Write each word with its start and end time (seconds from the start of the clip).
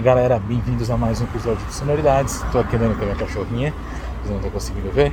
Aí 0.00 0.04
galera, 0.04 0.38
bem-vindos 0.38 0.90
a 0.90 0.96
mais 0.96 1.20
um 1.20 1.24
episódio 1.24 1.62
de 1.66 1.74
Sonoridades. 1.74 2.42
Tô 2.50 2.60
aqui 2.60 2.74
andando 2.74 2.96
com 2.96 3.02
a 3.02 3.04
minha 3.04 3.16
cachorrinha, 3.18 3.74
vocês 4.16 4.30
não 4.30 4.36
estão 4.36 4.50
conseguindo 4.50 4.90
ver. 4.90 5.12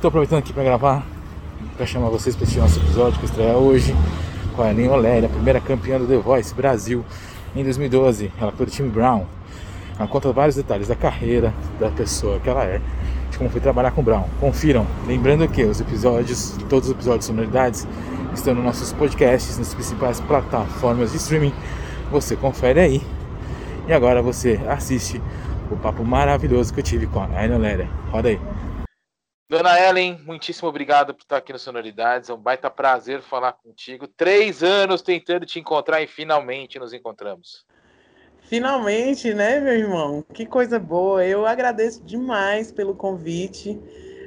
Tô 0.00 0.08
aproveitando 0.08 0.38
aqui 0.38 0.50
para 0.50 0.64
gravar, 0.64 1.06
para 1.76 1.84
chamar 1.84 2.08
vocês 2.08 2.34
para 2.34 2.44
esse 2.44 2.58
nosso 2.58 2.80
episódio 2.80 3.18
que 3.18 3.26
estreia 3.26 3.54
hoje 3.54 3.94
com 4.54 4.62
a 4.62 4.68
Aline 4.68 4.88
Oléria, 4.88 5.28
primeira 5.28 5.60
campeã 5.60 5.98
do 5.98 6.06
The 6.06 6.16
Voice 6.16 6.54
Brasil 6.54 7.04
em 7.54 7.62
2012. 7.62 8.32
Ela 8.40 8.50
foi 8.50 8.64
do 8.64 8.72
time 8.72 8.88
Brown. 8.88 9.26
Ela 9.98 10.08
conta 10.08 10.32
vários 10.32 10.56
detalhes 10.56 10.88
da 10.88 10.96
carreira 10.96 11.52
da 11.78 11.90
pessoa 11.90 12.40
que 12.40 12.48
ela 12.48 12.64
é, 12.64 12.80
de 13.30 13.36
como 13.36 13.50
foi 13.50 13.60
trabalhar 13.60 13.90
com 13.90 14.02
Brown. 14.02 14.24
Confiram. 14.40 14.86
Lembrando 15.06 15.46
que 15.48 15.62
os 15.62 15.82
episódios, 15.82 16.56
todos 16.70 16.88
os 16.88 16.94
episódios 16.94 17.26
de 17.26 17.26
Sonoridades 17.26 17.86
estão 18.32 18.54
nos 18.54 18.64
nossos 18.64 18.94
podcasts, 18.94 19.58
nas 19.58 19.74
principais 19.74 20.18
plataformas 20.18 21.10
de 21.10 21.18
streaming. 21.18 21.52
Você 22.10 22.36
confere 22.36 22.80
aí 22.80 23.15
e 23.88 23.92
agora 23.92 24.20
você 24.20 24.60
assiste 24.68 25.20
o 25.70 25.76
papo 25.76 26.04
maravilhoso 26.04 26.74
que 26.74 26.80
eu 26.80 26.84
tive 26.84 27.06
com 27.06 27.20
a 27.20 27.26
Aina 27.38 27.56
Léria. 27.56 27.86
Roda 28.10 28.28
aí. 28.28 28.40
Dona 29.48 29.80
Ellen, 29.80 30.18
muitíssimo 30.24 30.68
obrigado 30.68 31.14
por 31.14 31.22
estar 31.22 31.36
aqui 31.36 31.52
no 31.52 31.58
Sonoridades. 31.58 32.28
É 32.28 32.34
um 32.34 32.38
baita 32.38 32.68
prazer 32.68 33.22
falar 33.22 33.52
contigo. 33.52 34.08
Três 34.08 34.62
anos 34.64 35.02
tentando 35.02 35.46
te 35.46 35.60
encontrar 35.60 36.02
e 36.02 36.08
finalmente 36.08 36.80
nos 36.80 36.92
encontramos. 36.92 37.64
Finalmente, 38.40 39.32
né, 39.32 39.60
meu 39.60 39.74
irmão? 39.74 40.24
Que 40.34 40.46
coisa 40.46 40.80
boa. 40.80 41.24
Eu 41.24 41.46
agradeço 41.46 42.04
demais 42.04 42.72
pelo 42.72 42.94
convite. 42.94 43.80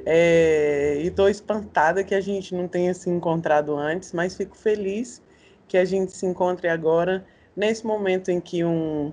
É... 0.06 0.96
E 1.02 1.08
estou 1.08 1.28
espantada 1.28 2.02
que 2.02 2.14
a 2.14 2.20
gente 2.20 2.54
não 2.54 2.66
tenha 2.66 2.94
se 2.94 3.10
encontrado 3.10 3.76
antes, 3.76 4.14
mas 4.14 4.34
fico 4.34 4.56
feliz 4.56 5.22
que 5.68 5.76
a 5.76 5.84
gente 5.84 6.12
se 6.12 6.24
encontre 6.24 6.66
agora, 6.68 7.24
nesse 7.54 7.86
momento 7.86 8.30
em 8.30 8.40
que 8.40 8.64
um, 8.64 9.12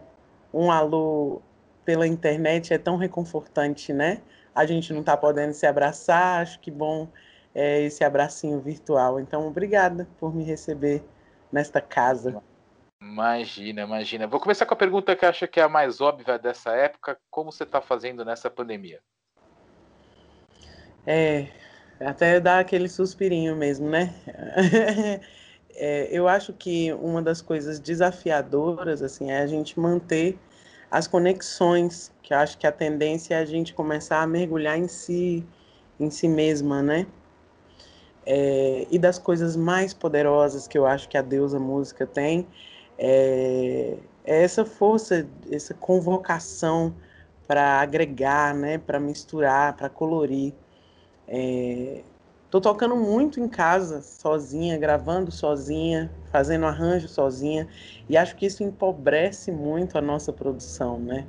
um 0.58 0.72
alô 0.72 1.42
pela 1.86 2.08
internet 2.08 2.74
é 2.74 2.78
tão 2.78 2.98
reconfortante, 2.98 3.94
né? 3.94 4.22
A 4.54 4.66
gente 4.66 4.92
não 4.92 5.02
está 5.02 5.16
podendo 5.16 5.54
se 5.54 5.66
abraçar, 5.66 6.42
acho 6.42 6.60
que 6.60 6.72
bom 6.72 7.08
é, 7.54 7.82
esse 7.82 8.04
abracinho 8.04 8.60
virtual. 8.60 9.20
Então, 9.20 9.48
obrigada 9.48 10.08
por 10.20 10.34
me 10.34 10.44
receber 10.44 11.04
nesta 11.52 11.80
casa. 11.80 12.42
Imagina, 13.02 13.84
imagina. 13.84 14.26
Vou 14.26 14.40
começar 14.40 14.66
com 14.66 14.74
a 14.74 14.78
pergunta 14.78 15.16
que 15.16 15.26
acho 15.26 15.48
que 15.48 15.60
é 15.60 15.64
a 15.64 15.70
mais 15.70 16.02
óbvia 16.02 16.40
dessa 16.40 16.72
época. 16.72 17.18
Como 17.30 17.52
você 17.52 17.64
está 17.64 17.80
fazendo 17.80 18.26
nessa 18.26 18.50
pandemia? 18.50 19.00
É, 21.06 21.48
até 22.00 22.40
dá 22.40 22.60
aquele 22.60 22.90
suspirinho 22.90 23.56
mesmo, 23.56 23.88
né? 23.88 24.14
é, 25.74 26.10
eu 26.12 26.28
acho 26.28 26.52
que 26.52 26.92
uma 26.94 27.22
das 27.22 27.42
coisas 27.42 27.80
desafiadoras 27.80 29.02
assim 29.04 29.32
é 29.32 29.40
a 29.40 29.48
gente 29.48 29.80
manter 29.80 30.38
as 30.90 31.08
conexões, 31.08 32.12
que 32.24 32.34
eu 32.34 32.38
acho 32.38 32.58
que 32.58 32.66
a 32.66 32.72
tendência 32.72 33.36
é 33.36 33.40
a 33.40 33.46
gente 33.46 33.74
começar 33.74 34.22
a 34.22 34.28
mergulhar 34.28 34.78
em 34.78 34.88
si, 34.88 35.46
em 36.00 36.10
si 36.10 36.28
mesma, 36.28 36.82
né? 36.82 37.06
É, 38.26 38.88
e 38.92 39.00
das 39.00 39.18
coisas 39.18 39.56
mais 39.56 39.94
poderosas 39.94 40.68
que 40.68 40.78
eu 40.78 40.86
acho 40.86 41.08
que 41.08 41.18
a 41.18 41.22
deusa 41.22 41.60
música 41.60 42.06
tem 42.06 42.46
é, 42.98 43.98
é 44.26 44.44
essa 44.44 44.66
força, 44.66 45.26
essa 45.50 45.74
convocação 45.74 46.94
para 47.48 47.80
agregar, 47.80 48.54
né? 48.54 48.78
Para 48.78 49.00
misturar, 49.00 49.76
para 49.76 49.90
colorir. 49.90 50.54
É, 51.28 52.02
Tô 52.58 52.62
tocando 52.62 52.96
muito 52.96 53.40
em 53.40 53.48
casa, 53.48 54.02
sozinha, 54.02 54.80
gravando 54.80 55.32
sozinha, 55.32 56.12
fazendo 56.32 56.66
arranjo 56.66 57.08
sozinha, 57.08 57.68
e 58.10 58.18
acho 58.18 58.36
que 58.36 58.48
isso 58.48 58.64
empobrece 58.64 59.52
muito 59.52 59.96
a 59.96 60.02
nossa 60.02 60.34
produção, 60.34 61.00
né? 61.00 61.28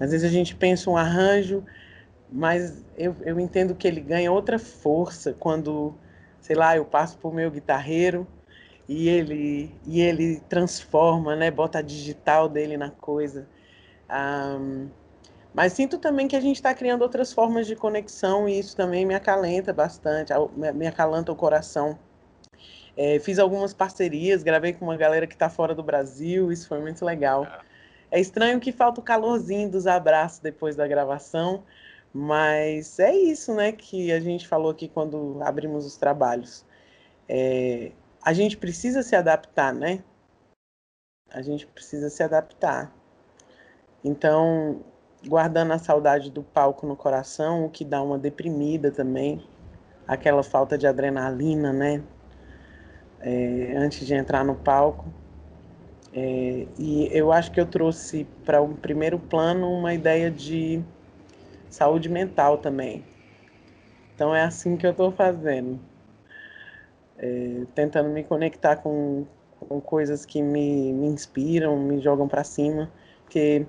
Às 0.00 0.10
vezes 0.10 0.24
a 0.24 0.32
gente 0.32 0.56
pensa 0.56 0.88
um 0.88 0.96
arranjo, 0.96 1.62
mas 2.32 2.82
eu, 2.96 3.14
eu 3.26 3.38
entendo 3.38 3.74
que 3.74 3.86
ele 3.86 4.00
ganha 4.00 4.32
outra 4.32 4.58
força 4.58 5.34
quando, 5.34 5.94
sei 6.40 6.56
lá, 6.56 6.74
eu 6.74 6.86
passo 6.86 7.18
pro 7.18 7.30
meu 7.30 7.50
guitarreiro 7.50 8.26
e 8.88 9.06
ele, 9.06 9.78
e 9.84 10.00
ele 10.00 10.40
transforma, 10.48 11.36
né? 11.36 11.50
Bota 11.50 11.80
a 11.80 11.82
digital 11.82 12.48
dele 12.48 12.78
na 12.78 12.90
coisa. 12.90 13.46
Um, 14.10 14.88
mas 15.54 15.72
sinto 15.72 15.98
também 15.98 16.28
que 16.28 16.36
a 16.36 16.40
gente 16.40 16.56
está 16.56 16.74
criando 16.74 17.02
outras 17.02 17.32
formas 17.32 17.66
de 17.66 17.74
conexão 17.74 18.48
e 18.48 18.58
isso 18.58 18.76
também 18.76 19.04
me 19.06 19.14
acalenta 19.14 19.72
bastante, 19.72 20.32
me 20.74 20.86
acalanta 20.86 21.32
o 21.32 21.36
coração. 21.36 21.98
É, 22.96 23.18
fiz 23.20 23.38
algumas 23.38 23.72
parcerias, 23.72 24.42
gravei 24.42 24.72
com 24.72 24.84
uma 24.84 24.96
galera 24.96 25.26
que 25.26 25.34
está 25.34 25.48
fora 25.48 25.74
do 25.74 25.82
Brasil, 25.82 26.50
isso 26.50 26.68
foi 26.68 26.80
muito 26.80 27.04
legal. 27.04 27.44
É. 28.10 28.18
é 28.18 28.20
estranho 28.20 28.58
que 28.60 28.72
falta 28.72 29.00
o 29.00 29.04
calorzinho 29.04 29.70
dos 29.70 29.86
abraços 29.86 30.40
depois 30.40 30.74
da 30.74 30.86
gravação, 30.86 31.62
mas 32.12 32.98
é 32.98 33.14
isso, 33.14 33.54
né, 33.54 33.70
que 33.72 34.10
a 34.12 34.18
gente 34.18 34.48
falou 34.48 34.70
aqui 34.70 34.88
quando 34.88 35.38
abrimos 35.42 35.86
os 35.86 35.96
trabalhos. 35.96 36.64
É, 37.28 37.92
a 38.22 38.32
gente 38.32 38.56
precisa 38.56 39.02
se 39.02 39.14
adaptar, 39.14 39.72
né? 39.72 40.02
A 41.30 41.42
gente 41.42 41.66
precisa 41.66 42.10
se 42.10 42.22
adaptar. 42.22 42.92
Então, 44.02 44.82
guardando 45.26 45.72
a 45.72 45.78
saudade 45.78 46.30
do 46.30 46.42
palco 46.42 46.86
no 46.86 46.96
coração, 46.96 47.64
o 47.64 47.70
que 47.70 47.84
dá 47.84 48.02
uma 48.02 48.18
deprimida 48.18 48.90
também, 48.90 49.42
aquela 50.06 50.42
falta 50.42 50.78
de 50.78 50.86
adrenalina, 50.86 51.72
né? 51.72 52.02
É, 53.20 53.74
antes 53.76 54.06
de 54.06 54.14
entrar 54.14 54.44
no 54.44 54.54
palco. 54.54 55.12
É, 56.12 56.66
e 56.78 57.08
eu 57.12 57.32
acho 57.32 57.50
que 57.50 57.60
eu 57.60 57.66
trouxe 57.66 58.26
para 58.44 58.60
o 58.62 58.66
um 58.66 58.74
primeiro 58.74 59.18
plano 59.18 59.70
uma 59.70 59.92
ideia 59.92 60.30
de 60.30 60.82
saúde 61.68 62.08
mental 62.08 62.58
também. 62.58 63.04
Então 64.14 64.34
é 64.34 64.42
assim 64.42 64.76
que 64.76 64.86
eu 64.86 64.92
estou 64.92 65.12
fazendo. 65.12 65.78
É, 67.18 67.62
tentando 67.74 68.08
me 68.08 68.22
conectar 68.22 68.76
com, 68.76 69.26
com 69.60 69.80
coisas 69.80 70.24
que 70.24 70.40
me, 70.40 70.92
me 70.92 71.08
inspiram, 71.08 71.76
me 71.76 72.00
jogam 72.00 72.28
para 72.28 72.44
cima, 72.44 72.90
porque 73.24 73.66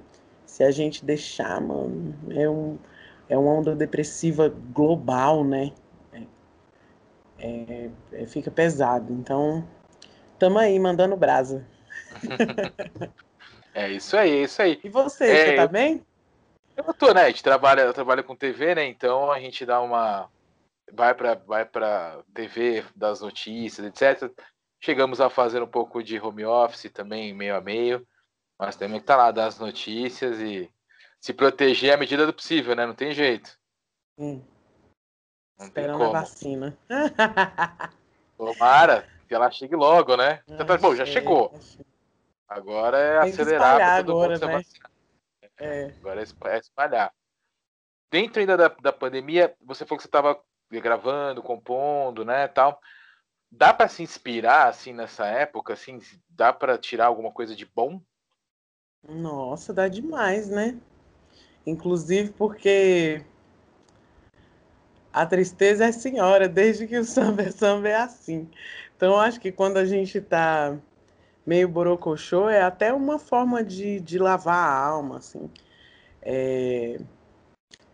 se 0.50 0.64
a 0.64 0.72
gente 0.72 1.06
deixar, 1.06 1.62
mano, 1.62 2.14
é, 2.32 2.50
um, 2.50 2.78
é 3.30 3.38
uma 3.38 3.52
onda 3.52 3.76
depressiva 3.76 4.50
global, 4.50 5.44
né? 5.44 5.72
É, 7.38 7.90
é, 8.12 8.26
fica 8.26 8.50
pesado. 8.50 9.14
Então, 9.14 9.66
tamo 10.40 10.58
aí, 10.58 10.78
mandando 10.80 11.16
brasa. 11.16 11.66
é 13.74 13.90
isso 13.92 14.18
aí, 14.18 14.32
é 14.32 14.44
isso 14.44 14.62
aí. 14.62 14.80
E 14.84 14.90
você, 14.90 15.26
é, 15.26 15.46
você 15.46 15.56
tá 15.56 15.68
bem? 15.68 16.04
Eu 16.76 16.94
tô, 16.96 17.14
né? 17.14 17.26
A 17.26 17.28
gente 17.30 17.44
trabalha, 17.44 17.82
eu 17.82 17.94
trabalho 17.94 18.24
com 18.24 18.36
TV, 18.36 18.74
né? 18.74 18.86
Então 18.88 19.32
a 19.32 19.40
gente 19.40 19.66
dá 19.66 19.80
uma. 19.80 20.30
Vai 20.92 21.14
pra, 21.14 21.36
vai 21.36 21.64
pra 21.64 22.24
TV 22.34 22.84
das 22.96 23.22
notícias, 23.22 23.86
etc. 23.86 24.30
Chegamos 24.82 25.22
a 25.22 25.30
fazer 25.30 25.62
um 25.62 25.68
pouco 25.68 26.04
de 26.04 26.20
home 26.20 26.44
office 26.44 26.92
também, 26.92 27.34
meio 27.34 27.56
a 27.56 27.62
meio. 27.62 28.06
Mas 28.60 28.76
temos 28.76 28.98
que 28.98 29.04
estar 29.04 29.16
tá 29.16 29.24
lá, 29.24 29.32
dar 29.32 29.48
as 29.48 29.58
notícias 29.58 30.38
e 30.40 30.70
se 31.22 31.34
proteger 31.34 31.94
à 31.94 31.98
medida 31.98 32.26
do 32.26 32.34
possível, 32.34 32.76
né? 32.76 32.86
Não 32.86 32.94
tem 32.94 33.14
jeito. 33.14 33.58
Hum. 34.18 34.44
Esperando 35.58 36.04
a 36.04 36.10
vacina. 36.10 36.78
Tomara 38.38 39.08
que 39.28 39.34
ela 39.34 39.50
chegue 39.50 39.76
logo, 39.76 40.18
né? 40.18 40.42
Ah, 40.50 40.58
então, 40.62 40.78
bom, 40.78 40.96
já 40.96 41.06
chegou. 41.06 41.58
Agora 42.48 42.98
é 42.98 43.22
tem 43.22 43.32
acelerar 43.32 44.04
todo 44.04 44.12
agora, 44.12 44.34
mundo 44.34 44.48
né? 44.48 44.62
É. 45.58 45.94
Agora 46.00 46.22
é, 46.22 46.56
é 46.56 46.60
espalhar. 46.60 47.14
Dentro 48.12 48.40
ainda 48.40 48.58
da, 48.58 48.68
da 48.68 48.92
pandemia, 48.92 49.56
você 49.62 49.86
falou 49.86 49.98
que 49.98 50.04
você 50.04 50.08
estava 50.08 50.42
gravando, 50.72 51.44
compondo, 51.44 52.26
né, 52.26 52.48
tal. 52.48 52.82
Dá 53.52 53.74
para 53.74 53.88
se 53.88 54.02
inspirar 54.04 54.68
assim 54.68 54.94
nessa 54.94 55.28
época, 55.28 55.74
assim, 55.74 56.00
dá 56.28 56.52
para 56.52 56.78
tirar 56.78 57.06
alguma 57.06 57.32
coisa 57.32 57.56
de 57.56 57.66
bom 57.66 58.02
nossa, 59.08 59.74
dá 59.74 59.88
demais, 59.88 60.50
né? 60.50 60.78
Inclusive 61.66 62.32
porque 62.32 63.24
a 65.12 65.26
tristeza 65.26 65.86
é 65.86 65.92
senhora, 65.92 66.48
desde 66.48 66.88
que 66.88 66.98
o 66.98 67.04
samba 67.04 67.44
é 67.44 67.52
samba 67.52 67.90
é 67.90 67.96
assim. 67.96 68.48
Então, 68.96 69.20
acho 69.20 69.40
que 69.40 69.52
quando 69.52 69.78
a 69.78 69.86
gente 69.86 70.20
tá 70.22 70.78
meio 71.46 71.68
borocochô, 71.68 72.50
é 72.50 72.62
até 72.62 72.94
uma 72.94 73.18
forma 73.18 73.64
de, 73.64 74.00
de 74.00 74.20
lavar 74.20 74.70
a 74.70 74.86
alma, 74.86 75.18
assim. 75.18 75.50
É... 76.22 77.00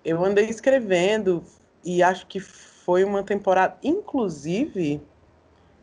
Eu 0.04 0.24
andei 0.24 0.46
escrevendo 0.46 1.44
e 1.84 2.04
acho 2.04 2.28
que 2.28 2.40
foi 2.40 3.04
uma 3.04 3.24
temporada. 3.24 3.78
Inclusive, 3.84 5.02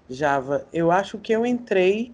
Java, 0.08 0.66
eu 0.72 0.90
acho 0.90 1.18
que 1.18 1.32
eu 1.32 1.44
entrei 1.44 2.12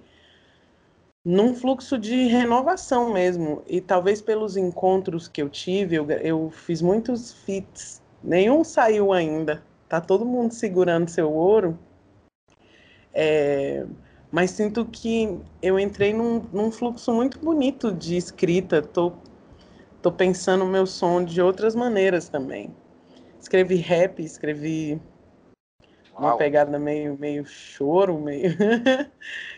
num 1.28 1.54
fluxo 1.54 1.98
de 1.98 2.26
renovação 2.26 3.12
mesmo. 3.12 3.62
E 3.66 3.82
talvez 3.82 4.22
pelos 4.22 4.56
encontros 4.56 5.28
que 5.28 5.42
eu 5.42 5.50
tive, 5.50 5.96
eu, 5.96 6.10
eu 6.10 6.50
fiz 6.50 6.80
muitos 6.80 7.34
fits. 7.44 8.02
Nenhum 8.24 8.64
saiu 8.64 9.12
ainda. 9.12 9.62
Tá 9.86 10.00
todo 10.00 10.24
mundo 10.24 10.54
segurando 10.54 11.10
seu 11.10 11.30
ouro. 11.30 11.78
É, 13.12 13.84
mas 14.32 14.52
sinto 14.52 14.86
que 14.86 15.38
eu 15.60 15.78
entrei 15.78 16.14
num, 16.14 16.42
num 16.50 16.70
fluxo 16.70 17.12
muito 17.12 17.38
bonito 17.38 17.92
de 17.92 18.16
escrita. 18.16 18.80
Tô, 18.80 19.12
tô 20.00 20.10
pensando 20.10 20.64
o 20.64 20.68
meu 20.68 20.86
som 20.86 21.22
de 21.22 21.42
outras 21.42 21.74
maneiras 21.74 22.30
também. 22.30 22.74
Escrevi 23.38 23.76
rap, 23.76 24.22
escrevi 24.22 24.98
Uau. 26.14 26.22
uma 26.22 26.36
pegada 26.38 26.78
meio, 26.78 27.18
meio 27.18 27.44
choro, 27.44 28.18
meio. 28.18 28.50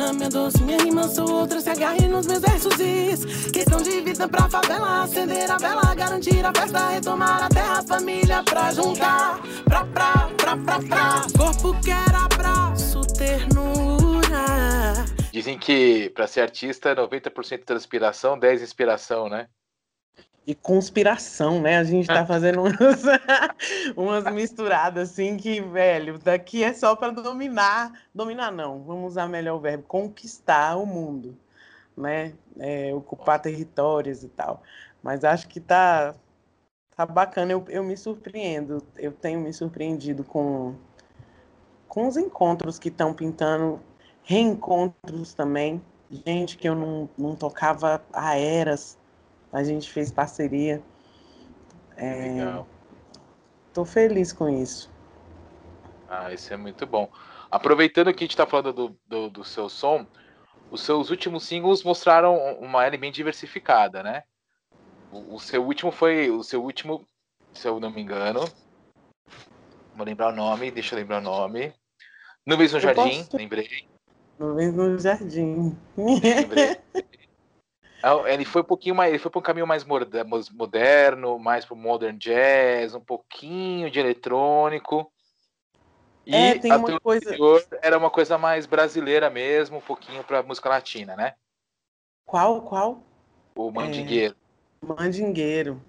Menina, 0.00 0.12
minha 0.14 0.30
doce, 0.30 0.62
minha 0.62 0.78
rima, 0.78 1.06
sou 1.08 1.30
outra, 1.30 1.60
se 1.60 1.68
agarre 1.68 2.08
nos 2.08 2.26
meus 2.26 2.40
versos 2.40 2.74
diz. 2.74 3.50
Questão 3.50 3.82
de 3.82 4.00
vida 4.00 4.26
pra 4.26 4.48
favela, 4.48 5.02
acender 5.02 5.50
a 5.50 5.58
vela, 5.58 5.94
garantir 5.94 6.42
a 6.42 6.50
festa, 6.54 6.88
retomar 6.88 7.42
a 7.44 7.48
terra, 7.50 7.82
família 7.82 8.42
pra 8.42 8.72
juntar. 8.72 9.38
Pra, 9.64 9.84
pra, 9.84 10.30
pra, 10.38 10.56
pra, 10.56 10.80
pra. 10.80 11.26
Corpo 11.36 11.78
quer 11.82 12.14
abraço, 12.14 13.02
ternura. 13.12 15.04
Dizem 15.30 15.58
que 15.58 16.08
pra 16.14 16.26
ser 16.26 16.40
artista, 16.40 16.96
90% 16.96 17.64
transpiração, 17.66 18.38
10 18.38 18.62
inspiração, 18.62 19.28
né? 19.28 19.48
E 20.50 20.54
conspiração, 20.56 21.60
né? 21.60 21.78
A 21.78 21.84
gente 21.84 22.08
tá 22.08 22.26
fazendo 22.26 22.62
umas, 22.62 22.74
umas 23.96 24.24
misturadas 24.34 25.10
assim 25.10 25.36
que, 25.36 25.60
velho, 25.60 26.18
daqui 26.18 26.64
é 26.64 26.72
só 26.72 26.96
para 26.96 27.12
dominar, 27.12 27.92
dominar 28.12 28.50
não, 28.50 28.82
vamos 28.82 29.12
usar 29.12 29.28
melhor 29.28 29.56
o 29.56 29.60
verbo, 29.60 29.84
conquistar 29.84 30.76
o 30.76 30.84
mundo, 30.84 31.36
né? 31.96 32.32
É, 32.58 32.92
ocupar 32.92 33.40
territórios 33.40 34.24
e 34.24 34.28
tal. 34.28 34.60
Mas 35.00 35.22
acho 35.22 35.46
que 35.46 35.60
tá, 35.60 36.16
tá 36.96 37.06
bacana, 37.06 37.52
eu, 37.52 37.64
eu 37.68 37.84
me 37.84 37.96
surpreendo, 37.96 38.82
eu 38.96 39.12
tenho 39.12 39.38
me 39.38 39.52
surpreendido 39.52 40.24
com, 40.24 40.74
com 41.86 42.08
os 42.08 42.16
encontros 42.16 42.76
que 42.76 42.88
estão 42.88 43.14
pintando, 43.14 43.80
reencontros 44.24 45.32
também, 45.32 45.80
gente 46.26 46.58
que 46.58 46.68
eu 46.68 46.74
não, 46.74 47.08
não 47.16 47.36
tocava 47.36 48.02
há 48.12 48.36
eras, 48.36 48.98
a 49.52 49.62
gente 49.62 49.90
fez 49.90 50.10
parceria. 50.10 50.82
É, 51.96 52.14
Legal. 52.14 52.66
Tô 53.72 53.84
feliz 53.84 54.32
com 54.32 54.48
isso. 54.48 54.90
Ah, 56.08 56.32
isso 56.32 56.52
é 56.52 56.56
muito 56.56 56.86
bom. 56.86 57.10
Aproveitando 57.50 58.12
que 58.12 58.24
a 58.24 58.26
gente 58.26 58.30
está 58.30 58.46
falando 58.46 58.72
do, 58.72 58.96
do, 59.06 59.30
do, 59.30 59.44
seu 59.44 59.68
som, 59.68 60.06
os 60.70 60.82
seus 60.82 61.10
últimos 61.10 61.44
singles 61.44 61.82
mostraram 61.82 62.36
uma 62.60 62.80
área 62.80 62.98
bem 62.98 63.12
diversificada, 63.12 64.02
né? 64.02 64.22
O, 65.12 65.34
o, 65.34 65.40
seu 65.40 65.64
último 65.64 65.90
foi. 65.90 66.30
O 66.30 66.42
seu 66.42 66.62
último, 66.62 67.06
se 67.52 67.66
eu 67.68 67.78
não 67.78 67.90
me 67.90 68.00
engano. 68.00 68.40
Vou 69.94 70.06
lembrar 70.06 70.32
o 70.32 70.36
nome, 70.36 70.70
deixa 70.70 70.94
eu 70.94 70.98
lembrar 70.98 71.18
o 71.18 71.24
nome. 71.24 71.72
Nuvens 72.46 72.72
no 72.72 72.78
eu 72.78 72.82
Jardim, 72.82 73.24
posso... 73.24 73.36
lembrei. 73.36 73.68
Nuvens 74.38 74.74
no 74.74 74.98
Jardim. 74.98 75.76
Lembrei. 75.96 76.76
É, 78.02 78.34
ele 78.34 78.44
foi 78.44 78.62
um 78.62 78.64
pouquinho 78.64 78.94
mais, 78.94 79.10
ele 79.10 79.18
foi 79.18 79.30
para 79.30 79.38
um 79.38 79.42
caminho 79.42 79.66
mais 79.66 79.84
moderno, 79.84 81.38
mais 81.38 81.64
para 81.64 81.74
o 81.74 81.76
modern 81.76 82.16
jazz, 82.16 82.94
um 82.94 83.00
pouquinho 83.00 83.90
de 83.90 84.00
eletrônico. 84.00 85.10
E 86.26 86.34
é, 86.34 86.58
tem 86.58 86.76
uma 86.76 87.00
coisa. 87.00 87.36
Era 87.82 87.98
uma 87.98 88.10
coisa 88.10 88.38
mais 88.38 88.66
brasileira 88.66 89.28
mesmo, 89.28 89.78
um 89.78 89.82
pouquinho 89.82 90.22
para 90.24 90.42
música 90.42 90.68
latina, 90.68 91.16
né? 91.16 91.34
Qual, 92.24 92.62
qual? 92.62 93.02
O 93.54 93.70
Mandingueiro. 93.70 94.36
É, 94.82 94.86
mandingueiro. 94.86 95.82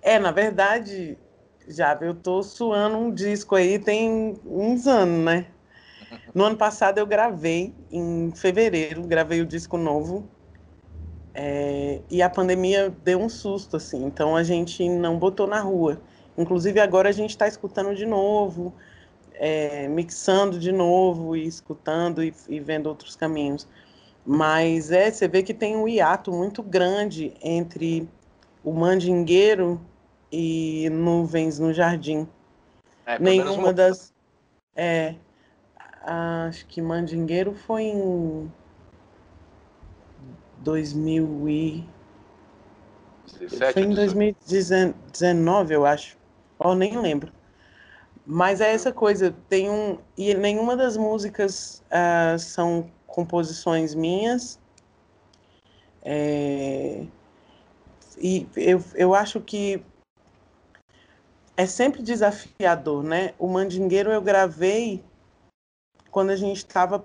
É, 0.00 0.18
na 0.18 0.30
verdade, 0.30 1.18
já 1.68 1.96
eu 2.00 2.14
tô 2.14 2.42
suando 2.42 2.96
um 2.96 3.12
disco 3.12 3.54
aí 3.54 3.78
tem 3.78 4.40
uns 4.44 4.86
anos, 4.86 5.24
né? 5.24 5.46
No 6.34 6.44
ano 6.44 6.56
passado 6.56 6.98
eu 6.98 7.06
gravei, 7.06 7.74
em 7.90 8.32
fevereiro, 8.34 9.02
gravei 9.02 9.40
o 9.40 9.46
disco 9.46 9.76
novo 9.76 10.28
é, 11.38 12.00
e 12.10 12.22
a 12.22 12.30
pandemia 12.30 12.88
deu 13.04 13.20
um 13.20 13.28
susto, 13.28 13.76
assim, 13.76 14.06
então 14.06 14.34
a 14.34 14.42
gente 14.42 14.88
não 14.88 15.18
botou 15.18 15.46
na 15.46 15.60
rua. 15.60 16.00
Inclusive 16.38 16.80
agora 16.80 17.10
a 17.10 17.12
gente 17.12 17.28
está 17.30 17.46
escutando 17.46 17.94
de 17.94 18.06
novo, 18.06 18.72
é, 19.34 19.86
mixando 19.86 20.58
de 20.58 20.72
novo 20.72 21.36
e 21.36 21.46
escutando 21.46 22.24
e, 22.24 22.34
e, 22.48 22.58
vendo 22.58 22.86
outros 22.86 23.14
caminhos. 23.16 23.68
Mas 24.24 24.90
é, 24.90 25.10
você 25.10 25.28
vê 25.28 25.42
que 25.42 25.52
tem 25.52 25.76
um 25.76 25.86
hiato 25.86 26.32
muito 26.32 26.62
grande 26.62 27.34
entre 27.42 28.08
o 28.64 28.72
mandingueiro 28.72 29.78
e 30.32 30.88
nuvens 30.90 31.58
no 31.58 31.70
jardim. 31.70 32.26
É, 33.04 33.18
Nenhuma 33.18 33.74
das. 33.74 34.10
É, 34.74 35.14
acho 36.02 36.66
que 36.66 36.80
mandingueiro 36.80 37.54
foi 37.54 37.82
em 37.82 38.50
2000 40.58 41.48
e... 41.48 41.88
17, 43.40 43.72
Foi 43.72 43.82
em 43.82 43.94
2019, 43.94 45.74
eu 45.74 45.84
acho. 45.84 46.16
Oh, 46.58 46.74
nem 46.74 46.98
lembro. 46.98 47.32
Mas 48.24 48.60
é 48.60 48.72
essa 48.72 48.92
coisa, 48.92 49.34
tem 49.48 49.70
um. 49.70 49.98
E 50.16 50.34
nenhuma 50.34 50.76
das 50.76 50.96
músicas 50.96 51.82
uh, 51.90 52.38
são 52.38 52.90
composições 53.06 53.94
minhas. 53.94 54.58
É, 56.02 57.04
e 58.18 58.46
eu, 58.56 58.82
eu 58.94 59.14
acho 59.14 59.40
que 59.40 59.82
é 61.56 61.66
sempre 61.66 62.02
desafiador, 62.02 63.02
né? 63.02 63.34
O 63.38 63.48
Mandingueiro 63.48 64.10
eu 64.10 64.20
gravei 64.20 65.02
quando 66.10 66.30
a 66.30 66.36
gente 66.36 66.58
estava 66.58 67.04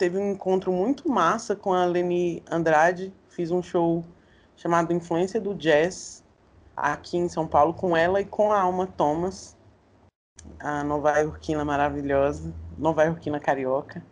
teve 0.00 0.16
um 0.16 0.32
encontro 0.32 0.72
muito 0.72 1.10
massa 1.10 1.54
com 1.54 1.74
a 1.74 1.84
Leni 1.84 2.42
Andrade. 2.50 3.12
Fiz 3.28 3.50
um 3.50 3.62
show 3.62 4.02
chamado 4.56 4.94
Influência 4.94 5.38
do 5.38 5.54
Jazz 5.54 6.24
aqui 6.74 7.18
em 7.18 7.28
São 7.28 7.46
Paulo 7.46 7.74
com 7.74 7.94
ela 7.94 8.18
e 8.18 8.24
com 8.24 8.50
a 8.50 8.62
Alma 8.62 8.86
Thomas, 8.86 9.54
a 10.58 10.82
nova 10.82 11.20
iorquina 11.20 11.66
maravilhosa, 11.66 12.54
nova 12.78 13.04
iorquina 13.04 13.38
carioca. 13.38 14.02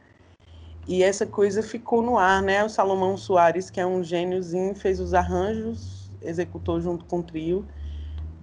E 0.86 1.02
essa 1.02 1.26
coisa 1.26 1.62
ficou 1.62 2.02
no 2.02 2.18
ar, 2.18 2.42
né? 2.42 2.62
O 2.62 2.68
Salomão 2.68 3.16
Soares, 3.16 3.70
que 3.70 3.80
é 3.80 3.86
um 3.86 4.02
gêniozinho, 4.02 4.74
fez 4.74 5.00
os 5.00 5.14
arranjos, 5.14 6.12
executou 6.20 6.82
junto 6.82 7.06
com 7.06 7.20
o 7.20 7.22
trio 7.22 7.66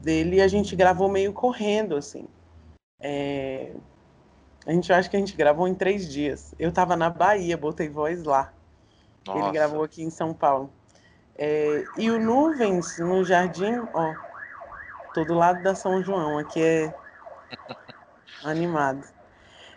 dele 0.02 0.38
e 0.38 0.42
a 0.42 0.48
gente 0.48 0.76
gravou 0.76 1.08
meio 1.08 1.32
correndo, 1.32 1.96
assim. 1.96 2.26
É, 3.00 3.72
a 4.66 4.72
gente 4.72 4.92
acha 4.92 5.08
que 5.08 5.16
a 5.16 5.20
gente 5.20 5.36
gravou 5.36 5.68
em 5.68 5.76
três 5.76 6.12
dias. 6.12 6.56
Eu 6.58 6.72
tava 6.72 6.96
na 6.96 7.10
Bahia, 7.10 7.56
botei 7.56 7.88
voz 7.88 8.24
lá. 8.24 8.52
Nossa. 9.26 9.40
Ele 9.40 9.52
gravou 9.52 9.84
aqui 9.84 10.04
em 10.04 10.10
São 10.10 10.34
Paulo. 10.34 10.72
É, 11.38 11.84
e 11.98 12.10
o 12.10 12.20
Nuvens 12.20 12.98
no 12.98 13.24
Jardim, 13.24 13.80
ó, 13.94 14.16
todo 15.14 15.34
lado 15.34 15.62
da 15.62 15.76
São 15.76 16.02
João, 16.02 16.40
aqui 16.40 16.62
é 16.62 16.94
animado. 18.44 19.04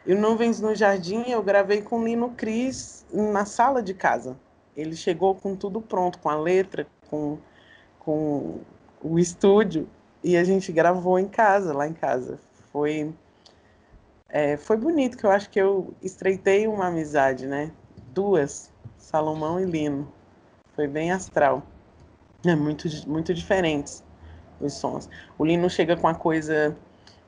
E 0.06 0.14
o 0.14 0.18
Nuvens 0.18 0.60
no 0.60 0.74
Jardim 0.74 1.24
eu 1.28 1.42
gravei 1.42 1.82
com 1.82 1.98
o 1.98 2.04
Lino 2.04 2.30
Cris 2.30 3.04
na 3.12 3.44
sala 3.44 3.82
de 3.82 3.92
casa. 3.92 4.38
Ele 4.74 4.96
chegou 4.96 5.34
com 5.34 5.54
tudo 5.54 5.82
pronto, 5.82 6.18
com 6.20 6.30
a 6.30 6.36
letra, 6.36 6.86
com, 7.10 7.38
com 7.98 8.60
o 9.02 9.18
estúdio, 9.18 9.88
e 10.22 10.36
a 10.36 10.44
gente 10.44 10.72
gravou 10.72 11.18
em 11.18 11.28
casa, 11.28 11.74
lá 11.74 11.86
em 11.86 11.92
casa. 11.92 12.38
Foi 12.72 13.12
é, 14.28 14.56
foi 14.56 14.76
bonito, 14.76 15.16
que 15.16 15.24
eu 15.24 15.30
acho 15.30 15.48
que 15.48 15.60
eu 15.60 15.94
estreitei 16.02 16.66
uma 16.66 16.88
amizade, 16.88 17.46
né? 17.46 17.72
Duas, 18.12 18.70
Salomão 18.96 19.58
e 19.58 19.64
Lino. 19.64 20.12
Foi 20.74 20.86
bem 20.86 21.10
astral. 21.10 21.62
É 22.44 22.54
muito, 22.54 22.88
muito 23.08 23.32
diferentes 23.32 24.04
os 24.60 24.74
sons. 24.74 25.08
O 25.38 25.44
Lino 25.44 25.68
chega 25.70 25.96
com 25.96 26.08
a 26.08 26.14
coisa, 26.14 26.76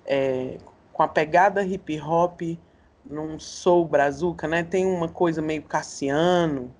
é, 0.04 0.58
com 0.92 1.02
a 1.02 1.08
pegada 1.08 1.62
hip 1.64 2.00
hop, 2.00 2.40
num 3.04 3.38
soul 3.38 3.86
brazuca, 3.86 4.46
né? 4.46 4.62
Tem 4.62 4.84
uma 4.86 5.08
coisa 5.08 5.40
meio 5.40 5.62
Cassiano, 5.62 6.72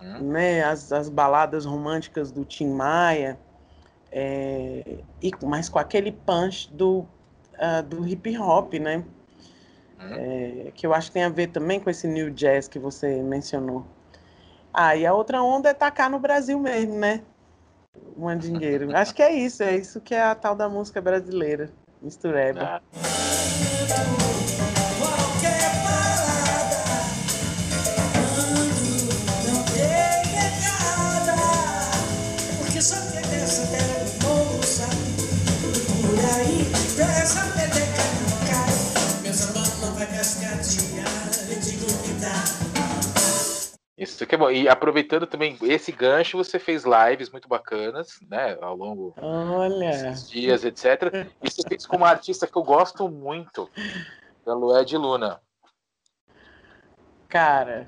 hum. 0.00 0.30
né? 0.32 0.62
As, 0.62 0.92
as 0.92 1.08
baladas 1.08 1.64
românticas 1.64 2.30
do 2.30 2.44
Tim 2.44 2.68
Maia, 2.68 3.38
é, 4.12 4.98
e, 5.22 5.30
mas 5.42 5.68
com 5.68 5.78
aquele 5.78 6.12
punch 6.12 6.70
do, 6.72 7.06
uh, 7.54 7.82
do 7.88 8.06
hip 8.06 8.36
hop, 8.36 8.74
né? 8.74 9.04
É, 10.00 10.72
que 10.74 10.86
eu 10.86 10.94
acho 10.94 11.08
que 11.08 11.14
tem 11.14 11.24
a 11.24 11.28
ver 11.28 11.48
também 11.48 11.80
com 11.80 11.90
esse 11.90 12.06
new 12.06 12.30
jazz 12.30 12.68
que 12.68 12.78
você 12.78 13.22
mencionou. 13.22 13.84
Ah, 14.72 14.96
e 14.96 15.04
a 15.04 15.12
outra 15.12 15.42
onda 15.42 15.68
é 15.68 15.74
tacar 15.74 16.10
no 16.10 16.18
Brasil 16.18 16.58
mesmo, 16.58 16.94
né? 16.94 17.22
o 18.16 18.24
mandingueiro. 18.24 18.90
Acho 18.96 19.14
que 19.14 19.22
é 19.22 19.32
isso, 19.32 19.62
é 19.62 19.76
isso 19.76 20.00
que 20.00 20.14
é 20.14 20.22
a 20.22 20.34
tal 20.34 20.54
da 20.54 20.68
música 20.68 21.00
brasileira, 21.00 21.70
mistureba. 22.00 22.60
Ah. 22.62 22.80
Isso 44.00 44.26
que 44.26 44.34
é 44.34 44.38
bom. 44.38 44.50
E 44.50 44.66
aproveitando 44.66 45.26
também 45.26 45.58
esse 45.64 45.92
gancho, 45.92 46.38
você 46.38 46.58
fez 46.58 46.84
lives 46.84 47.28
muito 47.28 47.46
bacanas, 47.46 48.18
né? 48.30 48.56
Ao 48.62 48.74
longo 48.74 49.12
Olha. 49.20 50.10
dos 50.10 50.30
dias, 50.30 50.64
etc. 50.64 51.28
E 51.42 51.50
você 51.50 51.60
fez 51.68 51.84
com 51.84 51.98
uma 51.98 52.08
artista 52.08 52.46
que 52.46 52.56
eu 52.56 52.62
gosto 52.62 53.10
muito, 53.10 53.68
da 54.42 54.54
Lué 54.54 54.84
de 54.84 54.96
Luna. 54.96 55.38
Cara. 57.28 57.86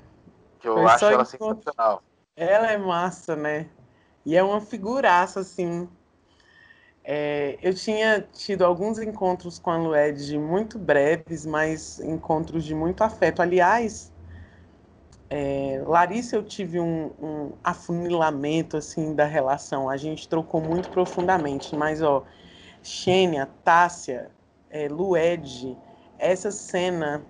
Que 0.59 0.67
eu 0.67 0.87
acho 0.87 1.03
ela 1.05 1.25
sensacional. 1.25 2.03
Ela 2.35 2.71
é 2.71 2.77
massa, 2.77 3.35
né? 3.35 3.67
E 4.23 4.35
é 4.35 4.43
uma 4.43 4.61
figuraça, 4.61 5.39
assim. 5.39 5.89
É, 7.03 7.57
eu 7.59 7.73
tinha 7.73 8.21
tido 8.21 8.63
alguns 8.63 8.99
encontros 8.99 9.57
com 9.57 9.71
a 9.71 9.77
Lued 9.77 10.37
muito 10.37 10.77
breves, 10.77 11.43
mas 11.43 11.99
encontros 12.01 12.63
de 12.63 12.75
muito 12.75 13.03
afeto. 13.03 13.41
Aliás, 13.41 14.12
é, 15.29 15.81
Larissa, 15.85 16.35
eu 16.35 16.43
tive 16.43 16.79
um, 16.79 17.11
um, 17.21 17.51
afunilamento 17.63 18.77
assim 18.77 19.15
da 19.15 19.25
relação. 19.25 19.89
A 19.89 19.97
gente 19.97 20.27
trocou 20.27 20.61
muito 20.61 20.89
profundamente, 20.89 21.75
mas 21.75 22.01
ó, 22.01 22.23
Xênia, 22.83 23.49
Tássia, 23.63 24.29
é, 24.69 24.87
Lued, 24.87 25.77
essa 26.19 26.51
cena 26.51 27.23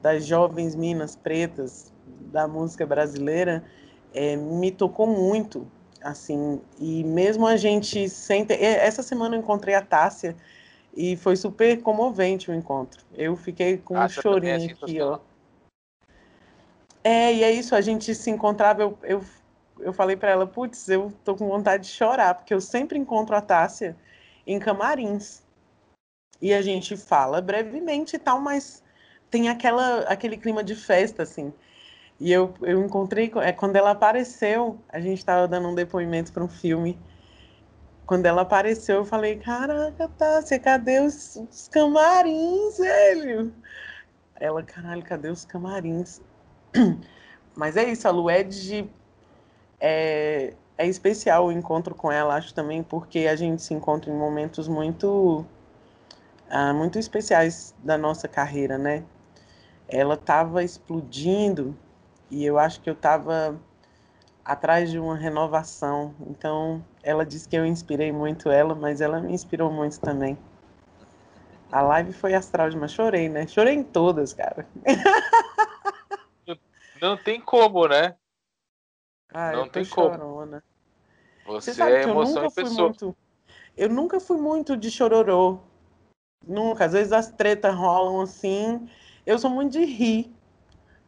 das 0.00 0.24
jovens 0.24 0.74
minas 0.74 1.16
pretas 1.16 1.92
da 2.32 2.46
música 2.46 2.86
brasileira 2.86 3.64
é, 4.14 4.36
me 4.36 4.70
tocou 4.70 5.06
muito, 5.06 5.66
assim. 6.02 6.60
E 6.78 7.02
mesmo 7.04 7.46
a 7.46 7.56
gente 7.56 8.08
sem 8.08 8.44
ter... 8.44 8.62
essa 8.62 9.02
semana 9.02 9.36
eu 9.36 9.40
encontrei 9.40 9.74
a 9.74 9.82
Tássia 9.82 10.36
e 10.96 11.16
foi 11.16 11.36
super 11.36 11.80
comovente 11.82 12.50
o 12.50 12.54
encontro. 12.54 13.04
Eu 13.14 13.36
fiquei 13.36 13.78
com 13.78 13.98
um 13.98 14.08
chorinho 14.08 14.72
aqui, 14.72 15.00
ó. 15.00 15.18
É, 17.10 17.32
e 17.32 17.42
é 17.42 17.50
isso, 17.50 17.74
a 17.74 17.80
gente 17.80 18.14
se 18.14 18.30
encontrava, 18.30 18.82
eu, 18.82 18.98
eu, 19.02 19.24
eu 19.80 19.94
falei 19.94 20.14
para 20.14 20.30
ela, 20.30 20.46
putz, 20.46 20.90
eu 20.90 21.10
tô 21.24 21.34
com 21.34 21.48
vontade 21.48 21.84
de 21.84 21.88
chorar, 21.88 22.34
porque 22.34 22.52
eu 22.52 22.60
sempre 22.60 22.98
encontro 22.98 23.34
a 23.34 23.40
Tássia 23.40 23.96
em 24.46 24.58
camarins. 24.58 25.42
E 26.38 26.52
a 26.52 26.60
gente 26.60 26.98
fala 26.98 27.40
brevemente 27.40 28.16
e 28.16 28.18
tal, 28.18 28.38
mas 28.42 28.84
tem 29.30 29.48
aquela, 29.48 30.00
aquele 30.00 30.36
clima 30.36 30.62
de 30.62 30.74
festa, 30.74 31.22
assim. 31.22 31.50
E 32.20 32.30
eu, 32.30 32.52
eu 32.60 32.84
encontrei, 32.84 33.32
é, 33.36 33.52
quando 33.52 33.76
ela 33.76 33.92
apareceu, 33.92 34.78
a 34.90 35.00
gente 35.00 35.18
estava 35.18 35.48
dando 35.48 35.68
um 35.68 35.74
depoimento 35.74 36.30
para 36.30 36.44
um 36.44 36.48
filme. 36.48 36.98
Quando 38.04 38.26
ela 38.26 38.42
apareceu, 38.42 38.96
eu 38.96 39.04
falei: 39.06 39.38
Caraca, 39.38 40.08
Tássia, 40.10 40.58
cadê 40.58 41.00
os, 41.00 41.36
os 41.36 41.68
camarins, 41.68 42.76
velho? 42.78 43.54
Ela, 44.36 44.62
caralho, 44.62 45.02
cadê 45.02 45.30
os 45.30 45.46
camarins? 45.46 46.20
Mas 47.56 47.76
é 47.76 47.84
isso, 47.84 48.06
a 48.06 48.10
Lued 48.10 48.88
é, 49.80 50.54
é 50.76 50.86
especial 50.86 51.46
o 51.46 51.52
encontro 51.52 51.94
com 51.94 52.10
ela, 52.10 52.34
acho 52.34 52.54
também, 52.54 52.82
porque 52.82 53.26
a 53.26 53.36
gente 53.36 53.62
se 53.62 53.74
encontra 53.74 54.10
em 54.10 54.16
momentos 54.16 54.68
muito, 54.68 55.44
ah, 56.48 56.72
muito 56.72 56.98
especiais 56.98 57.74
da 57.78 57.98
nossa 57.98 58.28
carreira, 58.28 58.78
né? 58.78 59.02
Ela 59.88 60.14
estava 60.14 60.62
explodindo 60.62 61.76
e 62.30 62.44
eu 62.44 62.58
acho 62.58 62.80
que 62.80 62.90
eu 62.90 62.94
estava 62.94 63.58
atrás 64.44 64.90
de 64.90 64.98
uma 64.98 65.16
renovação. 65.16 66.14
Então, 66.26 66.84
ela 67.02 67.24
disse 67.24 67.48
que 67.48 67.56
eu 67.56 67.66
inspirei 67.66 68.12
muito 68.12 68.50
ela, 68.50 68.74
mas 68.74 69.00
ela 69.00 69.20
me 69.20 69.32
inspirou 69.32 69.70
muito 69.70 70.00
também. 70.00 70.38
A 71.70 71.82
live 71.82 72.12
foi 72.12 72.34
astral 72.34 72.70
demais. 72.70 72.92
Chorei, 72.92 73.28
né? 73.28 73.46
Chorei 73.46 73.74
em 73.74 73.82
todas, 73.82 74.32
cara. 74.32 74.66
Não 77.00 77.16
tem 77.16 77.40
como, 77.40 77.86
né? 77.86 78.16
Ah, 79.32 79.52
não 79.52 79.68
tem 79.68 79.84
chorona. 79.84 80.62
como. 81.46 81.58
Você, 81.58 81.72
Você 81.72 81.82
é 81.82 82.02
emoção 82.02 82.44
em 82.44 82.50
pessoa. 82.50 82.88
Muito, 82.88 83.16
eu 83.76 83.88
nunca 83.88 84.20
fui 84.20 84.36
muito 84.36 84.76
de 84.76 84.90
chororô. 84.90 85.58
Nunca. 86.46 86.84
Às 86.84 86.92
vezes 86.92 87.12
as 87.12 87.30
tretas 87.30 87.74
rolam 87.74 88.20
assim. 88.20 88.88
Eu 89.24 89.38
sou 89.38 89.50
muito 89.50 89.72
de 89.72 89.84
rir. 89.84 90.32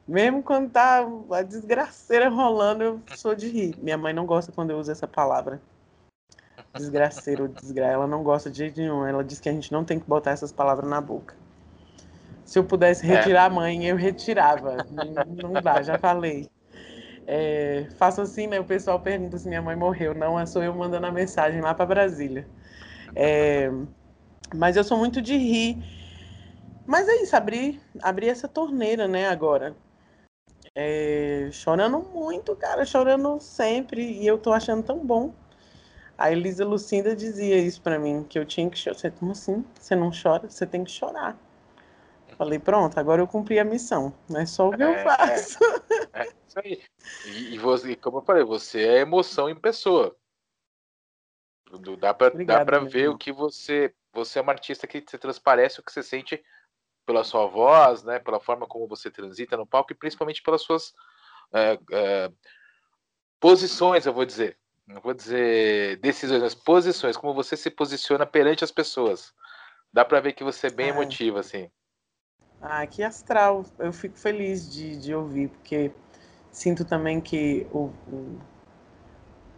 Mesmo 0.07 0.43
quando 0.43 0.71
tá 0.71 1.07
a 1.31 1.43
desgraceira 1.43 2.29
rolando, 2.29 2.83
eu 2.83 3.03
sou 3.17 3.35
de 3.35 3.49
rir. 3.49 3.77
Minha 3.79 3.97
mãe 3.97 4.13
não 4.13 4.27
gosta 4.27 4.51
quando 4.51 4.71
eu 4.71 4.79
uso 4.79 4.91
essa 4.91 5.07
palavra. 5.07 5.61
Desgraceiro 6.75 7.45
ou 7.45 7.49
desgra. 7.49 7.87
Ela 7.87 8.07
não 8.07 8.23
gosta 8.23 8.51
de 8.51 8.59
jeito 8.59 8.81
nenhum. 8.81 9.07
Ela 9.07 9.23
diz 9.23 9.41
que 9.41 9.49
a 9.49 9.53
gente 9.53 9.73
não 9.73 9.85
tem 9.85 10.01
que 10.01 10.09
botar 10.09 10.33
essas 10.33 10.53
palavras 10.53 10.89
na 10.89 11.01
boca. 11.01 11.37
Se 12.51 12.59
eu 12.59 12.65
pudesse 12.65 13.07
retirar 13.07 13.45
é. 13.45 13.47
a 13.47 13.49
mãe, 13.49 13.87
eu 13.87 13.95
retirava. 13.95 14.85
não, 14.91 15.53
não 15.53 15.63
dá, 15.63 15.83
já 15.85 15.97
falei. 15.97 16.51
É, 17.25 17.87
faço 17.97 18.21
assim, 18.21 18.49
né? 18.49 18.59
O 18.59 18.65
pessoal 18.65 18.99
pergunta 18.99 19.39
se 19.39 19.47
minha 19.47 19.63
mãe 19.63 19.77
morreu. 19.77 20.15
Não, 20.15 20.39
é 20.39 20.45
só 20.45 20.61
eu 20.61 20.75
mandando 20.75 21.07
a 21.07 21.13
mensagem 21.13 21.61
lá 21.61 21.73
para 21.73 21.87
Brasília. 21.87 22.45
É, 23.15 23.71
mas 24.53 24.77
eu 24.77 24.83
sou 24.83 24.99
muito 24.99 25.23
de 25.23 25.37
rir. 25.37 25.79
Mas 26.85 27.09
é 27.09 27.23
isso, 27.23 27.37
abrir 27.37 27.81
abri 28.03 28.29
essa 28.29 28.49
torneira, 28.49 29.07
né, 29.07 29.29
agora. 29.29 29.77
É, 30.75 31.51
chorando 31.53 32.01
muito, 32.01 32.57
cara, 32.57 32.85
chorando 32.85 33.39
sempre. 33.39 34.03
E 34.03 34.27
eu 34.27 34.37
tô 34.37 34.53
achando 34.53 34.83
tão 34.83 34.99
bom. 35.07 35.33
A 36.19 36.33
Elisa 36.33 36.65
Lucinda 36.65 37.15
dizia 37.15 37.59
isso 37.59 37.81
para 37.81 37.97
mim, 37.97 38.27
que 38.29 38.37
eu 38.37 38.45
tinha 38.45 38.69
que 38.69 38.77
chorar. 38.77 39.13
Como 39.21 39.31
assim? 39.31 39.65
Você 39.79 39.95
não 39.95 40.11
chora? 40.11 40.51
Você 40.51 40.67
tem 40.67 40.83
que 40.83 40.91
chorar. 40.91 41.39
Falei, 42.41 42.59
pronto, 42.59 42.99
agora 42.99 43.21
eu 43.21 43.29
cumpri 43.29 43.59
a 43.59 43.65
missão. 43.67 44.15
Não 44.27 44.41
é 44.41 44.47
só 44.47 44.71
o 44.71 44.75
que 44.75 44.83
é, 44.83 44.87
eu 44.87 45.05
faço. 45.05 45.59
É, 46.15 46.23
é, 46.23 46.27
isso 46.49 46.59
aí. 46.65 46.83
E, 47.27 47.55
e, 47.55 47.59
você, 47.59 47.95
como 47.95 48.17
eu 48.17 48.23
falei, 48.23 48.43
você 48.43 48.83
é 48.83 49.01
emoção 49.01 49.51
em 49.51 49.55
pessoa. 49.55 50.17
Dá 51.99 52.15
pra, 52.15 52.29
Obrigado, 52.29 52.59
dá 52.61 52.65
pra 52.65 52.79
ver 52.79 53.11
o 53.11 53.19
que 53.19 53.31
você. 53.31 53.95
Você 54.15 54.39
é 54.39 54.43
uma 54.43 54.53
artista 54.53 54.87
que 54.87 55.05
você 55.07 55.19
transparece 55.19 55.81
o 55.81 55.83
que 55.83 55.93
você 55.93 56.03
sente 56.03 56.43
pela 57.05 57.25
sua 57.25 57.45
voz, 57.45 58.05
né? 58.05 58.19
Pela 58.19 58.41
forma 58.41 58.67
como 58.67 58.89
você 58.89 59.11
transita 59.11 59.55
no 59.55 59.67
palco 59.67 59.93
e 59.93 59.95
principalmente 59.95 60.43
pelas 60.43 60.63
suas 60.63 60.95
é, 61.53 61.79
é, 61.93 62.33
posições, 63.39 64.07
eu 64.07 64.15
vou 64.15 64.25
dizer. 64.25 64.57
Não 64.87 65.03
vou 65.03 65.13
dizer 65.13 65.99
decisões, 65.99 66.41
mas 66.41 66.55
posições, 66.55 67.19
como 67.19 67.35
você 67.35 67.55
se 67.55 67.71
posiciona 67.71 68.25
perante 68.25 68.65
as 68.65 68.71
pessoas. 68.71 69.31
Dá 69.93 70.07
pra 70.07 70.21
ver 70.21 70.33
que 70.33 70.43
você 70.43 70.69
é 70.69 70.71
bem 70.71 70.87
é. 70.87 70.89
emotiva, 70.89 71.41
assim. 71.41 71.71
Ah, 72.61 72.87
que 72.87 73.03
astral. 73.03 73.65
Eu 73.79 73.93
fico 73.93 74.19
feliz 74.19 74.71
de, 74.71 74.97
de 74.99 75.15
ouvir, 75.15 75.49
porque 75.49 75.91
sinto 76.51 76.85
também 76.85 77.21
que 77.21 77.67
o, 77.73 77.91
o, 78.07 78.39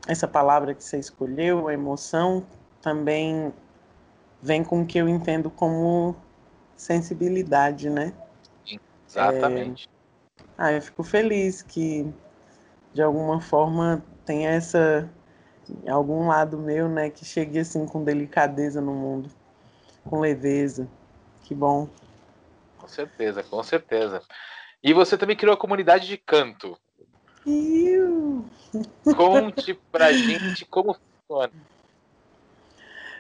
essa 0.06 0.28
palavra 0.28 0.74
que 0.74 0.84
você 0.84 0.98
escolheu, 0.98 1.68
a 1.68 1.74
emoção, 1.74 2.46
também 2.80 3.52
vem 4.40 4.62
com 4.62 4.82
o 4.82 4.86
que 4.86 4.98
eu 4.98 5.08
entendo 5.08 5.50
como 5.50 6.16
sensibilidade, 6.76 7.88
né? 7.88 8.12
Exatamente. 9.06 9.88
É... 9.88 9.92
Ah, 10.58 10.72
eu 10.72 10.82
fico 10.82 11.02
feliz 11.02 11.62
que 11.62 12.06
de 12.92 13.02
alguma 13.02 13.40
forma 13.40 14.04
tenha 14.24 14.50
essa 14.50 15.08
algum 15.88 16.26
lado 16.26 16.58
meu, 16.58 16.88
né, 16.88 17.08
que 17.08 17.24
chegue 17.24 17.58
assim 17.58 17.86
com 17.86 18.04
delicadeza 18.04 18.80
no 18.80 18.92
mundo, 18.92 19.30
com 20.04 20.20
leveza. 20.20 20.88
Que 21.44 21.54
bom. 21.54 21.88
Com 22.82 22.88
certeza, 22.88 23.44
com 23.44 23.62
certeza. 23.62 24.20
E 24.82 24.92
você 24.92 25.16
também 25.16 25.36
criou 25.36 25.54
a 25.54 25.56
comunidade 25.56 26.08
de 26.08 26.18
canto. 26.18 26.76
Iu. 27.46 28.44
Conte 29.16 29.74
pra 29.92 30.12
gente 30.12 30.64
como 30.64 30.96
funciona. 31.28 31.52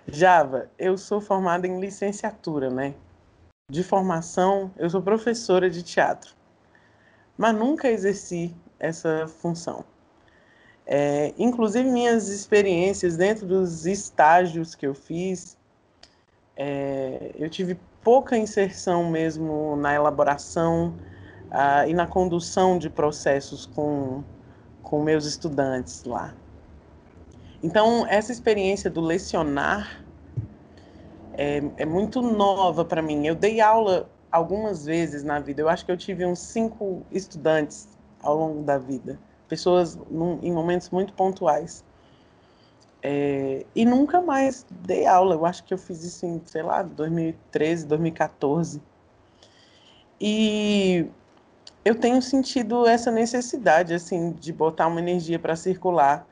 Java, 0.08 0.68
eu 0.76 0.98
sou 0.98 1.20
formada 1.20 1.64
em 1.64 1.78
licenciatura, 1.78 2.70
né? 2.70 2.92
De 3.70 3.84
formação, 3.84 4.72
eu 4.76 4.90
sou 4.90 5.00
professora 5.00 5.70
de 5.70 5.84
teatro, 5.84 6.34
mas 7.38 7.54
nunca 7.54 7.88
exerci 7.88 8.52
essa 8.80 9.28
função. 9.28 9.84
É, 10.84 11.32
inclusive, 11.38 11.88
minhas 11.88 12.28
experiências 12.28 13.16
dentro 13.16 13.46
dos 13.46 13.86
estágios 13.86 14.74
que 14.74 14.84
eu 14.84 14.92
fiz, 14.92 15.56
é, 16.56 17.30
eu 17.36 17.48
tive 17.48 17.78
pouca 18.02 18.36
inserção 18.36 19.10
mesmo 19.10 19.76
na 19.76 19.94
elaboração 19.94 20.94
uh, 21.50 21.88
e 21.88 21.94
na 21.94 22.06
condução 22.06 22.78
de 22.78 22.90
processos 22.90 23.66
com, 23.66 24.22
com 24.82 25.02
meus 25.02 25.24
estudantes 25.24 26.04
lá. 26.04 26.34
Então, 27.62 28.04
essa 28.08 28.32
experiência 28.32 28.90
do 28.90 29.00
lecionar 29.00 30.02
é, 31.34 31.62
é 31.76 31.86
muito 31.86 32.20
nova 32.20 32.84
para 32.84 33.00
mim. 33.00 33.26
Eu 33.26 33.34
dei 33.34 33.60
aula 33.60 34.10
algumas 34.30 34.84
vezes 34.84 35.22
na 35.22 35.38
vida. 35.38 35.62
Eu 35.62 35.68
acho 35.68 35.84
que 35.84 35.92
eu 35.92 35.96
tive 35.96 36.26
uns 36.26 36.40
cinco 36.40 37.04
estudantes 37.12 37.88
ao 38.20 38.36
longo 38.36 38.62
da 38.62 38.78
vida, 38.78 39.18
pessoas 39.48 39.96
num, 40.10 40.38
em 40.42 40.52
momentos 40.52 40.90
muito 40.90 41.12
pontuais. 41.12 41.84
É, 43.02 43.66
e 43.74 43.84
nunca 43.84 44.20
mais 44.20 44.64
dei 44.70 45.06
aula. 45.06 45.34
Eu 45.34 45.44
acho 45.44 45.64
que 45.64 45.74
eu 45.74 45.78
fiz 45.78 46.04
isso 46.04 46.24
em, 46.24 46.40
sei 46.46 46.62
lá, 46.62 46.82
2013, 46.82 47.86
2014. 47.86 48.80
E 50.20 51.06
eu 51.84 51.96
tenho 51.96 52.22
sentido 52.22 52.86
essa 52.86 53.10
necessidade, 53.10 53.92
assim, 53.92 54.30
de 54.32 54.52
botar 54.52 54.86
uma 54.86 55.00
energia 55.00 55.38
para 55.38 55.56
circular. 55.56 56.26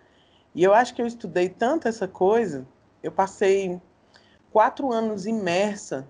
E 0.55 0.63
eu 0.63 0.73
acho 0.73 0.95
que 0.95 1.03
eu 1.03 1.07
estudei 1.07 1.49
tanto 1.49 1.89
essa 1.89 2.07
coisa, 2.07 2.67
eu 3.03 3.11
passei 3.11 3.81
quatro 4.53 4.93
anos 4.93 5.27
imersa 5.27 6.07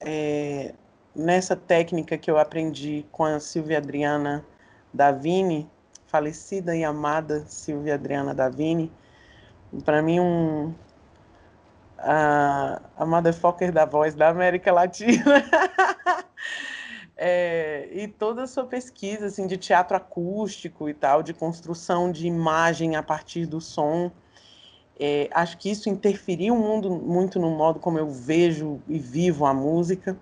é, 0.00 0.74
nessa 1.14 1.56
técnica 1.56 2.18
que 2.18 2.30
eu 2.30 2.38
aprendi 2.38 3.04
com 3.10 3.24
a 3.24 3.40
Silvia 3.40 3.78
Adriana 3.78 4.44
Davini, 4.92 5.68
falecida 6.06 6.76
e 6.76 6.84
amada 6.84 7.44
Silvia 7.46 7.94
Adriana 7.94 8.34
Davini. 8.34 8.92
Para 9.84 10.02
mim, 10.02 10.20
um, 10.20 10.74
a, 11.98 12.80
a 12.96 13.06
motherfucker 13.06 13.72
da 13.72 13.84
voz 13.84 14.14
da 14.14 14.28
América 14.28 14.72
Latina. 14.72 15.44
É, 17.18 17.88
e 17.92 18.06
toda 18.06 18.42
a 18.42 18.46
sua 18.46 18.66
pesquisa 18.66 19.24
assim, 19.24 19.46
de 19.46 19.56
teatro 19.56 19.96
acústico 19.96 20.86
e 20.86 20.92
tal, 20.92 21.22
de 21.22 21.32
construção 21.32 22.12
de 22.12 22.26
imagem 22.26 22.94
a 22.94 23.02
partir 23.02 23.46
do 23.46 23.58
som, 23.58 24.12
é, 25.00 25.26
acho 25.32 25.56
que 25.56 25.70
isso 25.70 25.88
interferiu 25.88 26.54
muito, 26.54 26.90
muito 26.90 27.38
no 27.38 27.50
modo 27.50 27.80
como 27.80 27.98
eu 27.98 28.10
vejo 28.10 28.82
e 28.86 28.98
vivo 28.98 29.46
a 29.46 29.54
música. 29.54 30.14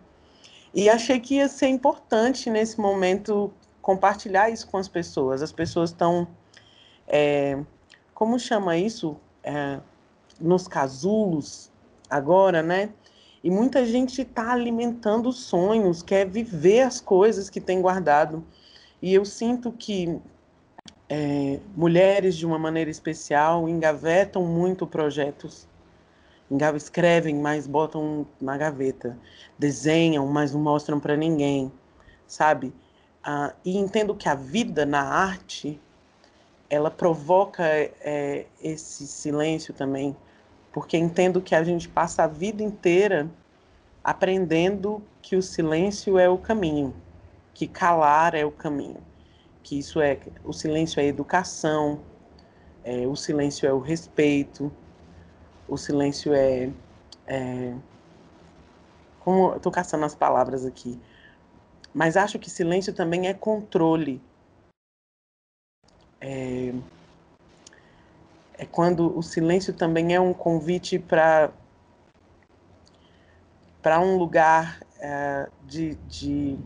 E 0.73 0.89
achei 0.89 1.19
que 1.19 1.37
ia 1.37 1.49
ser 1.49 1.67
importante 1.67 2.49
nesse 2.49 2.81
momento 2.81 3.53
compartilhar 3.83 4.51
isso 4.51 4.69
com 4.69 4.77
as 4.77 4.89
pessoas. 4.89 5.43
As 5.43 5.53
pessoas 5.53 5.91
estão, 5.91 6.29
é, 7.09 7.59
como 8.13 8.39
chama 8.39 8.77
isso? 8.77 9.17
É, 9.45 9.81
nos 10.41 10.67
casulos 10.67 11.71
agora, 12.09 12.63
né? 12.63 12.91
E 13.43 13.51
muita 13.51 13.85
gente 13.85 14.23
está 14.23 14.53
alimentando 14.53 15.31
sonhos, 15.31 16.03
quer 16.03 16.27
viver 16.27 16.81
as 16.81 17.01
coisas 17.01 17.51
que 17.51 17.61
tem 17.61 17.81
guardado. 17.81 18.43
E 19.03 19.13
eu 19.13 19.25
sinto 19.25 19.71
que 19.71 20.19
é, 21.09 21.61
mulheres, 21.77 22.37
de 22.37 22.47
uma 22.47 22.59
maneira 22.59 22.91
especial, 22.91 23.69
engavetam 23.69 24.45
muito 24.47 24.87
projetos. 24.87 25.69
Escrevem, 26.77 27.37
mas 27.37 27.67
botam 27.67 28.27
na 28.41 28.57
gaveta. 28.57 29.19
Desenham, 29.59 30.27
mas 30.27 30.53
não 30.53 30.61
mostram 30.61 31.01
para 31.01 31.17
ninguém, 31.17 31.73
sabe? 32.27 32.73
Ah, 33.23 33.55
e 33.65 33.77
entendo 33.77 34.15
que 34.15 34.29
a 34.29 34.35
vida 34.35 34.87
na 34.87 35.03
arte, 35.03 35.81
ela 36.75 36.91
provoca 36.91 37.65
é, 37.65 38.47
esse 38.63 39.07
silêncio 39.07 39.73
também 39.73 40.17
porque 40.75 40.97
entendo 40.97 41.41
que 41.41 41.55
a 41.55 41.63
gente 41.63 41.89
passa 41.89 42.25
a 42.25 42.27
vida 42.27 42.61
inteira 42.61 43.31
aprendendo 44.03 45.01
que 45.23 45.37
o 45.37 45.41
silêncio 45.41 46.19
é 46.19 46.29
o 46.29 46.37
caminho, 46.37 46.93
que 47.55 47.69
calar 47.69 48.35
é 48.35 48.45
o 48.45 48.51
caminho, 48.51 49.01
que 49.63 49.79
isso 49.79 50.01
é 50.01 50.19
o 50.43 50.53
silêncio 50.53 50.99
é 50.99 51.07
educação, 51.07 52.01
é, 52.83 53.07
o 53.07 53.15
silêncio 53.15 53.69
é 53.69 53.73
o 53.73 53.79
respeito, 53.79 54.71
o 55.69 55.77
silêncio 55.77 56.35
é, 56.35 56.69
é 57.29 57.73
como 59.21 59.55
estou 59.55 59.71
caçando 59.71 60.05
as 60.05 60.15
palavras 60.17 60.67
aqui, 60.67 61.01
mas 61.95 62.17
acho 62.17 62.37
que 62.37 62.51
silêncio 62.51 62.93
também 62.93 63.29
é 63.29 63.33
controle. 63.33 64.21
É, 66.27 66.73
é 68.57 68.65
quando 68.65 69.17
o 69.17 69.23
silêncio 69.23 69.75
também 69.75 70.15
é 70.15 70.21
um 70.21 70.33
convite 70.33 70.99
para 70.99 71.53
para 73.83 74.01
um 74.01 74.17
lugar 74.17 74.81
é, 74.99 75.47
de, 75.67 75.97
de 76.09 76.59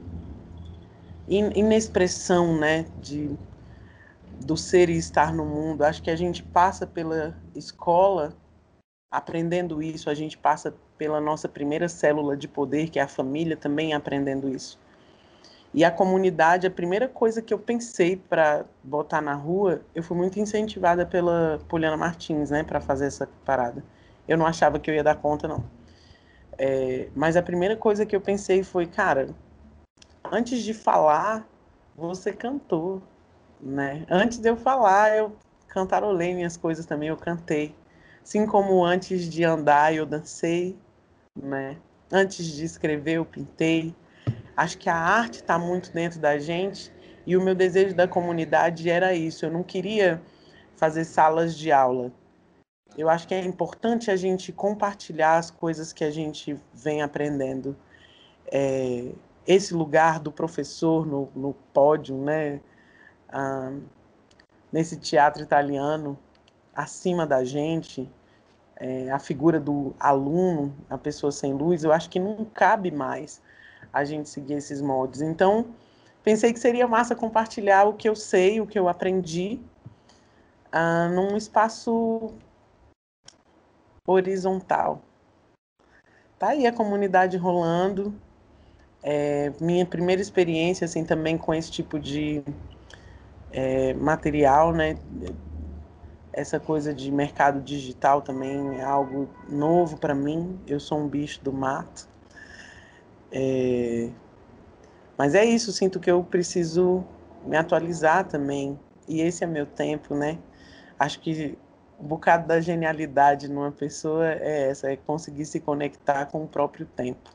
inexpressão, 1.26 2.56
né, 2.56 2.86
de 2.96 3.36
do 4.38 4.56
ser 4.56 4.88
e 4.88 4.96
estar 4.96 5.34
no 5.34 5.44
mundo. 5.44 5.82
Acho 5.82 6.00
que 6.00 6.10
a 6.12 6.14
gente 6.14 6.44
passa 6.44 6.86
pela 6.86 7.36
escola 7.52 8.36
aprendendo 9.10 9.82
isso, 9.82 10.08
a 10.08 10.14
gente 10.14 10.38
passa 10.38 10.72
pela 10.96 11.20
nossa 11.20 11.48
primeira 11.48 11.88
célula 11.88 12.36
de 12.36 12.46
poder, 12.46 12.90
que 12.90 13.00
é 13.00 13.02
a 13.02 13.08
família, 13.08 13.56
também 13.56 13.92
aprendendo 13.92 14.48
isso. 14.48 14.78
E 15.72 15.84
a 15.84 15.90
comunidade, 15.90 16.66
a 16.66 16.70
primeira 16.70 17.06
coisa 17.06 17.42
que 17.42 17.52
eu 17.52 17.58
pensei 17.58 18.16
para 18.16 18.64
botar 18.82 19.20
na 19.20 19.34
rua, 19.34 19.82
eu 19.94 20.02
fui 20.02 20.16
muito 20.16 20.40
incentivada 20.40 21.04
pela 21.04 21.60
Poliana 21.68 21.96
Martins, 21.96 22.50
né, 22.50 22.62
para 22.62 22.80
fazer 22.80 23.06
essa 23.06 23.28
parada. 23.44 23.84
Eu 24.26 24.38
não 24.38 24.46
achava 24.46 24.78
que 24.78 24.90
eu 24.90 24.94
ia 24.94 25.04
dar 25.04 25.16
conta, 25.16 25.46
não. 25.46 25.64
É, 26.56 27.08
mas 27.14 27.36
a 27.36 27.42
primeira 27.42 27.76
coisa 27.76 28.06
que 28.06 28.16
eu 28.16 28.20
pensei 28.20 28.62
foi, 28.62 28.86
cara, 28.86 29.28
antes 30.30 30.62
de 30.62 30.72
falar, 30.74 31.46
você 31.94 32.32
cantou, 32.32 33.02
né? 33.60 34.06
Antes 34.10 34.38
de 34.38 34.48
eu 34.48 34.56
falar, 34.56 35.16
eu 35.16 35.36
cantarolei 35.68 36.34
minhas 36.34 36.56
coisas 36.56 36.86
também, 36.86 37.10
eu 37.10 37.16
cantei. 37.16 37.74
Assim 38.22 38.46
como 38.46 38.84
antes 38.84 39.28
de 39.28 39.44
andar, 39.44 39.94
eu 39.94 40.06
dancei, 40.06 40.76
né? 41.36 41.76
Antes 42.10 42.46
de 42.46 42.64
escrever, 42.64 43.14
eu 43.14 43.24
pintei 43.24 43.94
Acho 44.58 44.76
que 44.76 44.90
a 44.90 44.96
arte 44.96 45.34
está 45.34 45.56
muito 45.56 45.92
dentro 45.92 46.18
da 46.18 46.36
gente 46.36 46.92
e 47.24 47.36
o 47.36 47.40
meu 47.40 47.54
desejo 47.54 47.94
da 47.94 48.08
comunidade 48.08 48.90
era 48.90 49.14
isso. 49.14 49.46
Eu 49.46 49.52
não 49.52 49.62
queria 49.62 50.20
fazer 50.74 51.04
salas 51.04 51.56
de 51.56 51.70
aula. 51.70 52.10
Eu 52.96 53.08
acho 53.08 53.28
que 53.28 53.34
é 53.36 53.44
importante 53.44 54.10
a 54.10 54.16
gente 54.16 54.50
compartilhar 54.50 55.36
as 55.36 55.48
coisas 55.48 55.92
que 55.92 56.02
a 56.02 56.10
gente 56.10 56.60
vem 56.74 57.02
aprendendo. 57.02 57.76
É, 58.50 59.12
esse 59.46 59.72
lugar 59.72 60.18
do 60.18 60.32
professor 60.32 61.06
no, 61.06 61.28
no 61.36 61.54
pódio, 61.72 62.16
né? 62.16 62.60
Ah, 63.28 63.72
nesse 64.72 64.96
teatro 64.96 65.40
italiano, 65.40 66.18
acima 66.74 67.24
da 67.24 67.44
gente, 67.44 68.10
é, 68.74 69.08
a 69.12 69.20
figura 69.20 69.60
do 69.60 69.94
aluno, 70.00 70.74
a 70.90 70.98
pessoa 70.98 71.30
sem 71.30 71.52
luz, 71.52 71.84
eu 71.84 71.92
acho 71.92 72.10
que 72.10 72.18
não 72.18 72.44
cabe 72.44 72.90
mais 72.90 73.40
a 73.92 74.04
gente 74.04 74.28
seguir 74.28 74.54
esses 74.54 74.80
moldes. 74.80 75.20
Então, 75.20 75.66
pensei 76.22 76.52
que 76.52 76.60
seria 76.60 76.86
massa 76.86 77.14
compartilhar 77.14 77.84
o 77.84 77.94
que 77.94 78.08
eu 78.08 78.16
sei, 78.16 78.60
o 78.60 78.66
que 78.66 78.78
eu 78.78 78.88
aprendi, 78.88 79.60
uh, 80.72 81.12
num 81.14 81.36
espaço 81.36 82.32
horizontal. 84.06 85.02
Tá 86.38 86.48
aí 86.48 86.66
a 86.66 86.72
comunidade 86.72 87.36
rolando. 87.36 88.14
É, 89.02 89.52
minha 89.60 89.84
primeira 89.84 90.22
experiência, 90.22 90.84
assim, 90.84 91.04
também 91.04 91.36
com 91.36 91.52
esse 91.52 91.70
tipo 91.70 91.98
de 91.98 92.42
é, 93.50 93.94
material, 93.94 94.72
né? 94.72 94.96
Essa 96.32 96.60
coisa 96.60 96.94
de 96.94 97.10
mercado 97.10 97.60
digital 97.60 98.22
também 98.22 98.78
é 98.78 98.84
algo 98.84 99.28
novo 99.48 99.98
para 99.98 100.14
mim. 100.14 100.58
Eu 100.66 100.78
sou 100.78 100.98
um 100.98 101.08
bicho 101.08 101.42
do 101.42 101.52
mato. 101.52 102.08
É... 103.30 104.10
Mas 105.16 105.34
é 105.34 105.44
isso, 105.44 105.72
sinto 105.72 105.98
que 105.98 106.10
eu 106.10 106.22
preciso 106.22 107.04
me 107.44 107.56
atualizar 107.56 108.26
também. 108.26 108.78
E 109.06 109.20
esse 109.20 109.42
é 109.42 109.46
meu 109.46 109.66
tempo, 109.66 110.14
né? 110.14 110.38
Acho 110.98 111.20
que 111.20 111.58
um 111.98 112.06
bocado 112.06 112.46
da 112.46 112.60
genialidade 112.60 113.48
numa 113.48 113.72
pessoa 113.72 114.28
é 114.32 114.70
essa, 114.70 114.92
é 114.92 114.96
conseguir 114.96 115.46
se 115.46 115.60
conectar 115.60 116.26
com 116.26 116.44
o 116.44 116.48
próprio 116.48 116.86
tempo. 116.86 117.30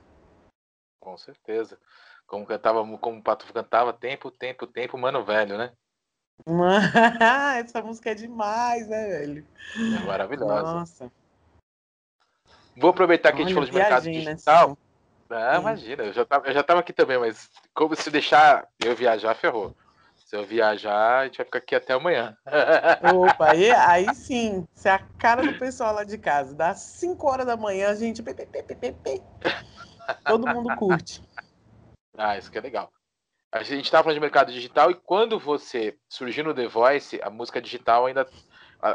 Com 0.99 1.17
certeza. 1.17 1.77
Como 2.25 2.45
cantava, 2.45 2.79
como 2.97 3.19
o 3.19 3.21
Pato 3.21 3.51
cantava, 3.51 3.91
tempo, 3.91 4.32
tempo, 4.32 4.65
tempo, 4.65 4.97
mano 4.97 5.25
velho, 5.25 5.58
né? 5.58 5.71
Essa 7.60 7.82
música 7.82 8.12
é 8.12 8.15
demais, 8.15 8.88
né, 8.88 9.08
velho? 9.08 9.47
É 9.75 10.06
maravilhosa. 10.06 10.73
Nossa. 10.73 11.12
Vou 12.75 12.89
aproveitar 12.89 13.32
que 13.32 13.38
Olha, 13.38 13.45
a 13.45 13.47
gente 13.47 13.53
falou 13.53 13.69
de 13.69 13.75
mercado 13.75 14.03
digital. 14.03 14.77
Ah, 15.36 15.58
imagina, 15.60 16.04
eu 16.04 16.13
já, 16.13 16.26
tava, 16.26 16.48
eu 16.48 16.54
já 16.54 16.63
tava 16.63 16.80
aqui 16.80 16.93
também, 16.93 17.17
mas 17.17 17.50
como 17.74 17.96
se 17.96 18.10
deixar 18.10 18.67
eu 18.84 18.96
viajar, 18.96 19.36
ferrou. 19.36 19.76
Se 20.26 20.36
eu 20.36 20.46
viajar, 20.46 21.19
a 21.19 21.26
gente 21.26 21.38
vai 21.38 21.46
ficar 21.46 21.60
aqui 21.60 21.76
até 21.76 21.93
amanhã. 21.93 22.36
Opa, 23.13 23.52
aí, 23.52 23.72
aí 23.74 24.15
sim, 24.15 24.65
você 24.74 24.89
é 24.89 24.93
a 24.93 25.00
cara 25.00 25.43
do 25.43 25.54
pessoal 25.60 25.93
lá 25.93 26.04
de 26.04 26.17
casa. 26.17 26.56
Dá 26.56 26.74
5 26.74 27.30
horas 27.30 27.46
da 27.46 27.58
manhã, 27.58 27.89
a 27.89 27.96
gente. 27.96 28.24
Todo 30.26 30.48
mundo 30.48 30.76
curte. 30.76 31.24
Ah, 32.17 32.38
isso 32.38 32.52
que 32.52 32.58
é 32.58 32.62
legal. 32.62 32.91
A 33.52 33.62
gente 33.62 33.86
estava 33.86 34.04
falando 34.04 34.15
de 34.15 34.22
mercado 34.22 34.52
digital 34.52 34.89
e 34.89 34.96
quando 34.96 35.38
você 35.38 35.96
surgiu 36.10 36.43
no 36.43 36.56
The 36.56 36.67
Voice, 36.67 37.19
a 37.22 37.30
música 37.30 37.62
digital 37.62 38.08
ainda 38.08 38.28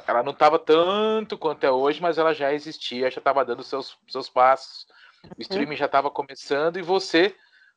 ela 0.06 0.22
não 0.22 0.32
estava 0.32 0.58
tanto 0.58 1.38
quanto 1.38 1.64
é 1.64 1.70
hoje, 1.70 2.02
mas 2.02 2.18
ela 2.18 2.34
já 2.34 2.52
existia, 2.52 3.10
já 3.10 3.18
estava 3.18 3.44
dando 3.44 3.62
seus, 3.62 3.96
seus 4.08 4.28
passos. 4.28 4.86
O 5.24 5.28
uhum. 5.28 5.34
streaming 5.38 5.76
já 5.76 5.86
estava 5.86 6.10
começando 6.10 6.78
e 6.78 6.82
você 6.82 7.34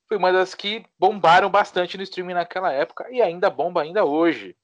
foi 0.08 0.18
uma 0.18 0.32
das 0.32 0.54
que 0.54 0.86
bombaram 1.00 1.50
bastante 1.50 1.98
no 1.98 2.04
streaming 2.04 2.34
naquela 2.34 2.72
época 2.72 3.10
e 3.10 3.22
ainda 3.22 3.50
bomba 3.50 3.82
ainda 3.82 4.04
hoje. 4.04 4.56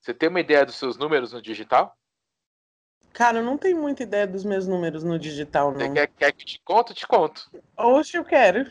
Você 0.00 0.14
tem 0.14 0.28
uma 0.28 0.40
ideia 0.40 0.64
dos 0.64 0.76
seus 0.76 0.96
números 0.96 1.32
no 1.32 1.42
digital? 1.42 1.94
Cara, 3.12 3.38
eu 3.38 3.44
não 3.44 3.58
tenho 3.58 3.76
muita 3.76 4.02
ideia 4.02 4.26
dos 4.26 4.44
meus 4.44 4.66
números 4.66 5.04
no 5.04 5.18
digital, 5.18 5.72
não. 5.72 5.80
Você 5.80 5.90
quer, 5.90 6.06
quer 6.06 6.32
que 6.32 6.44
te 6.44 6.60
conto? 6.64 6.94
Te 6.94 7.06
conto. 7.06 7.50
Oxe, 7.76 8.16
eu 8.16 8.24
quero. 8.24 8.64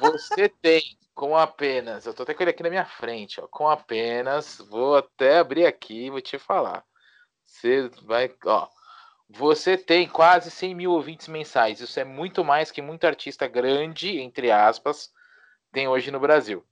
Você 0.00 0.48
tem 0.48 0.96
com 1.14 1.36
apenas, 1.36 2.06
eu 2.06 2.14
tô 2.14 2.22
até 2.22 2.32
com 2.32 2.44
ele 2.44 2.50
aqui 2.50 2.62
na 2.62 2.70
minha 2.70 2.84
frente, 2.84 3.40
ó, 3.40 3.48
com 3.48 3.68
apenas, 3.68 4.58
vou 4.70 4.96
até 4.96 5.38
abrir 5.38 5.66
aqui 5.66 6.06
e 6.06 6.10
vou 6.10 6.20
te 6.20 6.38
falar. 6.38 6.84
Você 7.44 7.88
vai, 8.02 8.32
ó, 8.46 8.68
você 9.28 9.76
tem 9.76 10.08
quase 10.08 10.50
100 10.50 10.74
mil 10.74 10.92
ouvintes 10.92 11.28
mensais. 11.28 11.80
Isso 11.80 12.00
é 12.00 12.04
muito 12.04 12.42
mais 12.42 12.70
que 12.70 12.80
muito 12.80 13.06
artista 13.06 13.46
grande, 13.46 14.18
entre 14.18 14.50
aspas, 14.50 15.12
tem 15.70 15.86
hoje 15.86 16.10
no 16.10 16.18
Brasil. 16.18 16.64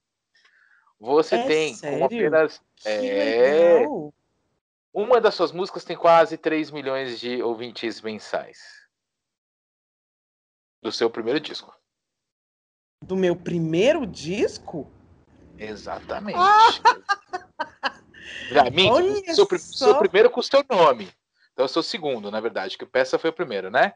Você 0.99 1.35
é 1.35 1.45
tem 1.45 1.75
sério? 1.75 1.99
com 1.99 2.05
apenas. 2.05 2.61
Que 2.77 2.89
é, 2.89 3.73
legal. 3.79 4.13
Uma 4.91 5.21
das 5.21 5.35
suas 5.35 5.51
músicas 5.51 5.83
tem 5.83 5.95
quase 5.95 6.37
3 6.37 6.71
milhões 6.71 7.19
de 7.19 7.41
ouvintes 7.43 8.01
mensais. 8.01 8.87
Do 10.81 10.91
seu 10.91 11.09
primeiro 11.09 11.39
disco. 11.39 11.71
Do 13.03 13.15
meu 13.15 13.35
primeiro 13.35 14.07
disco? 14.07 14.91
Exatamente. 15.59 16.39
Ah! 16.39 17.97
Já, 18.49 18.69
minto, 18.71 19.35
seu, 19.35 19.47
seu, 19.59 19.99
primeiro 19.99 20.29
com 20.31 20.39
o 20.39 20.43
seu 20.43 20.65
nome. 20.67 21.09
Então 21.57 21.63
eu 21.63 21.69
sou 21.69 21.79
o 21.79 21.83
segundo, 21.83 22.29
na 22.29 22.39
verdade, 22.39 22.77
que 22.77 22.83
o 22.83 22.87
Peça 22.87 23.17
foi 23.17 23.31
o 23.31 23.33
primeiro, 23.33 23.71
né? 23.71 23.95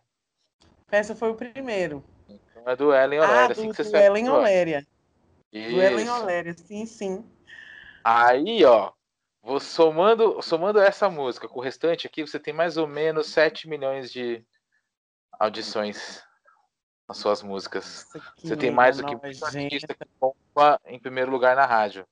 Peça 0.87 1.15
foi 1.15 1.29
o 1.29 1.35
primeiro. 1.35 2.03
Então 2.27 2.63
é 2.65 2.75
do 2.75 2.91
Ellen 2.91 3.19
Oléria, 3.19 3.43
ah, 3.43 3.51
assim 3.51 3.67
do, 3.67 3.75
que 3.75 3.83
você 3.83 3.91
do 3.91 3.97
Ellen 3.97 4.29
Oléria. 4.29 4.87
Do 5.53 5.59
Ellen 5.59 6.09
Oléria, 6.09 6.55
sim, 6.55 6.87
sim. 6.87 7.23
Aí, 8.03 8.65
ó, 8.65 8.91
vou 9.43 9.59
somando, 9.59 10.41
somando 10.41 10.79
essa 10.79 11.07
música 11.07 11.47
com 11.47 11.59
o 11.59 11.61
restante 11.61 12.07
aqui, 12.07 12.25
você 12.25 12.39
tem 12.39 12.51
mais 12.51 12.77
ou 12.77 12.87
menos 12.87 13.27
7 13.27 13.69
milhões 13.69 14.11
de 14.11 14.43
audições 15.33 16.23
nas 17.07 17.19
suas 17.19 17.43
músicas. 17.43 18.07
Nossa, 18.11 18.33
você 18.35 18.57
tem 18.57 18.71
mais 18.71 18.97
do 18.97 19.05
que 19.05 19.15
um 19.15 19.19
artista 19.23 19.93
que 19.93 20.05
bomba 20.19 20.81
em 20.87 20.99
primeiro 20.99 21.29
lugar 21.29 21.55
na 21.55 21.67
rádio. 21.67 22.07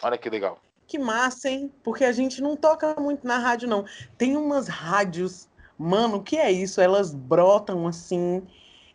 Olha 0.00 0.16
que 0.16 0.30
legal. 0.30 0.60
Que 0.92 0.98
massa, 0.98 1.48
hein? 1.48 1.72
Porque 1.82 2.04
a 2.04 2.12
gente 2.12 2.42
não 2.42 2.54
toca 2.54 2.94
muito 3.00 3.26
na 3.26 3.38
rádio, 3.38 3.66
não. 3.66 3.86
Tem 4.18 4.36
umas 4.36 4.68
rádios, 4.68 5.48
mano, 5.78 6.18
o 6.18 6.22
que 6.22 6.36
é 6.36 6.52
isso? 6.52 6.82
Elas 6.82 7.14
brotam 7.14 7.86
assim, 7.86 8.42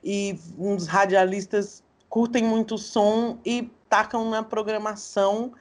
e 0.03 0.37
uns 0.59 0.85
radialistas 0.85 1.83
curtem 2.07 2.43
muito 2.43 2.75
o 2.75 2.77
som 2.77 3.39
e 3.43 3.71
tacam 3.89 4.29
na 4.29 4.43
programação. 4.43 5.53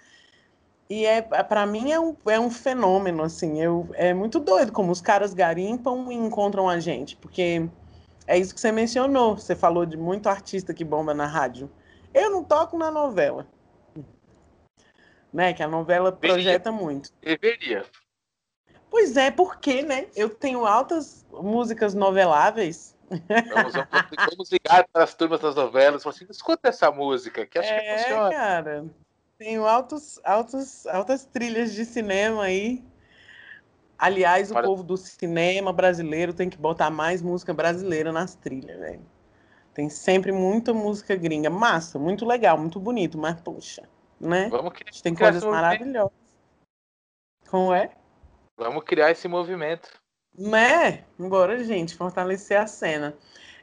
E 0.91 1.07
é, 1.07 1.23
para 1.23 1.65
mim 1.65 1.91
é 1.91 1.99
um, 1.99 2.15
é 2.27 2.39
um 2.39 2.51
fenômeno, 2.51 3.23
assim. 3.23 3.59
Eu, 3.59 3.89
é 3.95 4.13
muito 4.13 4.39
doido 4.39 4.73
como 4.73 4.93
os 4.93 5.01
caras 5.01 5.33
garimpam 5.33 6.13
e 6.13 6.15
encontram 6.17 6.69
a 6.69 6.79
gente. 6.79 7.17
Porque 7.17 7.67
é 8.27 8.37
isso 8.37 8.55
que 8.55 8.61
você 8.61 8.71
mencionou. 8.71 9.39
Você 9.39 9.57
falou 9.57 9.87
de 9.87 9.97
muito 9.97 10.29
artista 10.29 10.75
que 10.75 10.85
bomba 10.85 11.15
na 11.15 11.27
rádio. 11.27 11.71
Eu 12.13 12.29
não 12.31 12.45
toco 12.45 12.77
na 12.77 12.91
novela 12.91 13.47
né? 15.37 15.53
Que 15.53 15.63
a 15.63 15.69
novela 15.69 16.11
projeta 16.11 16.71
Deveria. 16.71 16.73
muito. 16.73 17.13
Deveria. 17.21 17.85
Pois 18.91 19.19
é, 19.19 19.31
porque, 19.31 19.83
né? 19.83 20.07
Eu 20.17 20.31
tenho 20.31 20.65
altas 20.65 21.27
músicas 21.31 21.93
noveláveis. 21.93 22.97
Vamos, 23.11 23.75
vamos, 24.31 24.51
ligar 24.51 24.89
para 24.91 25.05
as 25.05 25.15
turmas 25.15 25.39
das 25.41 25.55
novelas 25.55 26.05
e 26.05 26.09
assim, 26.09 26.27
escuta 26.31 26.71
essa 26.71 26.91
música, 26.91 27.47
que 27.47 27.59
acho 27.59 27.69
é, 27.69 27.81
que 27.81 28.03
funciona. 28.03 28.31
cara. 28.31 28.85
Tenho 29.39 29.67
altos, 29.67 30.19
altos, 30.25 30.87
altas 30.87 31.27
trilhas 31.27 31.75
de 31.75 31.85
cinema 31.85 32.45
aí. 32.45 32.83
Aliás, 33.99 34.51
o 34.51 34.55
povo 34.55 34.83
do 34.83 34.97
cinema 34.97 35.73
brasileiro 35.73 36.33
tem 36.33 36.49
que 36.49 36.57
botar 36.57 36.89
mais 36.89 37.21
música 37.21 37.53
brasileira 37.53 38.11
nas 38.11 38.35
trilhas, 38.35 38.79
velho. 38.79 39.07
Tem 39.75 39.91
sempre 39.91 40.33
muita 40.33 40.73
música 40.73 41.15
gringa. 41.15 41.51
Massa, 41.51 41.99
muito 41.99 42.25
legal, 42.25 42.57
muito 42.57 42.81
bonito, 42.81 43.19
mas, 43.19 43.39
poxa, 43.43 43.87
né? 44.21 44.49
Vamos 44.49 44.73
criar, 44.73 44.93
tem 45.03 45.15
coisas 45.15 45.45
maravilhosas. 45.45 46.13
Como 47.49 47.73
é? 47.73 47.91
Vamos 48.57 48.85
criar 48.85 49.11
esse 49.11 49.29
movimento. 49.29 49.91
Né? 50.37 51.05
Bora, 51.19 51.63
gente, 51.63 51.95
fortalecer 51.95 52.59
a 52.61 52.67
cena. 52.67 53.17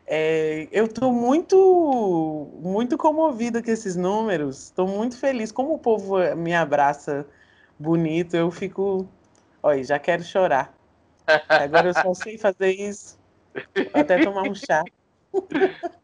É, 0.06 0.68
eu 0.72 0.86
estou 0.86 1.12
muito, 1.12 2.50
muito 2.60 2.98
comovida 2.98 3.62
com 3.62 3.72
esses 3.72 3.96
números. 3.96 4.66
Estou 4.66 4.88
muito 4.88 5.18
feliz. 5.18 5.52
Como 5.52 5.74
o 5.74 5.80
povo 5.80 6.18
me 6.36 6.54
abraça 6.54 7.26
bonito, 7.78 8.36
eu 8.36 8.52
fico. 8.52 9.08
Olha, 9.62 9.84
já 9.84 10.00
quero 10.00 10.24
chorar. 10.24 10.74
Agora 11.48 11.88
eu 11.88 11.94
só 11.94 12.14
sei 12.14 12.38
fazer 12.38 12.72
isso. 12.72 13.18
Até 13.94 14.20
tomar 14.20 14.44
um 14.44 14.56
chá. 14.56 14.84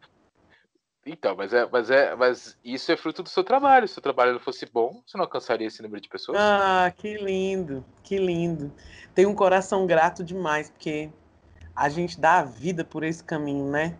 Então, 1.06 1.34
mas 1.34 1.52
é, 1.52 1.66
mas 1.70 1.90
é, 1.90 2.14
mas 2.14 2.58
isso 2.62 2.92
é 2.92 2.96
fruto 2.96 3.22
do 3.22 3.28
seu 3.28 3.42
trabalho. 3.42 3.88
Se 3.88 3.98
o 3.98 4.02
trabalho 4.02 4.34
não 4.34 4.40
fosse 4.40 4.66
bom, 4.66 5.02
você 5.06 5.16
não 5.16 5.24
alcançaria 5.24 5.66
esse 5.66 5.82
número 5.82 6.00
de 6.00 6.08
pessoas. 6.08 6.38
Ah, 6.38 6.92
que 6.94 7.16
lindo, 7.16 7.84
que 8.02 8.18
lindo. 8.18 8.70
Tem 9.14 9.24
um 9.24 9.34
coração 9.34 9.86
grato 9.86 10.22
demais, 10.22 10.68
porque 10.68 11.10
a 11.74 11.88
gente 11.88 12.20
dá 12.20 12.40
a 12.40 12.44
vida 12.44 12.84
por 12.84 13.02
esse 13.02 13.24
caminho, 13.24 13.70
né? 13.70 13.96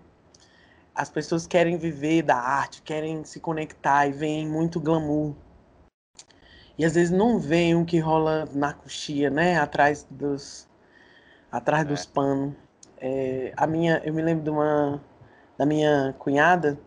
As 0.95 1.09
pessoas 1.09 1.47
querem 1.47 1.79
viver 1.79 2.23
da 2.23 2.37
arte, 2.37 2.83
querem 2.83 3.25
se 3.25 3.41
conectar 3.41 4.07
e 4.07 4.13
veem 4.13 4.47
muito 4.47 4.79
glamour. 4.79 5.35
E 6.77 6.85
às 6.85 6.95
vezes 6.95 7.11
não 7.11 7.39
veem 7.39 7.75
o 7.75 7.85
que 7.85 7.99
rola 7.99 8.47
na 8.53 8.75
coxia, 8.75 9.31
né? 9.31 9.59
Atrás 9.59 10.07
dos, 10.11 10.69
atrás 11.51 11.85
é. 11.85 11.87
dos 11.87 12.05
panos. 12.05 12.55
É, 12.99 13.55
a 13.57 13.67
minha, 13.67 14.03
eu 14.05 14.13
me 14.13 14.21
lembro 14.21 14.45
de 14.45 14.51
uma 14.51 15.01
da 15.57 15.65
minha 15.65 16.15
cunhada 16.19 16.79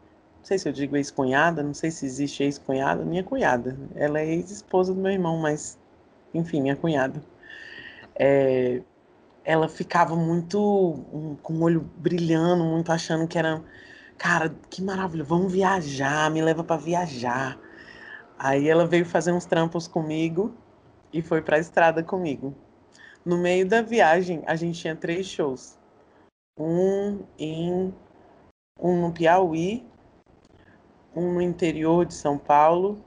não 0.43 0.47
sei 0.47 0.59
se 0.59 0.67
eu 0.67 0.73
digo 0.73 0.97
ex-cunhada, 0.97 1.63
não 1.63 1.73
sei 1.73 1.89
se 1.89 2.05
existe 2.05 2.43
ex-cunhada, 2.43 3.05
minha 3.05 3.23
cunhada. 3.23 3.77
Ela 3.95 4.19
é 4.19 4.25
ex-esposa 4.25 4.93
do 4.93 4.99
meu 4.99 5.13
irmão, 5.13 5.37
mas, 5.37 5.79
enfim, 6.33 6.61
minha 6.61 6.75
cunhada. 6.75 7.23
É, 8.13 8.81
ela 9.45 9.69
ficava 9.69 10.17
muito 10.17 10.59
um, 11.13 11.37
com 11.41 11.53
o 11.53 11.61
olho 11.61 11.89
brilhando, 11.95 12.61
muito 12.65 12.91
achando 12.91 13.25
que 13.25 13.39
era, 13.39 13.63
cara, 14.17 14.53
que 14.69 14.81
maravilha, 14.81 15.23
vamos 15.23 15.49
viajar, 15.53 16.29
me 16.29 16.41
leva 16.41 16.61
para 16.61 16.75
viajar. 16.75 17.57
Aí 18.37 18.67
ela 18.67 18.85
veio 18.85 19.05
fazer 19.05 19.31
uns 19.31 19.45
trampos 19.45 19.87
comigo 19.87 20.53
e 21.13 21.21
foi 21.21 21.41
para 21.41 21.55
a 21.55 21.59
estrada 21.59 22.03
comigo. 22.03 22.53
No 23.23 23.37
meio 23.37 23.65
da 23.65 23.81
viagem, 23.81 24.43
a 24.45 24.57
gente 24.57 24.77
tinha 24.77 24.93
três 24.93 25.25
shows. 25.25 25.79
Um 26.59 27.21
em 27.39 27.93
um 28.77 29.01
no 29.01 29.13
Piauí, 29.13 29.85
um 31.15 31.33
no 31.33 31.41
interior 31.41 32.05
de 32.05 32.13
São 32.13 32.37
Paulo 32.37 33.03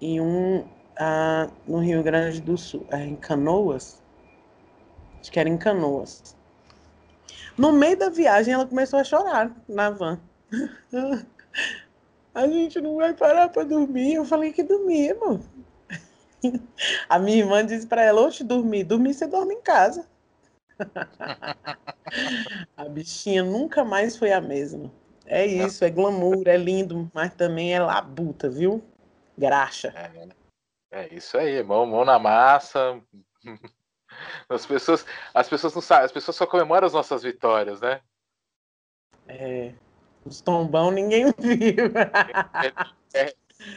e 0.00 0.20
um 0.20 0.64
ah, 0.96 1.48
no 1.66 1.78
Rio 1.78 2.02
Grande 2.02 2.40
do 2.40 2.56
Sul, 2.56 2.86
é, 2.90 3.04
em 3.04 3.16
Canoas. 3.16 4.02
Acho 5.20 5.32
que 5.32 5.40
era 5.40 5.48
em 5.48 5.56
Canoas. 5.56 6.36
No 7.56 7.72
meio 7.72 7.96
da 7.96 8.10
viagem, 8.10 8.52
ela 8.52 8.66
começou 8.66 8.98
a 8.98 9.04
chorar 9.04 9.54
na 9.68 9.90
van. 9.90 10.20
a 12.34 12.46
gente 12.46 12.80
não 12.80 12.96
vai 12.96 13.14
parar 13.14 13.48
para 13.48 13.64
dormir. 13.64 14.14
Eu 14.14 14.24
falei 14.24 14.52
que 14.52 14.62
dormir, 14.62 15.10
irmão. 15.10 15.40
A 17.08 17.18
minha 17.18 17.38
irmã 17.38 17.64
disse 17.64 17.86
para 17.86 18.02
ela: 18.02 18.22
Oxe, 18.22 18.44
dormir. 18.44 18.84
Dormir 18.84 19.14
você 19.14 19.26
dorme 19.26 19.54
em 19.54 19.62
casa. 19.62 20.06
a 22.76 22.84
bichinha 22.88 23.42
nunca 23.42 23.84
mais 23.84 24.16
foi 24.16 24.32
a 24.32 24.40
mesma. 24.40 24.90
É 25.26 25.46
isso, 25.46 25.84
é 25.84 25.90
glamour, 25.90 26.46
é 26.46 26.56
lindo, 26.56 27.10
mas 27.14 27.34
também 27.34 27.74
é 27.74 27.80
labuta, 27.80 28.48
viu? 28.48 28.84
Graxa. 29.36 29.92
É, 29.96 30.28
é 31.04 31.14
isso 31.14 31.38
aí, 31.38 31.62
mão, 31.62 31.86
mão 31.86 32.04
na 32.04 32.18
massa. 32.18 33.00
As 34.48 34.64
pessoas, 34.64 35.04
as 35.34 35.48
pessoas 35.48 35.74
não 35.74 35.82
sabem, 35.82 36.04
as 36.04 36.12
pessoas 36.12 36.36
só 36.36 36.46
comemoram 36.46 36.86
as 36.86 36.92
nossas 36.92 37.24
vitórias, 37.24 37.80
né? 37.80 38.00
É. 39.26 39.74
Os 40.24 40.40
tombão 40.40 40.90
ninguém 40.90 41.26
viu. 41.38 41.86
É, 43.12 43.26
é, 43.26 43.34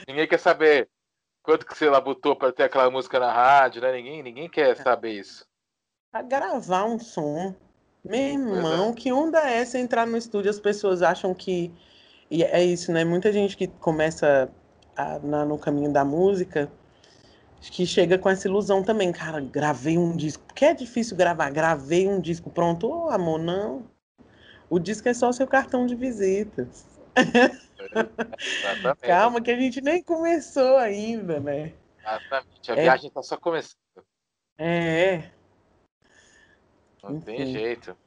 ninguém 0.08 0.28
quer 0.28 0.40
saber 0.40 0.90
quanto 1.42 1.66
que 1.66 1.76
você 1.76 1.90
labutou 1.90 2.36
para 2.36 2.52
ter 2.52 2.64
aquela 2.64 2.90
música 2.92 3.20
na 3.20 3.32
rádio, 3.32 3.82
né? 3.82 3.92
Ninguém, 3.94 4.24
ninguém 4.24 4.50
quer 4.50 4.76
saber 4.78 5.14
isso. 5.14 5.46
Pra 6.12 6.22
gravar 6.22 6.86
um 6.86 7.00
som. 7.00 7.56
Meu 8.10 8.20
irmão, 8.20 8.94
que 8.94 9.12
onda 9.12 9.40
é 9.50 9.58
essa 9.58 9.78
entrar 9.80 10.06
no 10.06 10.18
estúdio? 10.18 10.50
As 10.50 10.60
pessoas 10.60 11.02
acham 11.02 11.34
que. 11.34 11.72
E 12.30 12.44
é 12.44 12.64
isso, 12.64 12.92
né? 12.92 13.06
Muita 13.06 13.32
gente 13.32 13.56
que 13.56 13.68
começa 13.68 14.50
a, 14.96 15.20
na, 15.20 15.46
no 15.46 15.58
caminho 15.58 15.92
da 15.92 16.04
música 16.04 16.70
que 17.62 17.86
chega 17.86 18.18
com 18.18 18.30
essa 18.30 18.48
ilusão 18.48 18.84
também, 18.84 19.12
cara, 19.12 19.40
gravei 19.42 19.98
um 19.98 20.16
disco. 20.16 20.44
Porque 20.46 20.66
é 20.66 20.74
difícil 20.74 21.18
gravar, 21.18 21.50
gravei 21.50 22.08
um 22.08 22.20
disco, 22.20 22.50
pronto. 22.50 22.88
Ô, 22.88 23.06
oh, 23.06 23.10
amor, 23.10 23.40
não. 23.40 23.86
O 24.70 24.80
disco 24.80 25.08
é 25.10 25.14
só 25.14 25.30
o 25.30 25.34
seu 25.34 25.48
cartão 25.48 25.86
de 25.86 25.96
visitas. 25.96 26.86
Calma, 29.02 29.42
que 29.42 29.52
a 29.52 29.58
gente 29.58 29.82
nem 29.82 30.04
começou 30.04 30.78
ainda, 30.78 31.40
né? 31.40 31.74
Exatamente, 32.00 32.72
a 32.72 32.76
é... 32.76 32.82
viagem 32.84 33.12
tá 33.12 33.24
só 33.24 33.38
começando. 33.38 33.78
É. 34.58 35.32
Não 37.04 37.16
Enfim. 37.16 37.26
tem 37.26 37.46
jeito. 37.46 37.98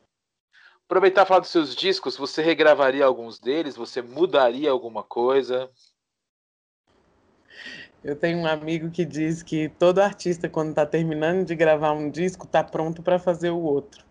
Aproveitar 0.84 1.22
e 1.22 1.26
falar 1.26 1.40
dos 1.40 1.50
seus 1.50 1.74
discos, 1.74 2.16
você 2.16 2.42
regravaria 2.42 3.04
alguns 3.04 3.38
deles? 3.38 3.76
Você 3.76 4.02
mudaria 4.02 4.70
alguma 4.70 5.02
coisa? 5.02 5.70
Eu 8.02 8.16
tenho 8.16 8.38
um 8.38 8.46
amigo 8.46 8.90
que 8.90 9.04
diz 9.04 9.42
que 9.42 9.68
todo 9.68 10.00
artista, 10.00 10.48
quando 10.48 10.70
está 10.70 10.84
terminando 10.86 11.46
de 11.46 11.54
gravar 11.54 11.92
um 11.92 12.10
disco, 12.10 12.46
está 12.46 12.64
pronto 12.64 13.02
para 13.02 13.18
fazer 13.18 13.50
o 13.50 13.60
outro. 13.60 14.04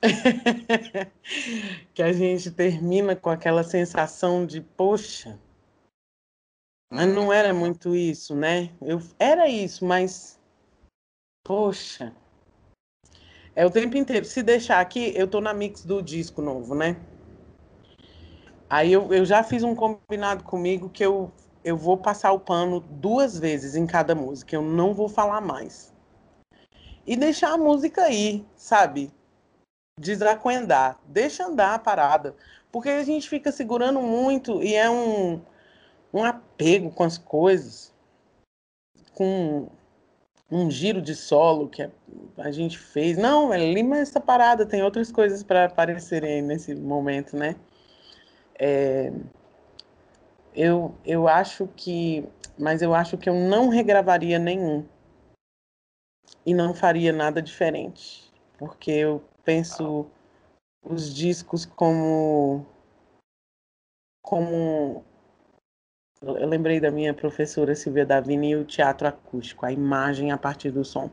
que 1.92 2.02
a 2.02 2.12
gente 2.12 2.50
termina 2.50 3.16
com 3.16 3.28
aquela 3.28 3.64
sensação 3.64 4.46
de, 4.46 4.60
poxa, 4.60 5.38
mas 6.90 7.12
não 7.12 7.32
era 7.32 7.52
muito 7.52 7.94
isso, 7.94 8.34
né? 8.34 8.72
Eu, 8.80 9.02
era 9.18 9.48
isso, 9.48 9.84
mas, 9.84 10.40
poxa, 11.44 12.14
é 13.56 13.66
o 13.66 13.70
tempo 13.70 13.96
inteiro. 13.96 14.26
Se 14.26 14.42
deixar 14.42 14.80
aqui, 14.80 15.12
eu 15.16 15.26
tô 15.26 15.40
na 15.40 15.52
mix 15.52 15.84
do 15.84 16.02
disco 16.02 16.40
novo, 16.40 16.74
né? 16.74 16.96
Aí 18.68 18.92
eu, 18.92 19.12
eu 19.12 19.24
já 19.24 19.42
fiz 19.42 19.62
um 19.62 19.74
combinado 19.74 20.44
comigo 20.44 20.90
que 20.90 21.04
eu 21.04 21.32
eu 21.66 21.76
vou 21.76 21.96
passar 21.96 22.30
o 22.30 22.38
pano 22.38 22.78
duas 22.78 23.36
vezes 23.36 23.74
em 23.74 23.88
cada 23.88 24.14
música, 24.14 24.54
eu 24.54 24.62
não 24.62 24.94
vou 24.94 25.08
falar 25.08 25.40
mais. 25.40 25.92
E 27.04 27.16
deixar 27.16 27.54
a 27.54 27.58
música 27.58 28.02
aí, 28.02 28.46
sabe? 28.54 29.12
Desacuendar, 29.98 31.00
deixa 31.04 31.44
andar 31.44 31.74
a 31.74 31.78
parada. 31.80 32.36
Porque 32.70 32.88
a 32.88 33.02
gente 33.02 33.28
fica 33.28 33.50
segurando 33.50 34.00
muito 34.00 34.62
e 34.62 34.76
é 34.76 34.88
um, 34.88 35.42
um 36.14 36.22
apego 36.22 36.92
com 36.92 37.02
as 37.02 37.18
coisas, 37.18 37.92
com 39.12 39.68
um 40.50 40.70
giro 40.70 41.02
de 41.02 41.14
solo 41.14 41.68
que 41.68 41.88
a 42.38 42.50
gente 42.50 42.78
fez. 42.78 43.16
Não, 43.16 43.52
é 43.52 43.58
lima 43.58 43.98
essa 43.98 44.20
parada, 44.20 44.66
tem 44.66 44.82
outras 44.82 45.10
coisas 45.10 45.42
para 45.42 45.64
aparecerem 45.64 46.42
nesse 46.42 46.74
momento, 46.74 47.36
né? 47.36 47.56
É, 48.58 49.12
eu, 50.54 50.94
eu 51.04 51.28
acho 51.28 51.68
que. 51.76 52.26
Mas 52.58 52.80
eu 52.80 52.94
acho 52.94 53.18
que 53.18 53.28
eu 53.28 53.34
não 53.34 53.68
regravaria 53.68 54.38
nenhum. 54.38 54.86
E 56.44 56.54
não 56.54 56.72
faria 56.72 57.12
nada 57.12 57.42
diferente. 57.42 58.32
Porque 58.58 58.90
eu 58.90 59.22
penso 59.44 60.06
os 60.82 61.14
discos 61.14 61.66
como. 61.66 62.64
Como. 64.22 65.04
Eu 66.22 66.46
lembrei 66.46 66.80
da 66.80 66.90
minha 66.90 67.12
professora 67.12 67.74
Silvia 67.74 68.06
Davini 68.06 68.52
e 68.52 68.56
o 68.56 68.64
teatro 68.64 69.06
acústico, 69.06 69.66
a 69.66 69.72
imagem 69.72 70.32
a 70.32 70.38
partir 70.38 70.70
do 70.70 70.82
som. 70.82 71.10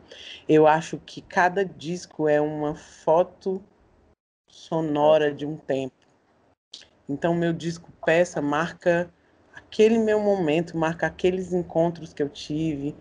Eu 0.48 0.66
acho 0.66 0.98
que 0.98 1.22
cada 1.22 1.66
disco 1.66 2.30
é 2.30 2.40
uma 2.40 2.74
foto 2.74 3.62
sonora 4.48 5.34
de 5.34 5.46
um 5.46 5.58
tempo. 5.58 5.94
Então, 7.10 7.36
meu 7.36 7.52
disco 7.52 7.92
peça 8.06 8.42
marca 8.42 9.12
aquele 9.54 9.98
meu 9.98 10.22
momento, 10.22 10.78
marca 10.78 11.06
aqueles 11.06 11.52
encontros 11.52 12.14
que 12.14 12.24
eu 12.24 12.30
tive, 12.30 12.96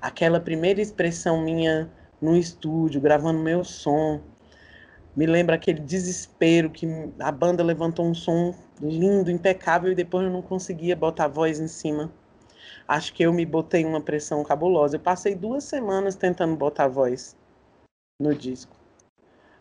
aquela 0.00 0.40
primeira 0.40 0.80
expressão 0.80 1.40
minha 1.40 1.88
no 2.20 2.36
estúdio, 2.36 3.00
gravando 3.00 3.38
meu 3.38 3.62
som. 3.62 4.20
Me 5.16 5.26
lembra 5.26 5.54
aquele 5.54 5.80
desespero 5.80 6.70
que 6.70 6.86
a 7.20 7.30
banda 7.30 7.62
levantou 7.62 8.04
um 8.04 8.14
som 8.14 8.54
lindo, 8.80 9.30
impecável 9.30 9.92
e 9.92 9.94
depois 9.94 10.24
eu 10.24 10.32
não 10.32 10.42
conseguia 10.42 10.96
botar 10.96 11.26
a 11.26 11.28
voz 11.28 11.60
em 11.60 11.68
cima. 11.68 12.12
Acho 12.86 13.14
que 13.14 13.22
eu 13.22 13.32
me 13.32 13.46
botei 13.46 13.84
uma 13.84 14.00
pressão 14.00 14.42
cabulosa. 14.42 14.96
Eu 14.96 15.00
passei 15.00 15.34
duas 15.34 15.64
semanas 15.64 16.16
tentando 16.16 16.56
botar 16.56 16.84
a 16.84 16.88
voz 16.88 17.36
no 18.20 18.34
disco. 18.34 18.76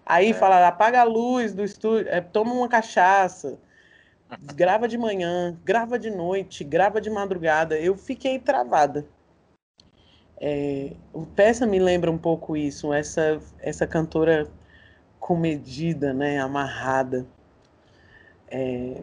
Aí 0.05 0.31
é. 0.31 0.33
falaram, 0.33 0.67
apaga 0.67 1.01
a 1.01 1.05
luz 1.05 1.53
do 1.53 1.63
estúdio, 1.63 2.09
é, 2.09 2.19
toma 2.19 2.53
uma 2.53 2.67
cachaça, 2.67 3.59
grava 4.55 4.87
de 4.87 4.97
manhã, 4.97 5.57
grava 5.63 5.97
de 5.97 6.09
noite, 6.09 6.63
grava 6.63 6.99
de 6.99 7.09
madrugada. 7.09 7.79
Eu 7.79 7.95
fiquei 7.95 8.39
travada. 8.39 9.05
É, 10.41 10.93
o 11.13 11.25
Peça 11.25 11.65
me 11.65 11.79
lembra 11.79 12.11
um 12.11 12.17
pouco 12.17 12.57
isso, 12.57 12.91
essa, 12.91 13.39
essa 13.59 13.87
cantora 13.87 14.51
comedida, 15.23 16.13
né, 16.13 16.37
amarrada. 16.37 17.25
É, 18.51 19.01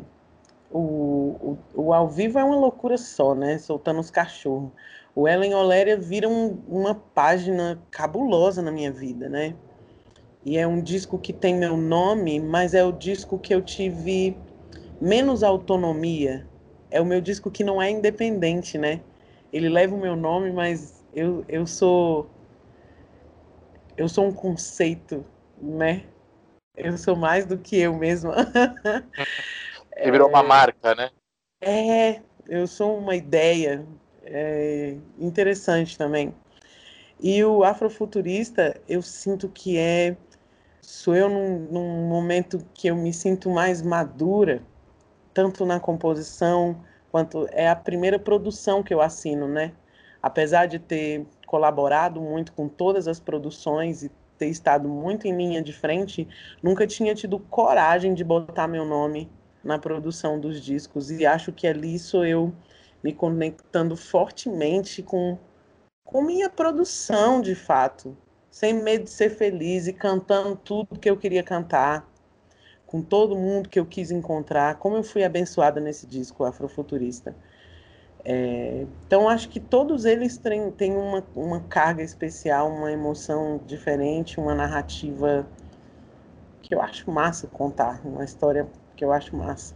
o, 0.70 0.78
o, 0.78 1.58
o, 1.74 1.92
ao 1.94 2.08
vivo 2.10 2.38
é 2.38 2.44
uma 2.44 2.56
loucura 2.56 2.98
só, 2.98 3.34
né, 3.34 3.56
soltando 3.56 4.00
os 4.00 4.10
cachorros. 4.10 4.70
O 5.16 5.26
Ellen 5.26 5.54
Oléria 5.54 5.96
vira 5.96 6.28
um, 6.28 6.58
uma 6.68 6.94
página 6.94 7.80
cabulosa 7.90 8.60
na 8.60 8.70
minha 8.70 8.92
vida, 8.92 9.30
né? 9.30 9.54
E 10.44 10.58
é 10.58 10.66
um 10.66 10.80
disco 10.80 11.18
que 11.18 11.32
tem 11.32 11.54
meu 11.54 11.76
nome, 11.76 12.38
mas 12.38 12.74
é 12.74 12.84
o 12.84 12.92
disco 12.92 13.38
que 13.38 13.54
eu 13.54 13.62
tive 13.62 14.36
Menos 15.00 15.42
Autonomia 15.42 16.46
é 16.90 17.00
o 17.00 17.06
meu 17.06 17.20
disco 17.20 17.50
que 17.50 17.64
não 17.64 17.80
é 17.80 17.90
independente, 17.90 18.76
né? 18.76 19.00
Ele 19.50 19.70
leva 19.70 19.94
o 19.94 20.00
meu 20.00 20.14
nome, 20.14 20.52
mas 20.52 21.02
eu, 21.14 21.44
eu 21.48 21.66
sou. 21.66 22.28
Eu 23.96 24.08
sou 24.08 24.26
um 24.26 24.32
conceito, 24.32 25.24
né? 25.60 26.04
Eu 26.82 26.96
sou 26.96 27.14
mais 27.14 27.44
do 27.44 27.58
que 27.58 27.78
eu 27.78 27.94
mesma. 27.94 28.34
Você 29.96 30.10
virou 30.10 30.28
uma 30.28 30.42
marca, 30.42 30.94
né? 30.94 31.10
É, 31.60 32.22
eu 32.48 32.66
sou 32.66 32.98
uma 32.98 33.14
ideia 33.14 33.86
é, 34.24 34.96
interessante 35.18 35.96
também. 35.98 36.34
E 37.20 37.44
o 37.44 37.62
afrofuturista, 37.62 38.80
eu 38.88 39.02
sinto 39.02 39.48
que 39.48 39.78
é. 39.78 40.16
Sou 40.80 41.14
eu 41.14 41.28
num, 41.28 41.58
num 41.70 42.08
momento 42.08 42.66
que 42.72 42.88
eu 42.88 42.96
me 42.96 43.12
sinto 43.12 43.50
mais 43.50 43.82
madura 43.82 44.62
tanto 45.34 45.64
na 45.64 45.78
composição 45.78 46.82
quanto 47.10 47.46
é 47.52 47.68
a 47.68 47.76
primeira 47.76 48.18
produção 48.18 48.82
que 48.82 48.92
eu 48.92 49.00
assino, 49.00 49.46
né? 49.46 49.72
Apesar 50.22 50.66
de 50.66 50.78
ter 50.78 51.26
colaborado 51.46 52.20
muito 52.20 52.52
com 52.52 52.68
todas 52.68 53.06
as 53.06 53.20
produções 53.20 54.02
e 54.02 54.10
ter 54.40 54.48
estado 54.48 54.88
muito 54.88 55.28
em 55.28 55.36
linha 55.36 55.60
de 55.60 55.70
frente, 55.70 56.26
nunca 56.62 56.86
tinha 56.86 57.14
tido 57.14 57.38
coragem 57.38 58.14
de 58.14 58.24
botar 58.24 58.66
meu 58.66 58.86
nome 58.86 59.30
na 59.62 59.78
produção 59.78 60.40
dos 60.40 60.62
discos 60.62 61.10
e 61.10 61.26
acho 61.26 61.52
que 61.52 61.66
ali 61.66 61.98
sou 61.98 62.24
eu 62.24 62.50
me 63.04 63.12
conectando 63.12 63.94
fortemente 63.96 65.02
com 65.02 65.38
com 66.02 66.22
minha 66.22 66.50
produção 66.50 67.40
de 67.40 67.54
fato, 67.54 68.16
sem 68.50 68.72
medo 68.72 69.04
de 69.04 69.10
ser 69.10 69.30
feliz 69.30 69.86
e 69.86 69.92
cantando 69.92 70.56
tudo 70.56 70.98
que 70.98 71.08
eu 71.08 71.16
queria 71.16 71.42
cantar 71.42 72.10
com 72.84 73.00
todo 73.00 73.36
mundo 73.36 73.68
que 73.68 73.78
eu 73.78 73.86
quis 73.86 74.10
encontrar, 74.10 74.76
como 74.76 74.96
eu 74.96 75.04
fui 75.04 75.22
abençoada 75.22 75.80
nesse 75.80 76.06
disco 76.08 76.44
Afrofuturista. 76.44 77.36
É, 78.24 78.86
então, 79.06 79.28
acho 79.28 79.48
que 79.48 79.58
todos 79.58 80.04
eles 80.04 80.36
têm, 80.36 80.70
têm 80.70 80.96
uma, 80.96 81.24
uma 81.34 81.60
carga 81.60 82.02
especial, 82.02 82.68
uma 82.68 82.92
emoção 82.92 83.60
diferente, 83.66 84.38
uma 84.38 84.54
narrativa 84.54 85.46
que 86.62 86.74
eu 86.74 86.80
acho 86.80 87.10
massa 87.10 87.46
contar, 87.46 88.00
uma 88.04 88.24
história 88.24 88.66
que 88.96 89.04
eu 89.04 89.12
acho 89.12 89.34
massa. 89.34 89.74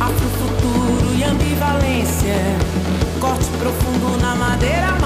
Afrofuturo 0.00 1.14
e 1.16 1.24
ambivalência, 1.24 2.34
corte 3.20 3.50
profundo 3.58 4.20
na 4.20 4.34
madeira, 4.34 5.03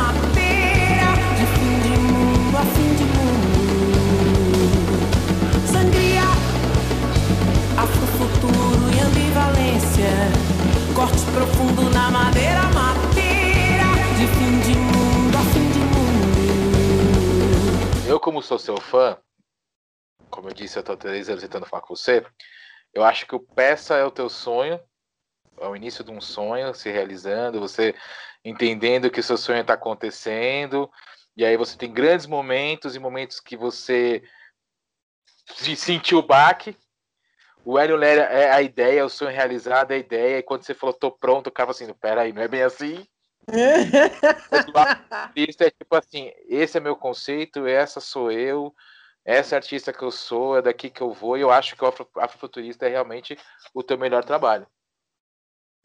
Corte 10.99 11.23
profundo 11.33 11.89
na 11.91 12.11
madeira, 12.11 12.63
madeira. 12.75 13.85
De 14.19 14.27
fim 14.35 14.59
de 14.67 14.75
mundo 14.77 15.37
a 15.39 15.43
fim 15.53 15.71
de 15.71 15.79
mundo. 15.79 16.19
Eu, 18.09 18.19
como 18.19 18.43
sou 18.43 18.59
seu 18.59 18.81
fã, 18.81 19.17
como 20.29 20.49
eu 20.49 20.53
disse, 20.53 20.77
eu 20.77 20.83
tô 20.83 20.97
três 20.97 21.29
anos 21.29 21.41
tentando 21.41 21.67
falar 21.67 21.83
com 21.83 21.95
você. 21.95 22.27
Eu 22.93 23.05
acho 23.05 23.29
que 23.29 23.37
o 23.37 23.39
peça 23.39 23.95
é 23.95 24.05
o 24.05 24.11
teu 24.11 24.29
sonho, 24.29 24.81
é 25.61 25.69
o 25.69 25.77
início 25.77 26.03
de 26.03 26.11
um 26.11 26.21
sonho 26.21 26.75
se 26.75 26.91
realizando, 26.91 27.61
você 27.61 27.95
entendendo 28.45 29.09
que 29.09 29.21
o 29.21 29.23
seu 29.23 29.37
sonho 29.37 29.61
está 29.61 29.75
acontecendo, 29.75 30.91
e 31.37 31.45
aí 31.45 31.57
você 31.57 31.79
tem 31.79 31.93
grandes 31.93 32.27
momentos 32.27 32.97
e 32.97 32.99
momentos 32.99 33.39
que 33.39 33.57
você 33.57 34.21
sentiu 35.77 36.19
o 36.19 36.27
baque, 36.27 36.77
o 37.69 37.79
Hélio 37.79 37.97
Léria 37.97 38.23
é 38.23 38.51
a 38.51 38.63
ideia, 38.63 39.05
o 39.05 39.11
sonho 39.11 39.31
realizado 39.31 39.91
é 39.91 39.97
a 39.97 39.99
ideia, 39.99 40.39
e 40.39 40.43
quando 40.43 40.63
você 40.63 40.73
falou 40.73 40.95
tô 40.95 41.11
pronto, 41.11 41.49
o 41.49 41.53
cara 41.53 41.71
assim, 41.71 41.93
peraí, 41.93 42.33
não 42.33 42.41
é 42.41 42.49
bem 42.49 42.63
assim? 42.63 43.07
Isso 45.37 45.63
é 45.63 45.71
tipo 45.71 45.95
assim, 45.95 46.33
esse 46.49 46.79
é 46.79 46.81
meu 46.81 46.97
conceito, 46.97 47.67
essa 47.67 48.01
sou 48.01 48.33
eu, 48.33 48.75
essa 49.23 49.57
artista 49.57 49.93
que 49.93 50.03
eu 50.03 50.11
sou, 50.11 50.57
é 50.57 50.63
daqui 50.63 50.89
que 50.89 51.03
eu 51.03 51.13
vou, 51.13 51.37
e 51.37 51.43
eu 51.43 51.51
acho 51.51 51.77
que 51.77 51.85
o 51.85 51.87
afro, 51.87 52.09
afrofuturista 52.17 52.87
é 52.87 52.89
realmente 52.89 53.37
o 53.75 53.83
teu 53.83 53.99
melhor 53.99 54.25
trabalho. 54.25 54.67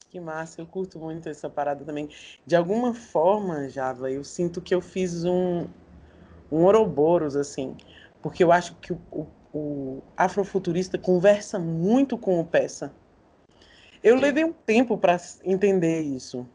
Que 0.10 0.22
massa, 0.22 0.62
eu 0.62 0.66
curto 0.66 0.98
muito 0.98 1.28
essa 1.28 1.50
parada 1.50 1.84
também. 1.84 2.10
De 2.46 2.56
alguma 2.56 2.94
forma, 2.94 3.68
Java, 3.68 4.10
eu 4.10 4.24
sinto 4.24 4.62
que 4.62 4.74
eu 4.74 4.80
fiz 4.80 5.26
um, 5.26 5.68
um 6.50 6.64
Ouroboros, 6.64 7.36
assim, 7.36 7.76
porque 8.22 8.42
eu 8.42 8.54
acho 8.54 8.74
que 8.76 8.94
o, 8.94 9.02
o, 9.12 9.28
o 9.54 10.02
afrofuturista 10.18 10.98
conversa 10.98 11.60
muito 11.60 12.18
com 12.18 12.40
o 12.40 12.46
peça. 12.46 12.92
Eu 14.04 14.16
levei 14.16 14.44
um 14.44 14.52
tempo 14.52 14.98
para 14.98 15.18
entender 15.46 16.02
isso. 16.02 16.46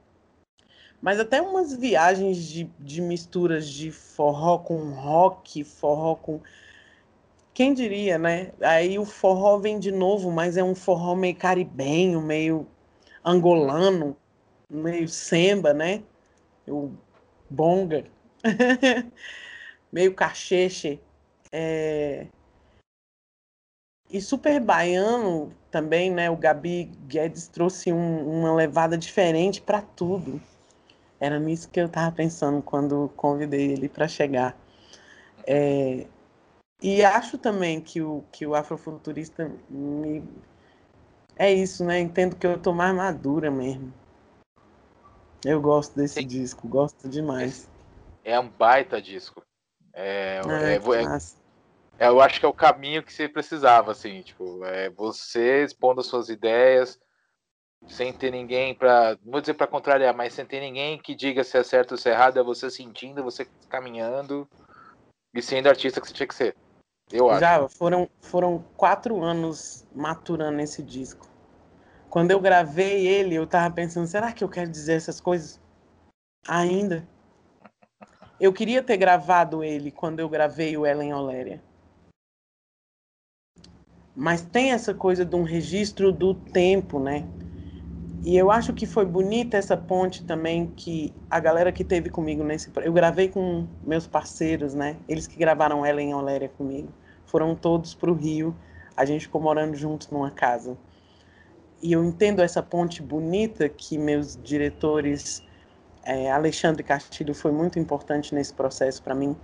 Mas 1.01 1.21
até 1.21 1.41
umas 1.41 1.75
viagens 1.75 2.39
de, 2.39 2.65
de 2.79 3.01
misturas 3.01 3.69
de 3.69 3.93
forró 3.93 4.59
com 4.59 4.91
rock, 4.91 5.63
forró 5.63 6.17
com. 6.17 6.41
Quem 7.55 7.73
diria, 7.73 8.19
né? 8.19 8.53
Aí 8.61 8.99
o 8.99 9.05
forró 9.05 9.59
vem 9.59 9.79
de 9.79 9.93
novo, 9.93 10.31
mas 10.31 10.57
é 10.57 10.63
um 10.63 10.75
forró 10.75 11.15
meio 11.15 11.37
caribenho, 11.37 12.21
meio 12.21 12.67
angolano, 13.25 14.17
meio 14.69 15.09
semba, 15.09 15.73
né? 15.73 16.03
O 16.67 16.91
bonga, 17.49 18.05
meio 19.93 20.15
cacheche. 20.15 21.01
É... 21.53 22.27
E 24.11 24.21
super 24.21 24.59
baiano 24.61 25.53
também, 25.71 26.11
né? 26.11 26.31
O 26.31 26.37
Gabi 26.37 26.85
Guedes 27.07 27.47
trouxe 27.49 27.93
um, 27.93 28.41
uma 28.41 28.55
levada 28.55 28.97
diferente 28.97 29.61
para 29.61 29.83
tudo. 29.83 30.41
Era 31.21 31.39
nisso 31.39 31.69
que 31.69 31.81
eu 31.81 31.87
estava 31.87 32.11
pensando 32.11 32.63
quando 32.63 33.11
convidei 33.17 33.73
ele 33.73 33.89
para 33.89 34.09
chegar. 34.09 34.57
É, 35.47 36.07
e 36.81 37.05
acho 37.05 37.37
também 37.37 37.81
que 37.81 38.01
o, 38.01 38.25
que 38.31 38.47
o 38.47 38.55
afrofuturista 38.55 39.51
me. 39.69 40.23
É 41.37 41.53
isso, 41.53 41.85
né? 41.85 42.01
Entendo 42.01 42.37
que 42.37 42.47
eu 42.47 42.59
tô 42.59 42.73
mais 42.73 42.95
madura 42.95 43.51
mesmo. 43.51 43.93
Eu 45.45 45.61
gosto 45.61 45.95
desse 45.97 46.21
Sim. 46.21 46.27
disco, 46.27 46.67
gosto 46.67 47.09
demais. 47.09 47.69
É 48.25 48.39
um 48.39 48.49
baita 48.49 49.01
disco. 49.03 49.43
É, 49.93 50.41
ah, 50.45 50.63
é, 50.63 50.75
é, 50.75 50.79
eu 51.99 52.21
acho 52.21 52.39
que 52.39 52.47
é 52.47 52.49
o 52.49 52.55
caminho 52.55 53.03
que 53.03 53.13
você 53.13 53.29
precisava, 53.29 53.93
assim, 53.93 54.23
tipo, 54.23 54.65
é 54.65 54.89
você 54.91 55.65
expondo 55.65 56.01
as 56.01 56.07
suas 56.07 56.29
ideias, 56.29 56.99
sem 57.87 58.13
ter 58.13 58.31
ninguém 58.31 58.75
para, 58.75 59.17
vou 59.25 59.41
dizer 59.41 59.55
para 59.55 59.67
contrariar, 59.67 60.15
mas 60.15 60.33
sem 60.33 60.45
ter 60.45 60.61
ninguém 60.61 60.99
que 60.99 61.15
diga 61.15 61.45
se 61.45 61.57
é 61.59 61.63
certo 61.63 61.93
ou 61.93 61.97
se 61.97 62.09
é 62.09 62.13
errado, 62.13 62.39
é 62.39 62.43
você 62.43 62.71
sentindo, 62.71 63.23
você 63.23 63.47
caminhando 63.69 64.49
e 65.35 65.43
sendo 65.43 65.69
artista 65.69 66.01
que 66.01 66.09
você 66.09 66.15
tinha 66.15 66.27
que 66.27 66.35
ser. 66.35 66.57
Eu 67.11 67.31
acho. 67.31 67.41
Já 67.41 67.69
foram, 67.69 68.09
foram 68.21 68.65
quatro 68.77 69.23
anos 69.23 69.87
maturando 69.95 70.61
esse 70.61 70.83
disco. 70.83 71.27
Quando 72.11 72.31
eu 72.31 72.41
gravei 72.41 73.07
ele, 73.07 73.35
eu 73.35 73.47
tava 73.47 73.75
pensando, 73.75 74.07
será 74.07 74.33
que 74.33 74.43
eu 74.43 74.49
quero 74.49 74.71
dizer 74.71 74.95
essas 74.95 75.21
coisas 75.21 75.61
ainda? 76.47 77.07
Eu 78.41 78.53
queria 78.53 78.83
ter 78.83 78.97
gravado 78.97 79.65
ele 79.65 79.91
quando 79.91 80.21
eu 80.21 80.29
gravei 80.29 80.77
o 80.77 80.87
Ellen 80.87 81.13
Oléria. 81.13 81.63
Mas 84.21 84.43
tem 84.43 84.73
essa 84.73 84.93
coisa 84.93 85.25
de 85.25 85.37
um 85.37 85.45
registro 85.45 86.11
do 86.11 86.35
tempo, 86.35 86.99
né? 86.99 87.25
E 88.25 88.37
eu 88.37 88.51
acho 88.51 88.73
que 88.73 88.85
foi 88.85 89.07
bonita 89.07 89.57
essa 89.57 89.77
ponte 89.77 90.25
também 90.25 90.67
que 90.75 91.15
a 91.31 91.39
galera 91.39 91.71
que 91.71 91.85
teve 91.85 92.11
comigo 92.11 92.43
nesse 92.43 92.69
eu 92.83 92.93
gravei 92.93 93.29
com 93.29 93.69
meus 93.81 94.09
parceiros, 94.09 94.75
né? 94.75 94.97
Eles 95.09 95.29
que 95.29 95.39
gravaram 95.39 95.87
ela 95.87 96.03
em 96.03 96.13
Oléria 96.13 96.49
comigo, 96.49 96.93
foram 97.27 97.55
todos 97.55 97.95
para 97.95 98.11
o 98.11 98.15
Rio. 98.15 98.57
A 98.97 99.05
gente 99.05 99.27
ficou 99.27 99.41
morando 99.41 99.77
juntos 99.77 100.11
numa 100.11 100.33
casa. 100.33 100.77
E 101.81 101.93
eu 101.93 102.05
entendo 102.05 102.43
essa 102.43 102.61
ponte 102.61 103.01
bonita 103.01 103.69
que 103.69 103.97
meus 103.97 104.37
diretores 104.37 105.45
é, 106.03 106.29
Alexandre 106.29 106.83
Castilho 106.83 107.35
foi 107.37 107.53
muito 107.53 107.79
importante 107.79 108.35
nesse 108.35 108.53
processo 108.53 109.01
para 109.01 109.15
mim 109.15 109.37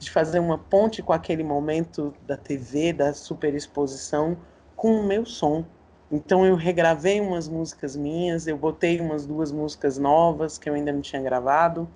de 0.00 0.10
fazer 0.10 0.40
uma 0.40 0.58
ponte 0.58 1.02
com 1.02 1.12
aquele 1.12 1.44
momento 1.44 2.12
da 2.26 2.36
TV, 2.36 2.92
da 2.92 3.12
superexposição 3.12 4.36
com 4.74 4.98
o 4.98 5.06
meu 5.06 5.26
som, 5.26 5.64
então 6.10 6.44
eu 6.44 6.56
regravei 6.56 7.20
umas 7.20 7.48
músicas 7.48 7.94
minhas, 7.94 8.48
eu 8.48 8.56
botei 8.56 9.00
umas 9.00 9.24
duas 9.24 9.52
músicas 9.52 9.96
novas 9.96 10.58
que 10.58 10.68
eu 10.68 10.74
ainda 10.74 10.92
não 10.92 11.00
tinha 11.00 11.22
gravado 11.22 11.88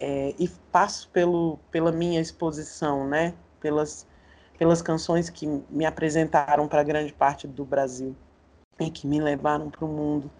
é, 0.00 0.34
e 0.38 0.48
passo 0.72 1.08
pelo, 1.10 1.58
pela 1.70 1.92
minha 1.92 2.20
exposição, 2.20 3.06
né? 3.06 3.34
Pelas, 3.60 4.06
pelas 4.58 4.82
canções 4.82 5.30
que 5.30 5.46
me 5.70 5.84
apresentaram 5.84 6.66
para 6.66 6.82
grande 6.82 7.12
parte 7.12 7.46
do 7.46 7.64
Brasil 7.64 8.16
e 8.80 8.90
que 8.90 9.06
me 9.06 9.20
levaram 9.20 9.70
para 9.70 9.84
o 9.84 9.88
mundo. 9.88 10.30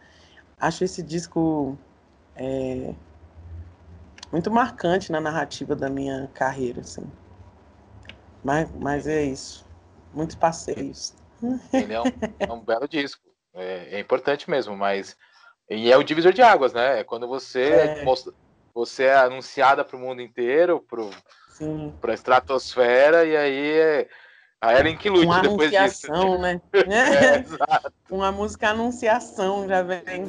Acho 0.59 0.83
esse 0.83 1.03
disco 1.03 1.79
é, 2.35 2.95
muito 4.33 4.51
marcante 4.51 5.11
na 5.11 5.21
narrativa 5.21 5.75
da 5.75 5.89
minha 5.89 6.29
carreira, 6.33 6.81
assim. 6.81 7.05
Mas, 8.45 8.69
mas 8.79 9.07
é 9.07 9.23
isso. 9.23 9.67
Muitos 10.13 10.37
passeios. 10.37 11.15
Ele 11.73 11.93
é 11.93 12.01
um, 12.01 12.05
é 12.39 12.53
um 12.53 12.61
belo 12.61 12.89
disco. 12.89 13.23
É, 13.55 13.97
é, 13.97 14.01
importante 14.01 14.49
mesmo, 14.49 14.77
mas. 14.77 15.17
E 15.69 15.91
é 15.91 15.97
o 15.97 16.03
divisor 16.03 16.33
de 16.33 16.43
águas, 16.43 16.73
né? 16.73 17.01
É 17.01 17.05
quando 17.05 17.27
você 17.27 17.63
é. 17.63 18.05
Mostra, 18.05 18.33
você 18.75 19.05
é 19.05 19.17
anunciada 19.17 19.85
para 19.85 19.97
o 19.97 20.01
mundo 20.01 20.23
inteiro, 20.23 20.85
para 22.01 22.13
a 22.13 22.15
estratosfera, 22.15 23.25
e 23.25 23.37
aí 23.37 23.79
é. 23.79 24.09
A 24.63 24.79
Ellen 24.79 24.95
que 24.95 25.09
lute 25.09 25.25
Uma 25.25 25.41
depois 25.41 25.71
disso. 25.71 26.13
né? 26.39 26.61
é, 26.75 27.43
Uma 28.11 28.31
música 28.31 28.69
anunciação 28.69 29.67
já 29.67 29.83
vem. 29.83 30.27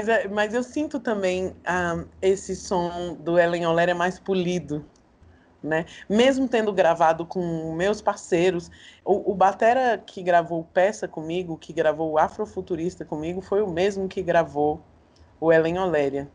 Mas, 0.00 0.08
é, 0.08 0.28
mas 0.28 0.54
eu 0.54 0.62
sinto 0.62 0.98
também 0.98 1.54
ah, 1.62 2.02
esse 2.22 2.56
som 2.56 3.14
do 3.20 3.38
Ellen 3.38 3.66
Oler 3.66 3.90
é 3.90 3.94
mais 3.94 4.18
polido. 4.18 4.82
Né? 5.62 5.84
Mesmo 6.08 6.48
tendo 6.48 6.72
gravado 6.72 7.26
com 7.26 7.74
meus 7.74 8.00
parceiros, 8.00 8.70
o, 9.04 9.30
o 9.30 9.34
batera 9.34 9.98
que 9.98 10.22
gravou 10.22 10.64
peça 10.64 11.06
comigo, 11.06 11.58
que 11.58 11.70
gravou 11.70 12.12
o 12.12 12.18
Afrofuturista 12.18 13.04
comigo, 13.04 13.42
foi 13.42 13.60
o 13.60 13.68
mesmo 13.68 14.08
que 14.08 14.22
gravou 14.22 14.80
o 15.38 15.52
Ellen 15.52 15.78
Oléria. 15.78 16.30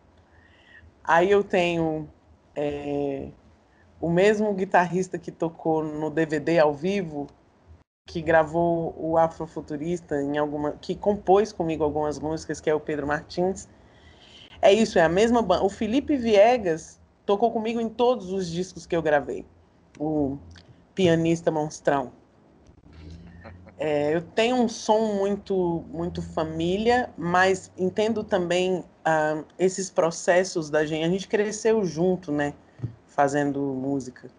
Aí 1.04 1.32
eu 1.32 1.44
tenho 1.44 2.08
é, 2.56 3.30
o 4.00 4.12
mesmo 4.12 4.54
guitarrista 4.54 5.18
que 5.18 5.32
tocou 5.32 5.84
no 5.84 6.12
DVD 6.12 6.60
ao 6.60 6.72
vivo, 6.72 7.26
que 8.06 8.22
gravou 8.22 8.96
o 8.98 9.18
Afrofuturista 9.18 10.22
em 10.22 10.38
alguma, 10.38 10.74
que 10.74 10.96
compôs 10.96 11.52
comigo 11.52 11.84
algumas 11.84 12.20
músicas, 12.20 12.62
que 12.62 12.70
é 12.70 12.74
o 12.74 12.80
Pedro 12.80 13.08
Martins. 13.08 13.68
É 14.62 14.72
isso, 14.72 15.00
é 15.00 15.04
a 15.04 15.10
mesma 15.10 15.42
banda. 15.42 15.64
O 15.64 15.70
Felipe 15.70 16.16
Viegas 16.16 17.00
tocou 17.26 17.52
comigo 17.52 17.82
em 17.82 17.90
todos 17.90 18.32
os 18.32 18.48
discos 18.48 18.86
que 18.86 18.96
eu 18.96 19.02
gravei. 19.02 19.46
O 20.00 20.38
pianista 20.94 21.52
monstrão. 21.52 22.12
É, 23.78 24.16
eu 24.16 24.22
tenho 24.22 24.56
um 24.56 24.70
som 24.70 25.16
muito, 25.16 25.84
muito 25.90 26.22
família, 26.22 27.10
mas 27.18 27.72
entendo 27.78 28.24
também 28.24 28.84
ah, 29.04 29.44
esses 29.60 29.90
processos 29.90 30.70
da 30.70 30.86
gente. 30.86 31.04
A 31.04 31.10
gente 31.10 31.28
cresceu 31.28 31.84
junto, 31.84 32.32
né? 32.32 32.54
Fazendo 33.08 33.60
música. 33.60 34.30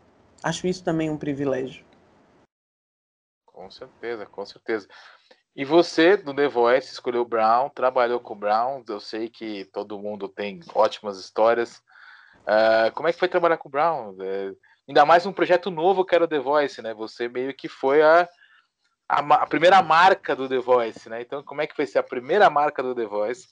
Acho 0.42 0.66
isso 0.66 0.82
também 0.82 1.10
um 1.10 1.16
privilégio. 1.16 1.85
Com 3.56 3.70
certeza, 3.70 4.26
com 4.26 4.44
certeza. 4.44 4.86
E 5.56 5.64
você, 5.64 6.14
do 6.14 6.34
The 6.34 6.46
Voice, 6.46 6.92
escolheu 6.92 7.22
o 7.22 7.26
Brown, 7.26 7.70
trabalhou 7.70 8.20
com 8.20 8.34
o 8.34 8.36
Brown. 8.36 8.84
Eu 8.86 9.00
sei 9.00 9.30
que 9.30 9.64
todo 9.72 9.98
mundo 9.98 10.28
tem 10.28 10.60
ótimas 10.74 11.18
histórias. 11.18 11.78
Uh, 12.42 12.92
como 12.94 13.08
é 13.08 13.14
que 13.14 13.18
foi 13.18 13.28
trabalhar 13.28 13.56
com 13.56 13.70
o 13.70 13.72
Brown? 13.72 14.14
É, 14.20 14.52
ainda 14.86 15.06
mais 15.06 15.24
um 15.24 15.32
projeto 15.32 15.70
novo 15.70 16.04
que 16.04 16.14
era 16.14 16.24
o 16.24 16.28
The 16.28 16.38
Voice, 16.38 16.82
né? 16.82 16.92
Você 16.92 17.30
meio 17.30 17.54
que 17.54 17.66
foi 17.66 18.02
a, 18.02 18.28
a, 19.08 19.20
a, 19.20 19.46
primeira 19.46 19.82
marca 19.82 20.36
do 20.36 20.46
The 20.46 20.58
Voice, 20.58 21.08
né? 21.08 21.22
Então, 21.22 21.42
como 21.42 21.62
é 21.62 21.66
que 21.66 21.74
foi 21.74 21.86
ser 21.86 22.00
a 22.00 22.02
primeira 22.02 22.50
marca 22.50 22.82
do 22.82 22.94
The 22.94 23.06
Voice? 23.06 23.48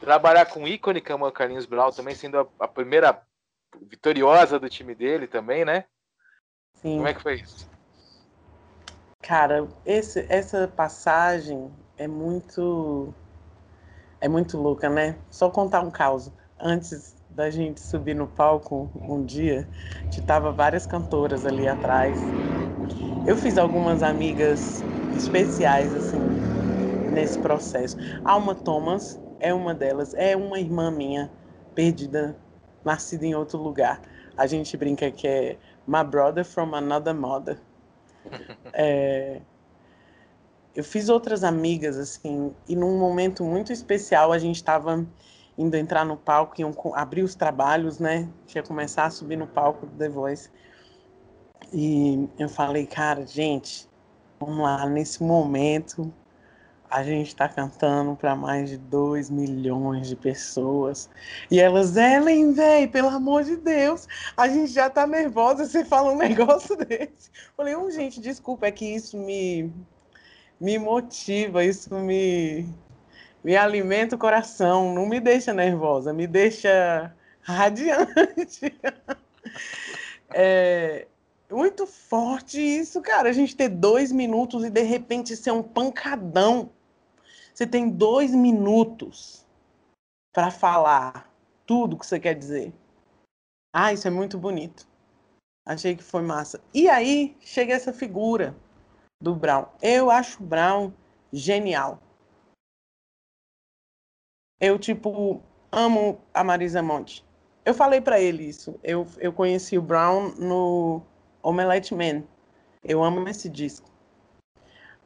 Trabalhar 0.00 0.46
com 0.46 0.62
o 0.62 0.68
ícone 0.68 1.02
como 1.02 1.28
é 1.28 1.30
Carlinhos 1.30 1.66
Brown, 1.66 1.92
também 1.92 2.14
sendo 2.14 2.40
a, 2.40 2.48
a 2.60 2.66
primeira 2.66 3.22
vitoriosa 3.82 4.58
do 4.58 4.70
time 4.70 4.94
dele 4.94 5.26
também, 5.26 5.66
né? 5.66 5.84
Sim. 6.76 6.96
Como 6.96 7.06
é 7.06 7.12
que 7.12 7.20
foi 7.20 7.34
isso? 7.34 7.77
Cara, 9.28 9.68
esse, 9.84 10.24
essa 10.30 10.66
passagem 10.66 11.70
é 11.98 12.08
muito 12.08 13.12
é 14.20 14.26
muito 14.26 14.56
louca, 14.56 14.88
né? 14.88 15.16
Só 15.30 15.50
contar 15.50 15.82
um 15.82 15.90
caos. 15.90 16.32
Antes 16.58 17.14
da 17.28 17.50
gente 17.50 17.78
subir 17.78 18.14
no 18.14 18.26
palco 18.26 18.90
um 18.96 19.22
dia, 19.22 19.68
tava 20.26 20.50
várias 20.50 20.86
cantoras 20.86 21.44
ali 21.44 21.68
atrás. 21.68 22.32
Eu 23.26 23.36
fiz 23.36 23.58
algumas 23.58 24.02
amigas 24.02 24.84
especiais 25.12 25.94
assim 25.94 26.40
nesse 27.12 27.38
processo. 27.38 27.96
Alma 28.24 28.54
Thomas 28.54 29.20
é 29.40 29.54
uma 29.54 29.74
delas, 29.74 30.14
é 30.14 30.36
uma 30.36 30.58
irmã 30.58 30.90
minha 30.90 31.30
perdida, 31.74 32.34
nascida 32.84 33.26
em 33.26 33.34
outro 33.34 33.58
lugar. 33.58 34.00
A 34.36 34.46
gente 34.46 34.76
brinca 34.76 35.10
que 35.10 35.28
é 35.28 35.58
my 35.86 36.02
brother 36.02 36.44
from 36.44 36.74
another 36.74 37.14
mother. 37.14 37.58
É, 38.72 39.40
eu 40.74 40.84
fiz 40.84 41.08
outras 41.08 41.42
amigas, 41.42 41.96
assim, 41.96 42.54
e 42.68 42.76
num 42.76 42.98
momento 42.98 43.42
muito 43.42 43.72
especial 43.72 44.32
a 44.32 44.38
gente 44.38 44.56
estava 44.56 45.04
indo 45.56 45.76
entrar 45.76 46.04
no 46.04 46.16
palco, 46.16 46.60
iam 46.60 46.72
abrir 46.94 47.22
os 47.22 47.34
trabalhos, 47.34 47.98
né? 47.98 48.28
Tinha 48.46 48.62
começar 48.62 49.06
a 49.06 49.10
subir 49.10 49.36
no 49.36 49.46
palco 49.46 49.86
do 49.86 49.96
The 49.96 50.08
Voice. 50.08 50.50
E 51.72 52.28
eu 52.38 52.48
falei, 52.48 52.86
cara, 52.86 53.26
gente, 53.26 53.88
vamos 54.38 54.58
lá, 54.58 54.86
nesse 54.86 55.22
momento 55.22 56.12
a 56.90 57.02
gente 57.02 57.28
está 57.28 57.48
cantando 57.48 58.16
para 58.16 58.34
mais 58.34 58.70
de 58.70 58.78
2 58.78 59.28
milhões 59.30 60.08
de 60.08 60.16
pessoas. 60.16 61.10
E 61.50 61.60
elas, 61.60 61.96
Ellen, 61.96 62.52
véi, 62.52 62.88
pelo 62.88 63.08
amor 63.08 63.44
de 63.44 63.56
Deus, 63.56 64.08
a 64.36 64.48
gente 64.48 64.72
já 64.72 64.88
tá 64.88 65.06
nervosa, 65.06 65.66
você 65.66 65.84
fala 65.84 66.12
um 66.12 66.16
negócio 66.18 66.76
desse. 66.76 67.30
Falei, 67.56 67.76
um, 67.76 67.90
gente, 67.90 68.20
desculpa, 68.20 68.66
é 68.66 68.72
que 68.72 68.86
isso 68.86 69.18
me, 69.18 69.70
me 70.58 70.78
motiva, 70.78 71.62
isso 71.62 71.94
me, 71.94 72.66
me 73.44 73.56
alimenta 73.56 74.16
o 74.16 74.18
coração, 74.18 74.94
não 74.94 75.06
me 75.06 75.20
deixa 75.20 75.52
nervosa, 75.52 76.12
me 76.12 76.26
deixa 76.26 77.14
radiante. 77.42 78.74
é, 80.32 81.06
muito 81.50 81.86
forte 81.86 82.58
isso, 82.58 83.00
cara. 83.02 83.28
A 83.28 83.32
gente 83.32 83.54
ter 83.54 83.68
dois 83.68 84.10
minutos 84.10 84.64
e 84.64 84.70
de 84.70 84.82
repente 84.82 85.36
ser 85.36 85.50
um 85.50 85.62
pancadão 85.62 86.70
você 87.58 87.66
tem 87.66 87.90
dois 87.90 88.32
minutos 88.32 89.44
para 90.32 90.48
falar 90.48 91.28
tudo 91.66 91.98
que 91.98 92.06
você 92.06 92.20
quer 92.20 92.34
dizer. 92.34 92.72
Ah, 93.74 93.92
isso 93.92 94.06
é 94.06 94.10
muito 94.12 94.38
bonito. 94.38 94.86
Achei 95.66 95.96
que 95.96 96.02
foi 96.04 96.22
massa. 96.22 96.62
E 96.72 96.88
aí 96.88 97.36
chega 97.40 97.74
essa 97.74 97.92
figura 97.92 98.56
do 99.20 99.34
Brown. 99.34 99.66
Eu 99.82 100.08
acho 100.08 100.40
o 100.40 100.46
Brown 100.46 100.92
genial. 101.32 101.98
Eu, 104.60 104.78
tipo, 104.78 105.42
amo 105.72 106.20
a 106.32 106.44
Marisa 106.44 106.80
Monte. 106.80 107.26
Eu 107.64 107.74
falei 107.74 108.00
para 108.00 108.20
ele 108.20 108.44
isso. 108.44 108.78
Eu, 108.84 109.04
eu 109.18 109.32
conheci 109.32 109.76
o 109.76 109.82
Brown 109.82 110.28
no 110.38 111.02
Omelette 111.42 111.92
Man. 111.92 112.22
Eu 112.84 113.02
amo 113.02 113.28
esse 113.28 113.48
disco. 113.48 113.90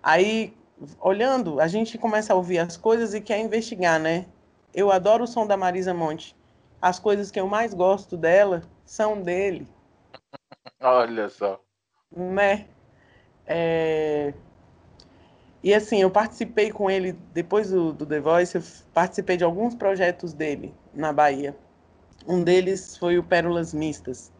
Aí, 0.03 0.55
olhando, 1.00 1.60
a 1.60 1.68
gente 1.68 1.98
começa 1.98 2.32
a 2.32 2.36
ouvir 2.36 2.58
as 2.58 2.76
coisas 2.76 3.14
e 3.14 3.20
quer 3.20 3.38
investigar, 3.38 3.98
né? 4.00 4.26
Eu 4.74 4.90
adoro 4.90 5.24
o 5.24 5.26
som 5.26 5.46
da 5.46 5.56
Marisa 5.56 5.92
Monte. 5.92 6.36
As 6.80 6.98
coisas 6.98 7.30
que 7.30 7.38
eu 7.38 7.46
mais 7.46 7.74
gosto 7.74 8.16
dela 8.16 8.62
são 8.84 9.20
dele. 9.20 9.66
Olha 10.80 11.28
só. 11.28 11.60
Né? 12.10 12.66
É... 13.46 14.34
E 15.62 15.72
assim, 15.72 16.02
eu 16.02 16.10
participei 16.10 16.72
com 16.72 16.90
ele, 16.90 17.12
depois 17.32 17.70
do, 17.70 17.92
do 17.92 18.04
The 18.04 18.18
Voice, 18.18 18.56
eu 18.56 18.62
participei 18.92 19.36
de 19.36 19.44
alguns 19.44 19.74
projetos 19.74 20.32
dele 20.32 20.74
na 20.92 21.12
Bahia. 21.12 21.56
Um 22.26 22.42
deles 22.42 22.96
foi 22.96 23.18
o 23.18 23.22
Pérolas 23.22 23.72
Mistas. 23.72 24.32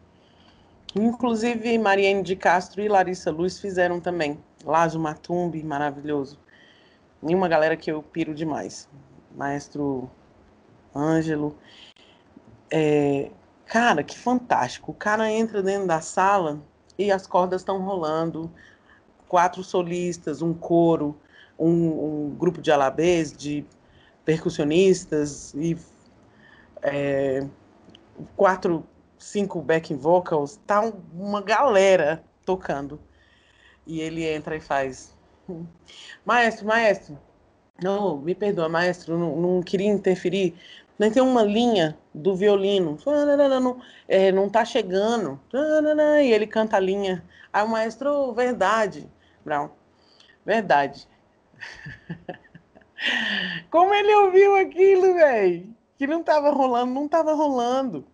Inclusive, 0.95 1.77
Mariane 1.77 2.21
de 2.21 2.35
Castro 2.35 2.81
e 2.81 2.87
Larissa 2.87 3.31
Luz 3.31 3.59
fizeram 3.59 3.99
também. 3.99 4.37
Lázio 4.63 4.99
Matumbi, 4.99 5.63
maravilhoso. 5.63 6.39
E 7.21 7.33
uma 7.33 7.47
galera 7.47 7.77
que 7.77 7.91
eu 7.91 8.01
piro 8.01 8.33
demais. 8.33 8.89
Maestro 9.35 10.09
Ângelo. 10.95 11.57
É, 12.71 13.31
cara, 13.65 14.03
que 14.03 14.17
fantástico. 14.17 14.91
O 14.91 14.95
cara 14.95 15.31
entra 15.31 15.61
dentro 15.61 15.87
da 15.87 16.01
sala 16.01 16.61
e 16.97 17.11
as 17.11 17.27
cordas 17.27 17.61
estão 17.61 17.81
rolando. 17.81 18.51
Quatro 19.27 19.63
solistas, 19.63 20.41
um 20.41 20.53
coro, 20.53 21.17
um, 21.57 22.27
um 22.27 22.35
grupo 22.35 22.61
de 22.61 22.71
alabês, 22.71 23.31
de 23.31 23.65
percussionistas 24.25 25.53
e 25.55 25.77
é, 26.81 27.45
quatro, 28.35 28.85
cinco 29.17 29.61
backing 29.61 29.97
vocals. 29.97 30.59
Tá 30.67 30.81
uma 31.13 31.41
galera 31.41 32.23
tocando. 32.45 32.99
E 33.85 34.01
ele 34.01 34.25
entra 34.25 34.55
e 34.55 34.59
faz. 34.59 35.15
Maestro, 36.25 36.65
maestro. 36.65 37.19
Não, 37.81 38.17
me 38.17 38.35
perdoa, 38.35 38.69
maestro, 38.69 39.17
não, 39.17 39.35
não 39.35 39.61
queria 39.61 39.91
interferir. 39.91 40.55
Não 40.97 41.11
tem 41.11 41.21
uma 41.21 41.43
linha 41.43 41.97
do 42.13 42.35
violino. 42.35 42.97
Não, 43.05 43.81
é, 44.07 44.31
não 44.31 44.49
tá 44.49 44.63
chegando. 44.63 45.39
E 46.21 46.31
ele 46.31 46.47
canta 46.47 46.77
a 46.77 46.79
linha. 46.79 47.23
Aí 47.51 47.63
o 47.63 47.67
maestro, 47.67 48.33
verdade, 48.33 49.09
Brown. 49.43 49.69
Verdade. 50.45 51.07
Como 53.69 53.93
ele 53.93 54.15
ouviu 54.15 54.55
aquilo, 54.55 55.13
velho? 55.13 55.75
Que 55.97 56.07
não 56.07 56.23
tava 56.23 56.51
rolando, 56.51 56.93
não 56.93 57.07
tava 57.07 57.33
rolando. 57.33 58.05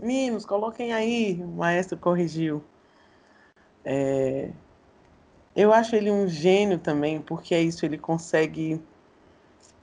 Meninos, 0.00 0.44
coloquem 0.44 0.92
aí. 0.92 1.40
O 1.42 1.48
maestro 1.48 1.96
corrigiu. 1.96 2.62
É, 3.84 4.50
eu 5.54 5.72
acho 5.72 5.94
ele 5.94 6.10
um 6.10 6.26
gênio 6.26 6.78
também, 6.78 7.20
porque 7.20 7.54
é 7.54 7.60
isso, 7.60 7.84
ele 7.84 7.98
consegue 7.98 8.80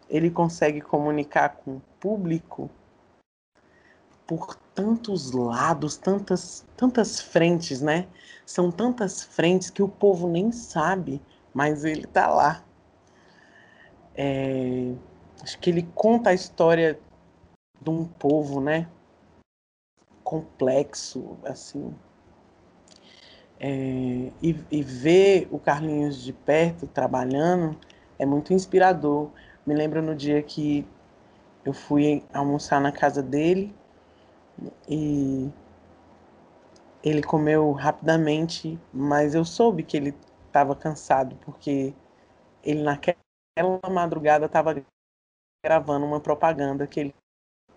ele 0.09 0.31
consegue 0.31 0.81
comunicar 0.81 1.49
com 1.49 1.75
o 1.75 1.81
público 1.99 2.69
por 4.25 4.55
tantos 4.73 5.31
lados, 5.31 5.97
tantas 5.97 6.65
tantas 6.75 7.19
frentes, 7.19 7.81
né? 7.81 8.07
São 8.45 8.71
tantas 8.71 9.23
frentes 9.23 9.69
que 9.69 9.83
o 9.83 9.89
povo 9.89 10.27
nem 10.27 10.51
sabe, 10.51 11.21
mas 11.53 11.83
ele 11.83 12.07
tá 12.07 12.27
lá. 12.27 12.63
É, 14.15 14.93
acho 15.43 15.59
que 15.59 15.69
ele 15.69 15.83
conta 15.93 16.31
a 16.31 16.33
história 16.33 16.99
de 17.81 17.89
um 17.89 18.05
povo, 18.05 18.59
né? 18.59 18.89
Complexo, 20.23 21.37
assim, 21.43 21.93
é, 23.59 24.31
e, 24.41 24.55
e, 24.71 24.81
ver 24.81 25.47
o 25.51 25.59
Carlinhos 25.59 26.23
de 26.23 26.31
perto 26.31 26.87
trabalhando 26.87 27.77
é 28.17 28.25
muito 28.25 28.53
inspirador. 28.53 29.29
Me 29.65 29.75
lembro 29.75 30.01
no 30.01 30.15
dia 30.15 30.41
que 30.41 30.87
eu 31.65 31.73
fui 31.73 32.23
almoçar 32.33 32.79
na 32.79 32.91
casa 32.91 33.21
dele 33.21 33.75
e 34.87 35.49
ele 37.03 37.21
comeu 37.21 37.71
rapidamente, 37.71 38.79
mas 38.93 39.35
eu 39.35 39.43
soube 39.43 39.83
que 39.83 39.97
ele 39.97 40.15
estava 40.47 40.75
cansado 40.75 41.35
porque 41.45 41.93
ele 42.63 42.81
naquela 42.81 43.17
madrugada 43.89 44.45
estava 44.45 44.81
gravando 45.63 46.05
uma 46.05 46.19
propaganda 46.19 46.87
que 46.87 46.99
ele, 46.99 47.15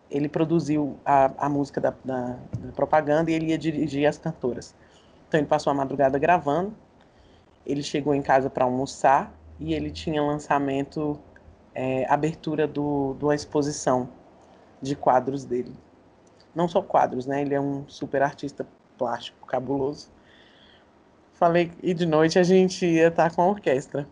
ele 0.09 0.29
produziu 0.29 0.99
a, 1.05 1.47
a 1.47 1.49
música 1.49 1.81
da, 1.81 1.91
da, 2.05 2.39
da 2.59 2.73
propaganda 2.73 3.31
e 3.31 3.35
ele 3.35 3.47
ia 3.47 3.59
dirigir 3.59 4.07
as 4.07 4.19
cantoras. 4.19 4.75
Então 5.33 5.41
ele 5.41 5.49
passou 5.49 5.71
a 5.71 5.75
madrugada 5.75 6.19
gravando. 6.19 6.77
Ele 7.65 7.83
chegou 7.83 8.15
em 8.15 8.21
casa 8.21 8.51
para 8.51 8.67
almoçar 8.67 9.33
e 9.59 9.73
ele 9.73 9.91
tinha 9.91 10.23
lançamento, 10.23 11.19
é, 11.75 12.05
abertura 12.13 12.67
do, 12.67 13.15
de 13.19 13.25
uma 13.25 13.35
exposição 13.35 14.11
de 14.83 14.95
quadros 14.95 15.47
dele. 15.47 15.75
Não 16.55 16.69
só 16.69 16.83
quadros, 16.83 17.25
né? 17.25 17.41
Ele 17.41 17.55
é 17.55 17.61
um 17.61 17.89
super 17.89 18.21
artista 18.21 18.67
plástico 18.99 19.47
cabuloso. 19.47 20.11
Falei, 21.33 21.73
e 21.83 21.95
de 21.95 22.05
noite 22.05 22.39
a 22.39 22.43
gente 22.43 22.85
ia 22.85 23.09
estar 23.09 23.31
tá 23.31 23.35
com 23.35 23.41
a 23.41 23.47
orquestra. 23.47 24.07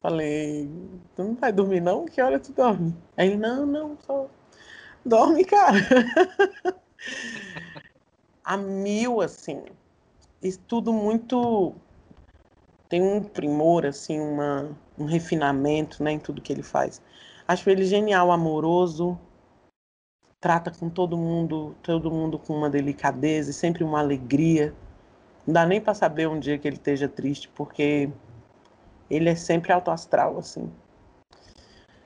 Falei, 0.00 0.66
tu 1.14 1.24
não 1.24 1.34
vai 1.34 1.52
dormir 1.52 1.82
não? 1.82 2.06
Que 2.06 2.22
hora 2.22 2.40
tu 2.40 2.54
dorme? 2.54 2.96
Aí, 3.18 3.36
não, 3.36 3.66
não, 3.66 3.98
só 4.06 4.30
dorme, 5.04 5.44
cara. 5.44 5.76
a 8.42 8.56
mil, 8.56 9.20
assim. 9.20 9.62
E 10.42 10.52
tudo 10.52 10.92
muito. 10.92 11.74
Tem 12.88 13.02
um 13.02 13.22
primor, 13.22 13.86
assim, 13.86 14.18
uma, 14.18 14.76
um 14.98 15.04
refinamento 15.04 16.02
né, 16.02 16.12
em 16.12 16.18
tudo 16.18 16.42
que 16.42 16.52
ele 16.52 16.62
faz. 16.62 17.00
Acho 17.46 17.70
ele 17.70 17.84
genial, 17.84 18.32
amoroso, 18.32 19.18
trata 20.40 20.70
com 20.70 20.88
todo 20.88 21.16
mundo, 21.16 21.76
todo 21.82 22.10
mundo 22.10 22.38
com 22.38 22.54
uma 22.54 22.70
delicadeza 22.70 23.50
e 23.50 23.54
sempre 23.54 23.84
uma 23.84 24.00
alegria. 24.00 24.74
Não 25.46 25.54
dá 25.54 25.66
nem 25.66 25.80
para 25.80 25.94
saber 25.94 26.28
um 26.28 26.40
dia 26.40 26.58
que 26.58 26.66
ele 26.66 26.76
esteja 26.76 27.08
triste, 27.08 27.48
porque 27.54 28.10
ele 29.10 29.28
é 29.28 29.34
sempre 29.34 29.72
alto 29.72 29.90
astral, 29.90 30.38
assim. 30.38 30.72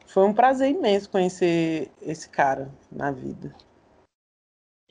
Foi 0.07 0.25
um 0.25 0.35
prazer 0.35 0.71
imenso 0.71 1.11
conhecer 1.11 1.91
esse 2.01 2.29
cara 2.29 2.71
na 2.91 3.11
vida. 3.11 3.55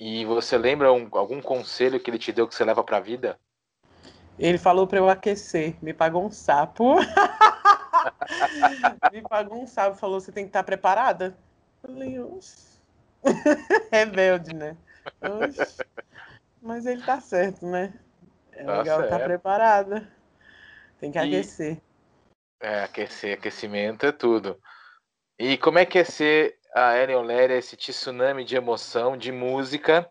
E 0.06 0.26
você 0.26 0.58
lembra 0.58 0.92
um, 0.92 1.08
algum 1.14 1.42
conselho 1.42 1.98
que 1.98 2.12
ele 2.12 2.20
te 2.20 2.34
deu 2.34 2.46
que 2.46 2.54
você 2.54 2.66
leva 2.66 2.84
pra 2.84 3.00
vida? 3.00 3.40
Ele 4.38 4.58
falou 4.58 4.86
para 4.86 4.98
eu 4.98 5.08
aquecer, 5.08 5.78
me 5.82 5.94
pagou 5.94 6.26
um 6.26 6.30
sapo. 6.30 6.96
me 9.14 9.22
pagou 9.22 9.64
um 9.64 9.66
sapo, 9.66 9.96
falou: 9.96 10.20
você 10.20 10.30
tem 10.30 10.44
que 10.44 10.50
estar 10.50 10.62
preparada. 10.62 11.38
Eu 11.82 11.90
falei, 11.90 12.20
Rebelde, 13.94 14.54
né? 14.54 14.76
Oxe. 15.22 15.86
Mas 16.62 16.86
ele 16.86 17.02
tá 17.02 17.22
certo, 17.22 17.66
né? 17.66 17.94
É 18.52 18.66
tá 18.66 18.80
legal 18.80 19.04
estar 19.06 19.20
tá 19.20 19.24
preparada. 19.24 20.12
Tem 21.00 21.14
que 21.14 21.18
e... 21.18 21.22
aquecer. 21.22 21.82
É, 22.60 22.84
aquecer, 22.84 23.38
aquecimento 23.38 24.06
é 24.06 24.12
tudo. 24.12 24.62
E 25.40 25.58
como 25.58 25.80
é 25.80 25.86
que 25.86 25.98
é 25.98 26.04
ser 26.04 26.60
a 26.76 26.98
Ellen 26.98 27.18
Oléria, 27.18 27.56
esse 27.56 27.78
tsunami 27.78 28.44
de 28.44 28.56
emoção, 28.56 29.16
de 29.16 29.32
música, 29.32 30.10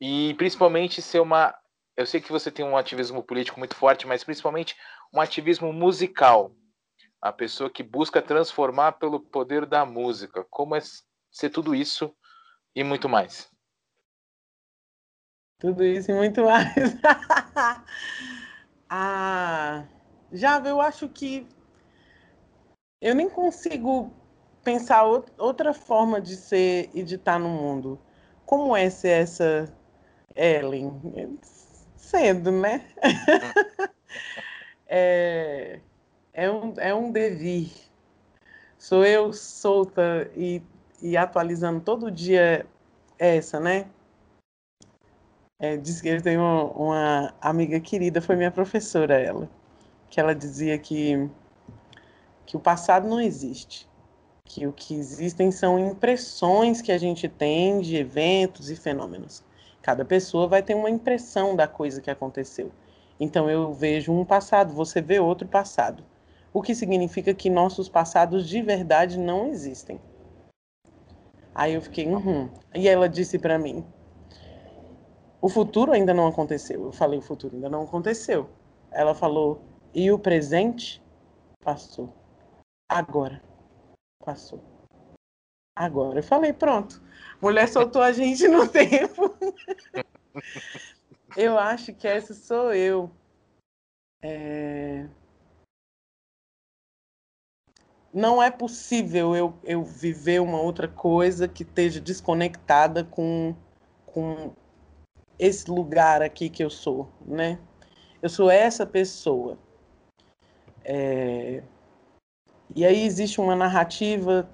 e 0.00 0.34
principalmente 0.34 1.02
ser 1.02 1.20
uma. 1.20 1.54
Eu 1.96 2.06
sei 2.06 2.20
que 2.20 2.30
você 2.30 2.50
tem 2.50 2.64
um 2.64 2.76
ativismo 2.76 3.22
político 3.22 3.58
muito 3.58 3.74
forte, 3.74 4.06
mas 4.06 4.22
principalmente 4.22 4.76
um 5.12 5.20
ativismo 5.20 5.72
musical. 5.72 6.54
A 7.20 7.32
pessoa 7.32 7.68
que 7.68 7.82
busca 7.82 8.22
transformar 8.22 8.92
pelo 8.92 9.18
poder 9.18 9.66
da 9.66 9.84
música. 9.84 10.46
Como 10.48 10.76
é 10.76 10.80
ser 11.32 11.50
tudo 11.50 11.74
isso 11.74 12.14
e 12.76 12.84
muito 12.84 13.08
mais? 13.08 13.50
Tudo 15.58 15.82
isso 15.82 16.12
e 16.12 16.14
muito 16.14 16.44
mais. 16.44 16.72
ah, 18.88 19.84
já 20.30 20.60
eu 20.60 20.80
acho 20.80 21.08
que 21.08 21.44
eu 23.00 23.16
nem 23.16 23.28
consigo 23.28 24.12
pensar 24.68 25.02
outra 25.38 25.72
forma 25.72 26.20
de 26.20 26.36
ser 26.36 26.90
e 26.92 27.02
de 27.02 27.14
estar 27.14 27.38
no 27.38 27.48
mundo. 27.48 27.98
Como 28.44 28.76
é 28.76 28.90
ser 28.90 29.22
essa 29.22 29.74
Ellen? 30.36 30.92
Sendo, 31.96 32.52
né? 32.52 32.84
é, 34.86 35.80
é, 36.34 36.50
um, 36.50 36.74
é 36.76 36.94
um 36.94 37.10
devir. 37.10 37.72
Sou 38.76 39.06
eu 39.06 39.32
solta 39.32 40.30
e, 40.36 40.62
e 41.00 41.16
atualizando 41.16 41.80
todo 41.80 42.10
dia 42.10 42.66
essa, 43.18 43.58
né? 43.58 43.86
É, 45.58 45.78
diz 45.78 46.02
que 46.02 46.08
ele 46.08 46.20
tem 46.20 46.36
uma, 46.36 46.64
uma 46.64 47.34
amiga 47.40 47.80
querida, 47.80 48.20
foi 48.20 48.36
minha 48.36 48.50
professora, 48.50 49.18
ela, 49.18 49.48
que 50.10 50.20
ela 50.20 50.34
dizia 50.34 50.78
que, 50.78 51.26
que 52.44 52.54
o 52.54 52.60
passado 52.60 53.08
não 53.08 53.18
existe 53.18 53.87
que 54.48 54.66
o 54.66 54.72
que 54.72 54.94
existem 54.94 55.50
são 55.50 55.78
impressões 55.78 56.80
que 56.80 56.90
a 56.90 56.96
gente 56.96 57.28
tem 57.28 57.80
de 57.80 57.96
eventos 57.96 58.70
e 58.70 58.76
fenômenos. 58.76 59.44
Cada 59.82 60.06
pessoa 60.06 60.48
vai 60.48 60.62
ter 60.62 60.74
uma 60.74 60.88
impressão 60.88 61.54
da 61.54 61.68
coisa 61.68 62.00
que 62.00 62.10
aconteceu. 62.10 62.72
Então 63.20 63.50
eu 63.50 63.74
vejo 63.74 64.10
um 64.10 64.24
passado, 64.24 64.72
você 64.72 65.02
vê 65.02 65.20
outro 65.20 65.46
passado. 65.46 66.02
O 66.52 66.62
que 66.62 66.74
significa 66.74 67.34
que 67.34 67.50
nossos 67.50 67.90
passados 67.90 68.48
de 68.48 68.62
verdade 68.62 69.18
não 69.18 69.48
existem. 69.48 70.00
Aí 71.54 71.74
eu 71.74 71.82
fiquei, 71.82 72.06
uhum. 72.06 72.48
E 72.74 72.88
ela 72.88 73.08
disse 73.08 73.38
para 73.38 73.58
mim: 73.58 73.84
o 75.42 75.48
futuro 75.50 75.92
ainda 75.92 76.14
não 76.14 76.26
aconteceu. 76.26 76.84
Eu 76.84 76.92
falei: 76.92 77.18
o 77.18 77.22
futuro 77.22 77.54
ainda 77.54 77.68
não 77.68 77.82
aconteceu. 77.82 78.48
Ela 78.90 79.14
falou: 79.14 79.60
e 79.92 80.10
o 80.10 80.18
presente 80.18 81.02
passou. 81.62 82.14
Agora 82.88 83.47
passou. 84.24 84.62
Agora 85.76 86.18
eu 86.18 86.22
falei, 86.22 86.52
pronto. 86.52 87.00
Mulher 87.40 87.68
soltou 87.68 88.02
a 88.02 88.12
gente 88.12 88.48
no 88.48 88.66
tempo. 88.68 89.36
eu 91.36 91.58
acho 91.58 91.94
que 91.94 92.08
essa 92.08 92.34
sou 92.34 92.74
eu. 92.74 93.10
É... 94.20 95.08
Não 98.12 98.42
é 98.42 98.50
possível 98.50 99.36
eu, 99.36 99.54
eu 99.62 99.84
viver 99.84 100.40
uma 100.40 100.60
outra 100.60 100.88
coisa 100.88 101.46
que 101.46 101.62
esteja 101.62 102.00
desconectada 102.00 103.04
com, 103.04 103.54
com 104.04 104.52
esse 105.38 105.70
lugar 105.70 106.22
aqui 106.22 106.48
que 106.48 106.64
eu 106.64 106.70
sou, 106.70 107.08
né? 107.24 107.60
Eu 108.20 108.28
sou 108.28 108.50
essa 108.50 108.84
pessoa. 108.84 109.56
É... 110.84 111.62
E 112.74 112.84
aí 112.84 113.04
existe 113.04 113.40
uma 113.40 113.56
narrativa 113.56 114.48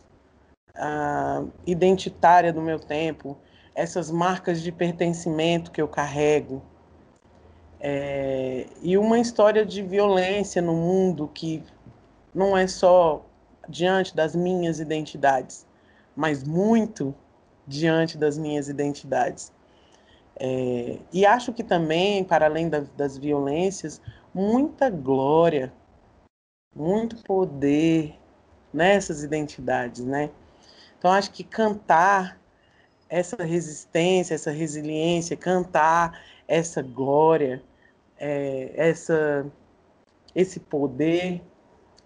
uh, 0.77 1.51
identitária 1.67 2.53
do 2.53 2.63
meu 2.63 2.79
tempo, 2.79 3.37
essas 3.75 4.11
marcas 4.11 4.63
de 4.63 4.71
pertencimento 4.71 5.71
que 5.71 5.83
eu 5.83 5.89
carrego, 5.89 6.63
é, 7.87 8.67
e 8.81 8.97
uma 8.97 9.19
história 9.19 9.63
de 9.67 9.83
violência 9.83 10.63
no 10.63 10.73
mundo 10.73 11.29
que 11.35 11.63
não 12.35 12.57
é 12.57 12.67
só 12.67 13.23
diante 13.69 14.17
das 14.17 14.35
minhas 14.35 14.81
identidades, 14.81 15.67
mas 16.17 16.43
muito 16.43 17.15
diante 17.67 18.17
das 18.17 18.39
minhas 18.39 18.71
identidades. 18.71 19.53
É, 20.37 20.99
e 21.13 21.27
acho 21.27 21.53
que 21.53 21.63
também, 21.63 22.25
para 22.25 22.47
além 22.47 22.71
da, 22.71 22.85
das 22.97 23.19
violências, 23.19 24.01
muita 24.33 24.89
glória 24.89 25.71
muito 26.75 27.23
poder 27.23 28.19
nessas 28.73 29.23
identidades, 29.23 30.05
né? 30.05 30.31
Então 30.99 31.11
acho 31.13 31.31
que 31.31 31.45
cantar 31.45 32.41
essa 33.09 33.43
resistência, 33.43 34.35
essa 34.35 34.51
resiliência, 34.51 35.37
cantar 35.37 36.21
essa 36.49 36.83
glória, 36.83 37.63
é, 38.19 38.73
essa 38.75 39.47
esse 40.35 40.59
poder 40.59 41.41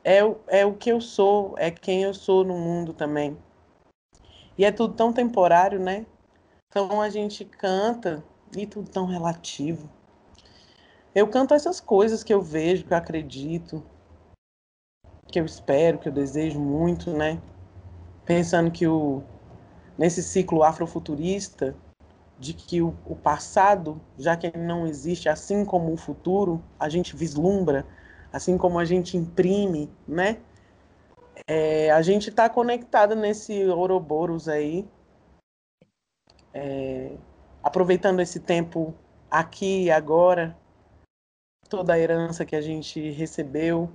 é, 0.05 0.19
é 0.49 0.67
o 0.67 0.75
que 0.75 0.91
eu 0.91 1.01
sou, 1.01 1.55
é 1.57 1.71
quem 1.71 2.03
eu 2.03 2.13
sou 2.13 2.45
no 2.45 2.59
mundo 2.59 2.93
também. 2.93 3.37
E 4.57 4.65
é 4.65 4.73
tudo 4.73 4.95
tão 4.95 5.13
temporário, 5.13 5.79
né? 5.79 6.05
Então 6.69 7.01
a 7.01 7.09
gente 7.09 7.45
canta 7.45 8.23
e 8.57 8.67
tudo 8.67 8.91
tão 8.91 9.07
relativo. 9.07 9.89
Eu 11.15 11.29
canto 11.29 11.55
essas 11.55 11.81
coisas 11.81 12.23
que 12.23 12.33
eu 12.33 12.43
vejo, 12.43 12.85
que 12.85 12.93
eu 12.93 12.97
acredito, 12.97 13.83
que 15.31 15.39
eu 15.39 15.45
espero, 15.45 15.99
que 15.99 16.09
eu 16.09 16.13
desejo 16.13 16.59
muito, 16.59 17.13
né? 17.13 17.41
Pensando 18.25 18.71
que 18.71 18.87
o 18.87 19.23
nesse 19.97 20.23
ciclo 20.23 20.63
afrofuturista 20.63 21.75
de 22.39 22.55
que 22.55 22.81
o, 22.81 22.97
o 23.05 23.17
passado, 23.17 24.01
já 24.17 24.37
que 24.37 24.47
ele 24.47 24.59
não 24.59 24.87
existe, 24.87 25.29
assim 25.29 25.65
como 25.65 25.93
o 25.93 25.97
futuro, 25.97 26.63
a 26.79 26.89
gente 26.89 27.17
vislumbra, 27.17 27.85
assim 28.33 28.57
como 28.57 28.79
a 28.79 28.85
gente 28.85 29.17
imprime, 29.17 29.91
né? 30.07 30.39
É, 31.49 31.91
a 31.91 32.01
gente 32.01 32.31
está 32.31 32.49
conectada 32.49 33.15
nesse 33.15 33.65
Ouroboros 33.67 34.49
aí, 34.49 34.87
é, 36.55 37.17
aproveitando 37.63 38.21
esse 38.21 38.39
tempo 38.39 38.95
aqui 39.29 39.85
e 39.85 39.91
agora, 39.91 40.57
toda 41.69 41.93
a 41.93 41.99
herança 41.99 42.45
que 42.45 42.55
a 42.55 42.61
gente 42.61 43.11
recebeu, 43.11 43.91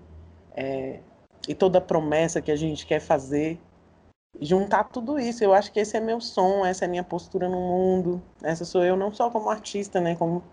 é, 0.53 0.99
e 1.47 1.53
toda 1.53 1.81
promessa 1.81 2.41
que 2.41 2.51
a 2.51 2.55
gente 2.55 2.85
quer 2.85 2.99
fazer, 2.99 3.59
juntar 4.39 4.85
tudo 4.85 5.19
isso. 5.19 5.43
Eu 5.43 5.53
acho 5.53 5.71
que 5.71 5.79
esse 5.79 5.97
é 5.97 5.99
meu 5.99 6.19
som, 6.21 6.65
essa 6.65 6.85
é 6.85 6.87
minha 6.87 7.03
postura 7.03 7.49
no 7.49 7.59
mundo. 7.59 8.21
Essa 8.41 8.65
sou 8.65 8.83
eu 8.83 8.95
não 8.95 9.11
só 9.11 9.29
como 9.29 9.49
artista, 9.49 9.99
né, 9.99 10.15
como 10.15 10.43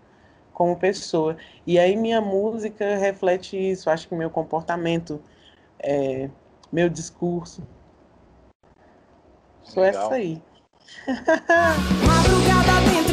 como 0.53 0.75
pessoa. 0.75 1.37
E 1.65 1.79
aí 1.79 1.95
minha 1.95 2.21
música 2.21 2.95
reflete 2.95 3.57
isso. 3.57 3.89
Acho 3.89 4.07
que 4.07 4.15
meu 4.15 4.29
comportamento, 4.29 5.21
é, 5.79 6.29
meu 6.71 6.89
discurso. 6.89 7.63
Sou 9.63 9.83
Legal. 9.83 10.05
essa 10.05 10.15
aí. 10.15 10.41
Madrugada 12.05 12.81
dentro 12.91 13.11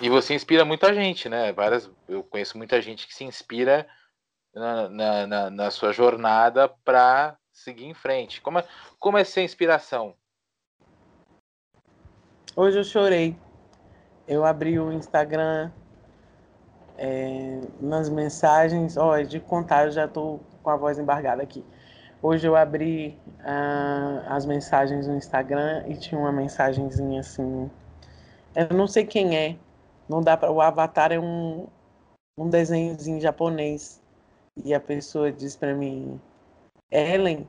E 0.00 0.10
você 0.10 0.34
inspira 0.34 0.64
muita 0.64 0.92
gente, 0.92 1.28
né? 1.28 1.52
Várias, 1.52 1.90
eu 2.06 2.22
conheço 2.22 2.58
muita 2.58 2.82
gente 2.82 3.06
que 3.06 3.14
se 3.14 3.24
inspira 3.24 3.86
na, 4.54 4.88
na, 4.88 5.26
na, 5.26 5.50
na 5.50 5.70
sua 5.70 5.92
jornada 5.92 6.68
para 6.84 7.36
seguir 7.50 7.86
em 7.86 7.94
frente. 7.94 8.40
Como 8.40 8.58
é, 8.58 8.64
como 8.98 9.16
é 9.16 9.24
ser 9.24 9.42
inspiração? 9.42 10.14
Hoje 12.54 12.78
eu 12.78 12.84
chorei. 12.84 13.36
Eu 14.28 14.44
abri 14.44 14.78
o 14.78 14.92
Instagram 14.92 15.70
é, 16.98 17.60
nas 17.80 18.08
mensagens. 18.08 18.96
Ó, 18.96 19.18
de 19.22 19.40
contar, 19.40 19.86
eu 19.86 19.92
já 19.92 20.06
tô 20.06 20.40
com 20.62 20.70
a 20.70 20.76
voz 20.76 20.98
embargada 20.98 21.42
aqui. 21.42 21.64
Hoje 22.26 22.48
eu 22.48 22.56
abri 22.56 23.18
uh, 23.40 24.24
as 24.30 24.46
mensagens 24.46 25.06
no 25.06 25.14
Instagram 25.14 25.84
e 25.86 25.94
tinha 25.94 26.18
uma 26.18 26.32
mensagenzinha 26.32 27.20
assim. 27.20 27.70
Eu 28.56 28.74
não 28.74 28.86
sei 28.86 29.04
quem 29.04 29.36
é, 29.36 29.58
não 30.08 30.22
dá 30.22 30.34
para 30.34 30.50
o 30.50 30.58
Avatar 30.58 31.12
é 31.12 31.20
um 31.20 31.66
um 32.38 32.48
desenhozinho 32.48 33.20
japonês 33.20 34.00
e 34.64 34.72
a 34.72 34.80
pessoa 34.80 35.30
diz 35.30 35.54
para 35.54 35.74
mim, 35.74 36.18
Ellen, 36.90 37.46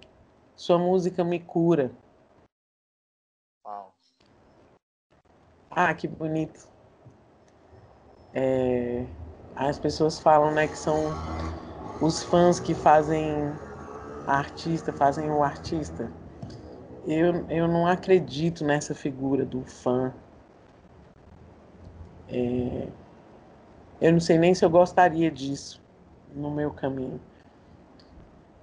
sua 0.58 0.78
música 0.78 1.24
me 1.24 1.40
cura. 1.40 1.90
Uau. 3.66 3.94
Ah, 5.72 5.94
que 5.94 6.06
bonito. 6.06 6.68
É, 8.34 9.06
as 9.56 9.80
pessoas 9.80 10.20
falam, 10.20 10.54
né, 10.54 10.68
que 10.68 10.78
são 10.78 10.98
os 12.02 12.22
fãs 12.24 12.60
que 12.60 12.76
fazem 12.76 13.56
artista, 14.28 14.92
fazem 14.92 15.30
o 15.32 15.44
artista. 15.44 16.12
Eu, 17.06 17.46
eu 17.50 17.68
não 17.68 17.88
acredito 17.88 18.64
nessa 18.64 18.96
figura 18.96 19.46
do 19.46 19.62
fã. 19.64 20.14
É, 22.28 22.88
eu 24.02 24.12
não 24.12 24.20
sei 24.20 24.38
nem 24.38 24.54
se 24.54 24.66
eu 24.66 24.70
gostaria 24.70 25.30
disso 25.30 25.82
no 26.36 26.52
meu 26.52 26.72
caminho. 26.72 27.20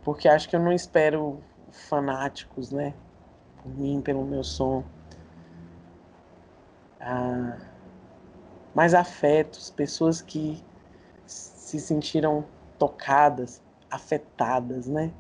Porque 0.05 0.29
acho 0.29 0.49
que 0.49 0.57
eu 0.57 0.61
não 0.61 0.73
espero 0.73 1.41
fanáticos, 1.71 2.71
né? 2.71 2.93
Por 3.63 3.71
mim, 3.79 4.01
pelo 4.01 4.25
meu 4.25 4.43
som. 4.43 4.83
Ah, 7.01 7.59
mais 8.75 8.95
afetos, 8.95 9.71
pessoas 9.71 10.21
que 10.21 10.63
se 11.27 11.79
sentiram 11.79 12.45
tocadas, 12.79 13.63
afetadas, 13.91 14.87
né? 14.87 15.13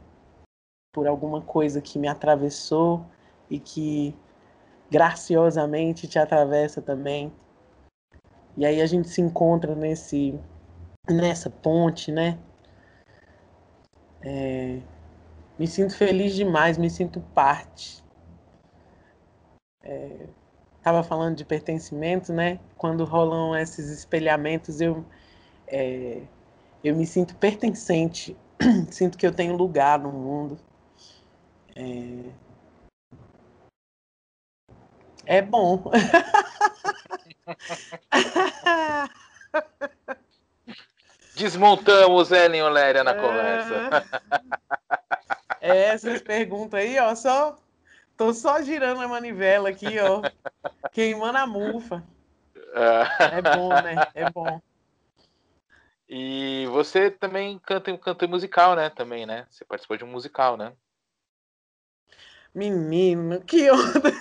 Por 0.92 1.06
alguma 1.06 1.40
coisa 1.40 1.80
que 1.80 1.98
me 1.98 2.06
atravessou 2.06 3.04
e 3.48 3.58
que 3.58 4.14
graciosamente 4.90 6.06
te 6.06 6.18
atravessa 6.18 6.82
também. 6.82 7.32
E 8.56 8.66
aí 8.66 8.82
a 8.82 8.86
gente 8.86 9.08
se 9.08 9.20
encontra 9.20 9.74
nesse 9.74 10.38
nessa 11.10 11.48
ponte, 11.50 12.12
né? 12.12 12.38
É, 14.20 14.80
me 15.58 15.66
sinto 15.66 15.96
feliz 15.96 16.34
demais, 16.34 16.78
me 16.78 16.90
sinto 16.90 17.20
parte. 17.34 18.04
É, 19.82 20.26
tava 20.82 21.02
falando 21.02 21.36
de 21.36 21.44
pertencimento, 21.44 22.32
né? 22.32 22.60
Quando 22.76 23.04
rolam 23.04 23.56
esses 23.56 23.90
espelhamentos, 23.90 24.80
eu 24.80 25.04
é, 25.66 26.22
eu 26.84 26.94
me 26.94 27.06
sinto 27.06 27.34
pertencente, 27.36 28.36
sinto 28.90 29.16
que 29.16 29.26
eu 29.26 29.32
tenho 29.32 29.56
lugar 29.56 29.98
no 29.98 30.12
mundo. 30.12 30.58
É, 31.74 32.32
é 35.24 35.42
bom. 35.42 35.90
Desmontamos 41.34 42.30
Ellen 42.30 42.62
Oléria 42.62 43.02
na 43.02 43.14
conversa. 43.14 43.88
É, 45.60 45.84
essas 45.88 46.20
perguntas 46.20 46.80
aí, 46.80 46.98
ó, 46.98 47.14
só 47.14 47.56
tô 48.16 48.34
só 48.34 48.60
girando 48.62 49.00
a 49.00 49.08
manivela 49.08 49.68
aqui, 49.70 49.98
ó, 49.98 50.22
queimando 50.92 51.38
a 51.38 51.46
mufa. 51.46 52.04
É 53.18 53.40
bom, 53.40 53.70
né? 53.70 54.06
É 54.14 54.28
bom. 54.30 54.60
E 56.08 56.66
você 56.70 57.10
também 57.10 57.58
canta, 57.60 57.96
canta 57.96 58.26
musical, 58.26 58.76
né? 58.76 58.90
Também, 58.90 59.24
né? 59.24 59.46
Você 59.48 59.64
participou 59.64 59.96
de 59.96 60.04
um 60.04 60.08
musical, 60.08 60.56
né? 60.56 60.72
Menino, 62.54 63.40
que 63.42 63.70
onda! 63.70 64.12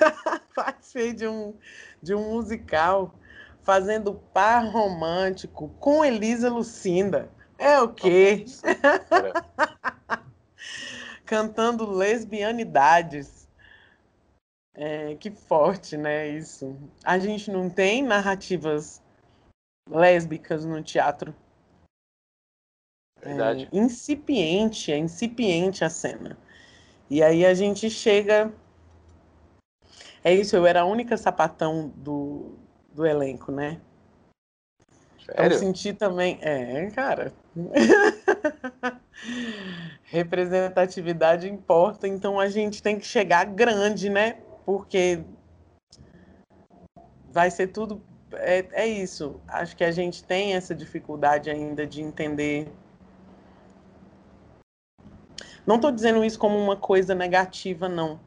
Participei 0.55 1.13
de 1.13 1.27
um, 1.27 1.53
de 2.01 2.15
um 2.15 2.35
musical 2.35 3.13
fazendo 3.61 4.15
par 4.33 4.65
romântico 4.65 5.69
com 5.79 6.03
Elisa 6.03 6.49
Lucinda. 6.49 7.29
É 7.57 7.79
o 7.79 7.93
quê? 7.93 8.45
Cantando 11.25 11.89
lesbianidades. 11.89 13.47
É, 14.73 15.15
que 15.15 15.29
forte, 15.29 15.97
né? 15.97 16.29
Isso. 16.29 16.75
A 17.03 17.19
gente 17.19 17.51
não 17.51 17.69
tem 17.69 18.01
narrativas 18.01 19.01
lésbicas 19.89 20.65
no 20.65 20.81
teatro. 20.81 21.35
Verdade. 23.21 23.69
É 23.71 23.77
incipiente, 23.77 24.91
é 24.91 24.97
incipiente 24.97 25.83
a 25.83 25.89
cena. 25.89 26.37
E 27.11 27.21
aí 27.21 27.45
a 27.45 27.53
gente 27.53 27.89
chega. 27.89 28.49
É 30.23 30.33
isso, 30.33 30.55
eu 30.55 30.65
era 30.65 30.79
a 30.79 30.85
única 30.85 31.17
sapatão 31.17 31.91
do, 31.97 32.53
do 32.93 33.05
elenco, 33.05 33.51
né? 33.51 33.81
Sério? 35.25 35.51
Eu 35.51 35.59
senti 35.59 35.93
também. 35.93 36.39
É, 36.41 36.89
cara. 36.91 37.33
Representatividade 40.05 41.49
importa, 41.49 42.07
então 42.07 42.39
a 42.39 42.47
gente 42.47 42.81
tem 42.81 42.97
que 42.97 43.05
chegar 43.05 43.43
grande, 43.43 44.09
né? 44.09 44.37
Porque 44.65 45.21
vai 47.29 47.51
ser 47.51 47.67
tudo. 47.67 48.01
É, 48.35 48.65
é 48.71 48.87
isso. 48.87 49.41
Acho 49.49 49.75
que 49.75 49.83
a 49.83 49.91
gente 49.91 50.23
tem 50.23 50.53
essa 50.53 50.73
dificuldade 50.73 51.49
ainda 51.49 51.85
de 51.85 52.01
entender. 52.01 52.71
Não 55.71 55.77
estou 55.77 55.89
dizendo 55.89 56.25
isso 56.25 56.37
como 56.37 56.57
uma 56.57 56.75
coisa 56.75 57.15
negativa, 57.15 57.87
não. 57.87 58.19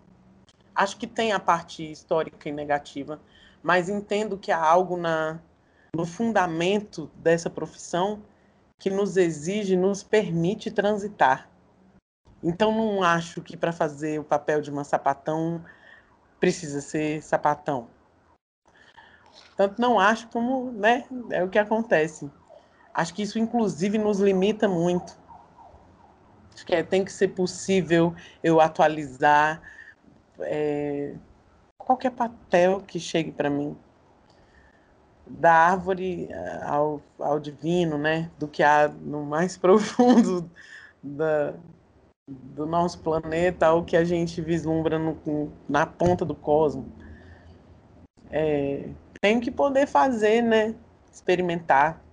Acho 0.75 0.97
que 0.97 1.07
tem 1.07 1.31
a 1.31 1.39
parte 1.39 1.93
histórica 1.93 2.49
e 2.49 2.53
negativa, 2.53 3.21
mas 3.63 3.91
entendo 3.91 4.39
que 4.39 4.51
há 4.51 4.59
algo 4.59 4.97
na, 4.97 5.39
no 5.95 6.07
fundamento 6.07 7.11
dessa 7.17 7.51
profissão 7.51 8.23
que 8.79 8.89
nos 8.89 9.19
exige, 9.19 9.77
nos 9.77 10.03
permite 10.03 10.71
transitar. 10.71 11.51
Então, 12.43 12.73
não 12.73 13.03
acho 13.03 13.43
que 13.43 13.59
para 13.59 13.73
fazer 13.73 14.19
o 14.19 14.25
papel 14.25 14.63
de 14.63 14.71
uma 14.71 14.83
sapatão 14.83 15.63
precisa 16.41 16.81
ser 16.81 17.23
sapatão. 17.23 17.89
Tanto 19.55 19.79
não 19.83 20.01
acho 20.01 20.29
como, 20.29 20.73
né, 20.73 21.05
é 21.29 21.45
o 21.45 21.51
que 21.51 21.59
acontece. 21.59 22.31
Acho 22.95 23.13
que 23.13 23.23
isso, 23.23 23.39
inclusive, 23.39 23.99
nos 23.99 24.19
limita 24.19 24.67
muito. 24.67 25.23
Acho 26.55 26.65
que 26.65 26.75
é, 26.75 26.83
tem 26.83 27.05
que 27.05 27.13
ser 27.13 27.29
possível 27.29 28.15
eu 28.43 28.61
atualizar, 28.61 29.61
é, 30.41 31.15
qualquer 31.77 32.11
papel 32.11 32.81
que 32.81 32.99
chegue 32.99 33.33
para 33.33 33.51
mim 33.51 33.77
da 35.27 35.53
árvore 35.53 36.29
eh, 36.31 36.61
ao, 36.65 37.01
ao 37.19 37.41
divino, 37.41 37.97
né? 37.97 38.31
Do 38.39 38.47
que 38.47 38.63
há 38.63 38.89
no 38.89 39.25
mais 39.25 39.57
profundo 39.59 40.51
da, 41.03 41.55
do 42.27 42.67
nosso 42.67 42.99
planeta 43.01 43.67
ao 43.67 43.85
que 43.85 43.97
a 43.97 44.05
gente 44.05 44.41
vislumbra 44.41 44.99
no, 44.99 45.53
na 45.69 45.87
ponta 45.87 46.25
do 46.25 46.35
cosmos. 46.35 46.87
É, 48.31 48.89
tenho 49.21 49.41
que 49.41 49.51
poder 49.51 49.87
fazer, 49.87 50.43
né? 50.43 50.75
Experimentar. 51.11 52.04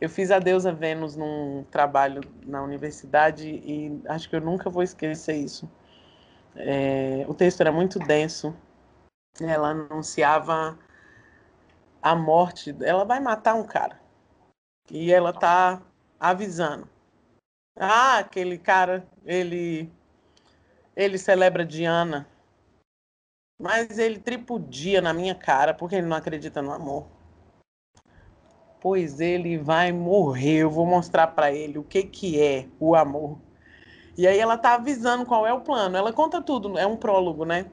Eu 0.00 0.08
fiz 0.08 0.30
a 0.30 0.38
deusa 0.38 0.72
Vênus 0.72 1.16
num 1.16 1.64
trabalho 1.70 2.20
na 2.44 2.62
universidade 2.62 3.48
e 3.48 4.00
acho 4.08 4.28
que 4.28 4.36
eu 4.36 4.40
nunca 4.40 4.68
vou 4.68 4.82
esquecer 4.82 5.36
isso. 5.36 5.70
É, 6.56 7.24
o 7.28 7.34
texto 7.34 7.60
era 7.60 7.72
muito 7.72 7.98
denso. 7.98 8.54
Ela 9.40 9.70
anunciava 9.70 10.78
a 12.02 12.14
morte, 12.14 12.76
ela 12.82 13.04
vai 13.04 13.20
matar 13.20 13.54
um 13.54 13.64
cara. 13.64 14.00
E 14.90 15.12
ela 15.12 15.32
tá 15.32 15.82
avisando. 16.20 16.88
Ah, 17.76 18.18
aquele 18.18 18.58
cara, 18.58 19.06
ele 19.24 19.90
ele 20.96 21.18
celebra 21.18 21.64
Diana. 21.64 22.28
Mas 23.58 23.98
ele 23.98 24.18
tripudia 24.18 25.00
na 25.00 25.12
minha 25.12 25.34
cara 25.34 25.74
porque 25.74 25.96
ele 25.96 26.06
não 26.06 26.16
acredita 26.16 26.60
no 26.62 26.72
amor. 26.72 27.13
Pois 28.84 29.18
ele 29.18 29.56
vai 29.56 29.92
morrer. 29.92 30.58
Eu 30.58 30.70
vou 30.70 30.84
mostrar 30.84 31.28
para 31.28 31.50
ele 31.50 31.78
o 31.78 31.82
que 31.82 32.02
que 32.02 32.38
é 32.38 32.66
o 32.78 32.94
amor. 32.94 33.38
E 34.14 34.26
aí 34.28 34.38
ela 34.38 34.58
tá 34.58 34.74
avisando 34.74 35.24
qual 35.24 35.46
é 35.46 35.54
o 35.54 35.62
plano. 35.62 35.96
Ela 35.96 36.12
conta 36.12 36.42
tudo, 36.42 36.78
é 36.78 36.86
um 36.86 36.94
prólogo, 36.94 37.46
né? 37.46 37.64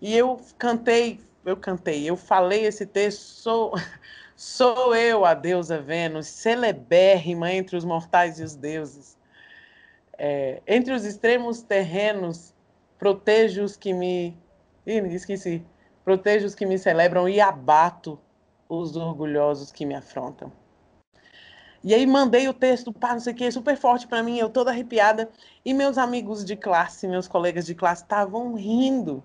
E 0.00 0.16
eu 0.16 0.40
cantei, 0.56 1.20
eu 1.44 1.58
cantei, 1.58 2.08
eu 2.08 2.16
falei 2.16 2.64
esse 2.64 2.86
texto, 2.86 3.20
sou, 3.20 3.74
sou 4.34 4.96
eu, 4.96 5.26
a 5.26 5.34
deusa 5.34 5.78
Vênus, 5.78 6.26
celebérrima 6.26 7.52
entre 7.52 7.76
os 7.76 7.84
mortais 7.84 8.40
e 8.40 8.44
os 8.44 8.54
deuses. 8.54 9.14
É, 10.16 10.62
entre 10.66 10.94
os 10.94 11.04
extremos 11.04 11.60
terrenos, 11.60 12.54
protejo 12.98 13.62
os 13.62 13.76
que 13.76 13.92
me. 13.92 14.34
Ih, 14.86 15.00
esqueci. 15.14 15.62
Protejo 16.02 16.46
os 16.46 16.54
que 16.54 16.64
me 16.64 16.78
celebram 16.78 17.28
e 17.28 17.42
abato 17.42 18.18
os 18.68 18.96
orgulhosos 18.96 19.72
que 19.72 19.86
me 19.86 19.94
afrontam. 19.94 20.52
E 21.82 21.94
aí 21.94 22.06
mandei 22.06 22.48
o 22.48 22.54
texto 22.54 22.92
para 22.92 23.14
não 23.14 23.20
sei 23.20 23.32
o 23.32 23.36
que, 23.36 23.50
super 23.50 23.76
forte 23.76 24.06
para 24.06 24.22
mim, 24.22 24.36
eu 24.36 24.50
toda 24.50 24.70
arrepiada. 24.70 25.30
E 25.64 25.72
meus 25.72 25.96
amigos 25.96 26.44
de 26.44 26.56
classe, 26.56 27.06
meus 27.06 27.28
colegas 27.28 27.66
de 27.66 27.74
classe 27.74 28.02
estavam 28.02 28.54
rindo. 28.54 29.22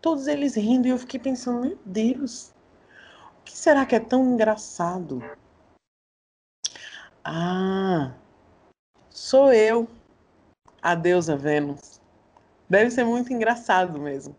Todos 0.00 0.26
eles 0.26 0.56
rindo 0.56 0.88
e 0.88 0.90
eu 0.90 0.98
fiquei 0.98 1.20
pensando, 1.20 1.60
meu 1.60 1.78
Deus, 1.84 2.52
o 3.38 3.42
que 3.44 3.56
será 3.56 3.86
que 3.86 3.94
é 3.94 4.00
tão 4.00 4.34
engraçado? 4.34 5.22
Ah, 7.24 8.12
sou 9.08 9.52
eu, 9.52 9.88
a 10.82 10.96
deusa 10.96 11.36
Vênus. 11.36 12.00
Deve 12.68 12.90
ser 12.90 13.04
muito 13.04 13.32
engraçado 13.32 14.00
mesmo. 14.00 14.34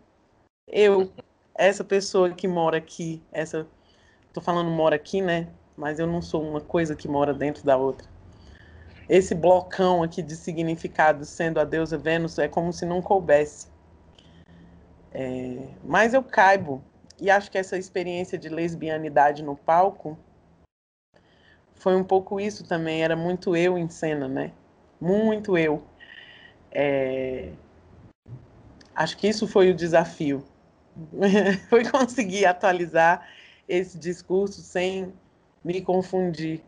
Eu, 0.68 1.10
essa 1.54 1.84
pessoa 1.84 2.30
que 2.30 2.48
mora 2.48 2.78
aqui, 2.78 3.22
essa. 3.32 3.66
Tô 4.32 4.40
falando 4.40 4.70
mora 4.70 4.96
aqui, 4.96 5.20
né? 5.20 5.48
mas 5.76 5.98
eu 5.98 6.06
não 6.06 6.22
sou 6.22 6.42
uma 6.42 6.60
coisa 6.60 6.94
que 6.94 7.08
mora 7.08 7.34
dentro 7.34 7.64
da 7.64 7.76
outra. 7.76 8.06
Esse 9.08 9.34
blocão 9.34 10.02
aqui 10.02 10.22
de 10.22 10.36
significado 10.36 11.24
sendo 11.24 11.60
a 11.60 11.64
deusa 11.64 11.98
Vênus 11.98 12.38
é 12.38 12.48
como 12.48 12.72
se 12.72 12.86
não 12.86 13.02
coubesse. 13.02 13.68
É, 15.12 15.68
mas 15.84 16.14
eu 16.14 16.22
caibo. 16.22 16.82
E 17.20 17.30
acho 17.30 17.50
que 17.50 17.58
essa 17.58 17.76
experiência 17.76 18.38
de 18.38 18.48
lesbianidade 18.48 19.42
no 19.42 19.56
palco 19.56 20.18
foi 21.74 21.94
um 21.94 22.04
pouco 22.04 22.40
isso 22.40 22.64
também. 22.66 23.02
Era 23.02 23.14
muito 23.14 23.54
eu 23.54 23.76
em 23.76 23.88
cena, 23.88 24.26
né? 24.26 24.52
Muito 25.00 25.58
eu. 25.58 25.82
É, 26.72 27.52
acho 28.94 29.16
que 29.16 29.28
isso 29.28 29.46
foi 29.46 29.70
o 29.70 29.74
desafio. 29.74 30.42
foi 31.68 31.84
conseguir 31.84 32.46
atualizar 32.46 33.26
esse 33.68 33.98
discurso 33.98 34.60
sem 34.60 35.12
me 35.64 35.80
confundir 35.80 36.62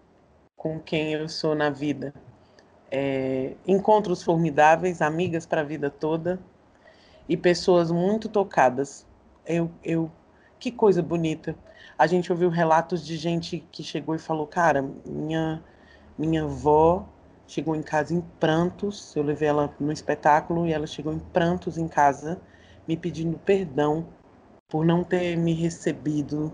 com 0.57 0.81
quem 0.81 1.13
eu 1.13 1.29
sou 1.29 1.55
na 1.55 1.71
vida. 1.71 2.15
É, 2.91 3.55
encontros 3.67 4.23
formidáveis, 4.23 5.03
amigas 5.03 5.45
para 5.45 5.61
a 5.61 5.65
vida 5.65 5.91
toda 5.91 6.41
e 7.29 7.37
pessoas 7.37 7.91
muito 7.91 8.29
tocadas. 8.29 9.07
Eu, 9.45 9.71
eu, 9.85 10.11
que 10.59 10.71
coisa 10.71 11.03
bonita. 11.03 11.55
A 11.99 12.07
gente 12.07 12.33
ouviu 12.33 12.49
relatos 12.49 13.05
de 13.05 13.17
gente 13.17 13.65
que 13.71 13.83
chegou 13.83 14.15
e 14.15 14.19
falou: 14.19 14.47
Cara, 14.47 14.83
minha, 15.05 15.63
minha 16.17 16.45
avó 16.45 17.07
chegou 17.47 17.77
em 17.77 17.83
casa 17.83 18.15
em 18.15 18.21
prantos. 18.21 19.15
Eu 19.15 19.23
levei 19.23 19.49
ela 19.49 19.75
no 19.79 19.93
espetáculo 19.93 20.67
e 20.67 20.73
ela 20.73 20.87
chegou 20.87 21.13
em 21.13 21.19
prantos 21.19 21.77
em 21.79 21.89
casa, 21.89 22.41
me 22.87 22.97
pedindo 22.97 23.39
perdão 23.39 24.07
por 24.69 24.85
não 24.85 25.05
ter 25.05 25.37
me 25.37 25.53
recebido 25.53 26.53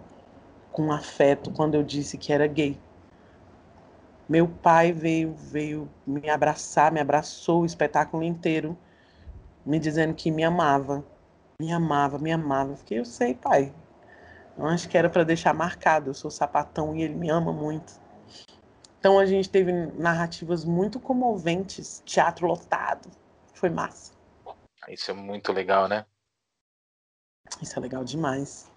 com 0.71 0.93
afeto 0.93 1.51
quando 1.51 1.75
eu 1.75 1.83
disse 1.83 2.19
que 2.19 2.33
era 2.33 2.47
gay. 2.47 2.79
Meu 4.29 4.49
pai 4.49 4.93
veio, 4.93 5.35
veio 5.35 5.91
me 6.07 6.31
abraçar, 6.31 6.93
me 6.93 7.01
abraçou 7.01 7.63
o 7.63 7.67
espetáculo 7.67 8.23
inteiro, 8.23 8.77
me 9.65 9.79
dizendo 9.79 10.15
que 10.15 10.31
me 10.31 10.45
amava, 10.45 11.05
me 11.61 11.73
amava, 11.73 12.19
me 12.19 12.33
amava. 12.33 12.77
fiquei, 12.77 12.99
eu 12.99 13.05
sei, 13.05 13.35
pai. 13.35 13.73
Eu 14.57 14.67
acho 14.67 14.89
que 14.89 14.97
era 14.97 15.09
para 15.09 15.25
deixar 15.25 15.55
marcado. 15.55 16.11
Eu 16.11 16.15
sou 16.15 16.31
sapatão 16.31 16.95
e 16.95 17.03
ele 17.03 17.15
me 17.15 17.31
ama 17.31 17.53
muito. 17.53 18.01
Então 18.99 19.19
a 19.19 19.27
gente 19.27 19.51
teve 19.51 19.73
narrativas 19.73 20.65
muito 20.65 21.01
comoventes, 21.01 22.03
teatro 22.05 22.47
lotado. 22.47 23.11
Foi 23.53 23.69
massa. 23.69 24.13
Isso 24.89 25.11
é 25.11 25.15
muito 25.15 25.53
legal, 25.53 25.89
né? 25.89 26.07
Isso 27.61 27.79
é 27.79 27.83
legal 27.83 28.05
demais. 28.05 28.71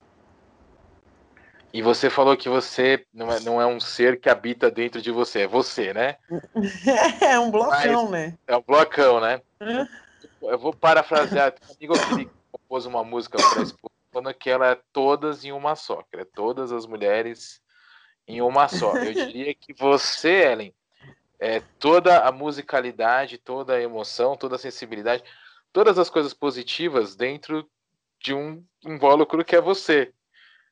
E 1.73 1.81
você 1.81 2.09
falou 2.09 2.37
que 2.37 2.47
você 2.47 3.05
não 3.13 3.31
é, 3.31 3.39
não 3.41 3.61
é 3.61 3.65
um 3.65 3.79
ser 3.79 4.19
que 4.19 4.29
habita 4.29 4.71
dentro 4.71 5.01
de 5.01 5.11
você, 5.11 5.41
é 5.41 5.47
você, 5.47 5.93
né? 5.93 6.17
É 7.21 7.37
um 7.37 7.51
blocão, 7.51 8.03
Mas, 8.03 8.11
né? 8.11 8.37
É 8.47 8.55
um 8.55 8.61
blocão, 8.61 9.19
né? 9.19 9.41
Eu 10.41 10.57
vou 10.57 10.73
parafrasear. 10.73 11.51
Tem 11.51 11.89
um 11.89 11.93
amigo 11.93 12.29
que 12.29 12.31
compôs 12.51 12.85
uma 12.85 13.03
música 13.03 13.37
para 13.37 13.61
esposa 13.61 13.95
falando 14.15 14.33
que 14.33 14.49
ela 14.49 14.71
é 14.71 14.79
todas 14.93 15.43
em 15.43 15.51
uma 15.51 15.75
só, 15.75 16.01
que 16.03 16.17
é 16.17 16.23
todas 16.23 16.71
as 16.71 16.85
mulheres 16.85 17.61
em 18.25 18.41
uma 18.41 18.69
só. 18.69 18.95
Eu 18.95 19.11
diria 19.27 19.53
que 19.53 19.73
você, 19.73 20.51
Ellen, 20.51 20.73
é 21.37 21.61
toda 21.77 22.21
a 22.21 22.31
musicalidade, 22.31 23.37
toda 23.37 23.73
a 23.73 23.81
emoção, 23.81 24.37
toda 24.37 24.55
a 24.55 24.59
sensibilidade, 24.59 25.21
todas 25.73 25.99
as 25.99 26.09
coisas 26.09 26.33
positivas 26.33 27.13
dentro 27.13 27.69
de 28.25 28.33
um 28.33 28.65
invólucro 28.83 29.45
que 29.45 29.55
é 29.55 29.61
você 29.61 30.11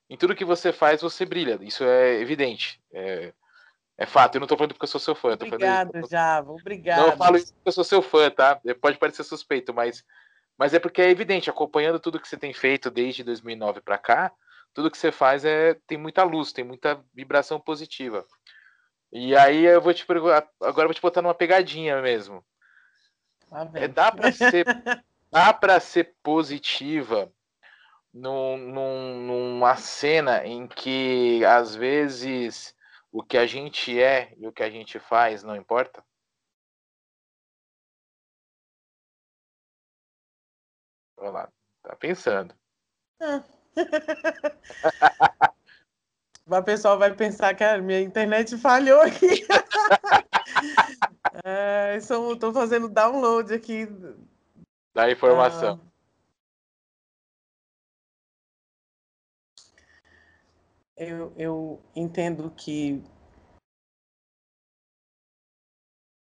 em 0.10 0.18
tudo 0.18 0.36
que 0.36 0.44
você 0.44 0.74
faz, 0.74 1.02
você 1.02 1.24
brilha. 1.24 1.60
Isso 1.62 1.84
é 1.84 2.20
evidente. 2.20 2.82
É, 2.92 3.32
é 3.96 4.06
fato. 4.08 4.36
Eu 4.36 4.42
não 4.42 4.48
tô 4.48 4.58
falando 4.58 4.74
porque 4.74 4.86
eu 4.86 4.90
sou 4.90 5.00
seu 5.00 5.14
fã. 5.14 5.34
Obrigado, 5.34 5.92
falando... 5.92 6.10
Java. 6.10 6.52
Obrigado. 6.52 7.00
Não, 7.00 7.08
eu 7.10 7.18
falo 7.18 7.38
isso 7.38 7.54
porque 7.54 7.70
eu 7.70 7.74
sou 7.74 7.84
seu 7.84 8.02
fã, 8.02 8.30
tá? 8.32 8.60
Pode 8.82 8.98
parecer 8.98 9.24
suspeito, 9.24 9.72
mas, 9.72 10.04
mas 10.58 10.74
é 10.74 10.80
porque 10.80 11.02
é 11.02 11.10
evidente. 11.10 11.50
Acompanhando 11.50 12.00
tudo 12.00 12.20
que 12.20 12.28
você 12.28 12.38
tem 12.38 12.54
feito 12.54 12.90
desde 12.90 13.24
2009 13.24 13.82
para 13.82 14.00
cá, 14.00 14.32
tudo 14.74 14.90
que 14.90 14.98
você 14.98 15.12
faz 15.12 15.46
é 15.46 15.76
tem 15.86 15.98
muita 15.98 16.24
luz, 16.24 16.52
tem 16.52 16.66
muita 16.66 17.04
vibração 17.14 17.60
positiva. 17.60 18.26
E 19.12 19.36
aí 19.36 19.64
eu 19.66 19.80
vou 19.80 19.94
te 19.94 20.06
perguntar, 20.08 20.48
agora 20.60 20.86
eu 20.86 20.90
vou 20.90 20.96
te 20.96 21.02
botar 21.02 21.22
numa 21.22 21.36
pegadinha 21.36 22.02
mesmo. 22.02 22.44
Ah, 23.52 23.70
é, 23.76 23.88
dá 23.88 24.12
para 24.12 24.32
ser 24.32 24.66
dá 25.32 25.54
para 25.54 25.80
ser 25.80 26.16
positiva 26.24 27.32
num, 28.14 28.58
num, 28.58 29.26
numa 29.26 29.76
cena 29.76 30.46
em 30.46 30.68
que 30.68 31.44
às 31.46 31.76
vezes 31.76 32.76
o 33.12 33.24
que 33.24 33.38
a 33.38 33.48
gente 33.48 34.00
é 34.00 34.34
e 34.38 34.48
o 34.48 34.52
que 34.52 34.64
a 34.64 34.70
gente 34.70 35.00
faz 35.00 35.44
não 35.44 35.56
importa? 35.56 36.04
Olha 41.18 41.32
lá, 41.32 41.50
tá 41.82 41.96
pensando. 41.96 42.54
o 46.46 46.64
pessoal 46.64 47.00
vai 47.00 47.16
pensar 47.16 47.56
que 47.56 47.64
a 47.64 47.78
minha 47.78 48.02
internet 48.02 48.58
falhou 48.58 49.00
aqui. 49.02 49.48
é, 51.46 51.96
estou 51.98 52.54
fazendo 52.54 52.90
download 52.90 53.54
aqui. 53.54 53.88
Da 54.94 55.10
informação. 55.10 55.80
Ah. 55.82 55.93
Eu, 61.10 61.34
eu 61.38 61.80
entendo 61.96 62.52
que 62.56 63.04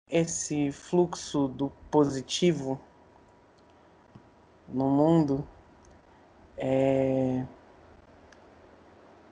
esse 0.09 0.71
fluxo 0.73 1.49
do 1.49 1.71
positivo 1.91 2.81
no 4.69 4.89
mundo 4.91 5.47
é, 6.57 7.47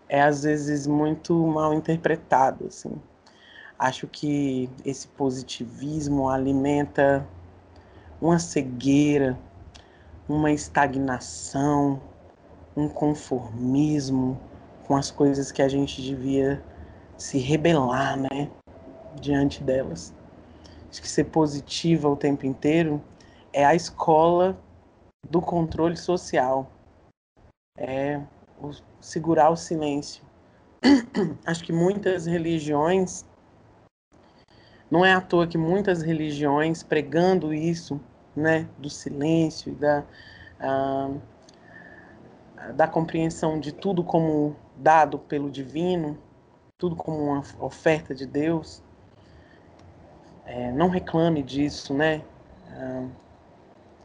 é 0.08 0.22
às 0.22 0.42
vezes 0.42 0.86
muito 0.86 1.34
mal 1.46 1.74
interpretado 1.74 2.66
assim. 2.66 3.00
Acho 3.78 4.06
que 4.06 4.68
esse 4.84 5.08
positivismo 5.08 6.28
alimenta 6.28 7.26
uma 8.20 8.38
cegueira 8.38 9.38
uma 10.28 10.52
estagnação 10.52 12.00
um 12.76 12.88
conformismo 12.88 14.40
com 14.90 14.96
as 14.96 15.08
coisas 15.08 15.52
que 15.52 15.62
a 15.62 15.68
gente 15.68 16.02
devia 16.02 16.60
se 17.16 17.38
rebelar, 17.38 18.16
né, 18.18 18.50
diante 19.20 19.62
delas. 19.62 20.12
Acho 20.90 21.00
que 21.00 21.08
ser 21.08 21.26
positiva 21.26 22.08
o 22.08 22.16
tempo 22.16 22.44
inteiro 22.44 23.00
é 23.52 23.64
a 23.64 23.72
escola 23.72 24.60
do 25.30 25.40
controle 25.40 25.96
social. 25.96 26.68
É 27.78 28.20
segurar 29.00 29.50
o 29.50 29.56
silêncio. 29.56 30.24
Acho 31.46 31.62
que 31.62 31.72
muitas 31.72 32.26
religiões, 32.26 33.24
não 34.90 35.04
é 35.04 35.12
à 35.12 35.20
toa 35.20 35.46
que 35.46 35.56
muitas 35.56 36.02
religiões 36.02 36.82
pregando 36.82 37.54
isso, 37.54 38.00
né, 38.34 38.68
do 38.76 38.90
silêncio 38.90 39.70
e 39.70 39.76
da, 39.76 40.04
ah, 40.58 41.10
da 42.74 42.88
compreensão 42.88 43.60
de 43.60 43.70
tudo 43.70 44.02
como 44.02 44.56
dado 44.80 45.18
pelo 45.18 45.50
divino, 45.50 46.18
tudo 46.78 46.96
como 46.96 47.18
uma 47.18 47.42
oferta 47.60 48.14
de 48.14 48.26
Deus. 48.26 48.82
É, 50.46 50.72
não 50.72 50.88
reclame 50.88 51.42
disso, 51.42 51.94
né? 51.94 52.22
Ah, 52.70 53.06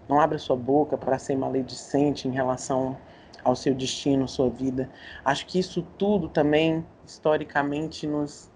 não 0.07 0.19
abra 0.19 0.37
sua 0.37 0.55
boca 0.55 0.97
para 0.97 1.17
ser 1.17 1.35
maledicente 1.35 2.27
em 2.27 2.31
relação 2.31 2.97
ao 3.43 3.55
seu 3.55 3.73
destino, 3.73 4.27
sua 4.27 4.49
vida. 4.49 4.89
Acho 5.23 5.45
que 5.47 5.57
isso 5.57 5.81
tudo 5.97 6.27
também, 6.27 6.85
historicamente, 7.05 8.05
nos, 8.05 8.51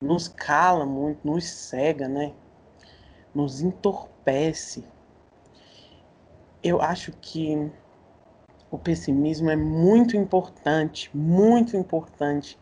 nos 0.00 0.26
cala 0.28 0.86
muito, 0.86 1.26
nos 1.26 1.44
cega, 1.44 2.08
né? 2.08 2.32
Nos 3.34 3.60
entorpece. 3.60 4.84
Eu 6.62 6.80
acho 6.80 7.12
que 7.12 7.70
o 8.72 8.78
pessimismo 8.78 9.50
é 9.50 9.54
muito 9.56 10.16
importante, 10.16 11.10
muito 11.14 11.76
importante 11.76 12.58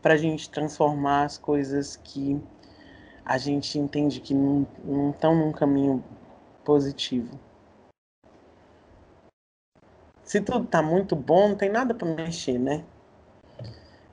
para 0.00 0.14
a 0.14 0.16
gente 0.16 0.48
transformar 0.48 1.24
as 1.24 1.36
coisas 1.36 1.96
que 1.96 2.40
a 3.22 3.36
gente 3.36 3.78
entende 3.78 4.22
que 4.22 4.32
não, 4.32 4.66
não 4.82 5.10
estão 5.10 5.36
num 5.36 5.52
caminho 5.52 6.02
positivo. 6.64 7.38
Se 10.24 10.40
tudo 10.40 10.64
tá 10.64 10.80
muito 10.80 11.14
bom, 11.14 11.50
não 11.50 11.56
tem 11.56 11.68
nada 11.68 11.92
para 11.92 12.08
mexer, 12.08 12.58
né? 12.58 12.82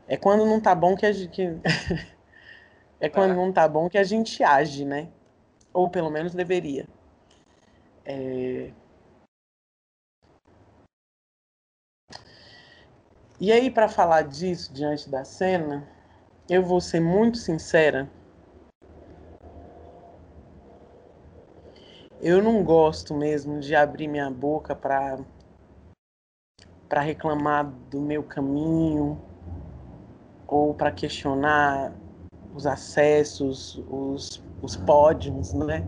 É 0.05 0.17
quando 0.17 0.45
não 0.45 0.59
tá 0.59 0.75
bom 0.75 0.97
que 0.97 1.05
a 1.05 1.13
gente 1.13 1.41
é 2.99 3.07
quando 3.07 3.31
é. 3.31 3.35
não 3.35 3.53
tá 3.53 3.65
bom 3.69 3.87
que 3.87 3.97
a 3.97 4.03
gente 4.03 4.43
age, 4.43 4.83
né? 4.83 5.07
Ou 5.73 5.89
pelo 5.89 6.09
menos 6.09 6.35
deveria. 6.35 6.85
É... 8.03 8.71
E 13.39 13.51
aí, 13.51 13.69
para 13.69 13.87
falar 13.87 14.23
disso 14.23 14.73
diante 14.73 15.07
da 15.11 15.23
cena, 15.23 15.87
eu 16.49 16.63
vou 16.63 16.81
ser 16.81 16.99
muito 16.99 17.37
sincera. 17.37 18.09
Eu 22.19 22.41
não 22.41 22.63
gosto 22.63 23.13
mesmo 23.13 23.59
de 23.59 23.75
abrir 23.75 24.07
minha 24.07 24.31
boca 24.31 24.75
para 24.75 25.19
para 26.89 27.01
reclamar 27.01 27.65
do 27.91 28.01
meu 28.01 28.23
caminho 28.23 29.21
ou 30.47 30.73
para 30.73 30.91
questionar 30.91 31.93
os 32.55 32.65
acessos, 32.65 33.77
os, 33.87 34.43
os 34.63 34.75
pódios, 34.77 35.53
né? 35.53 35.85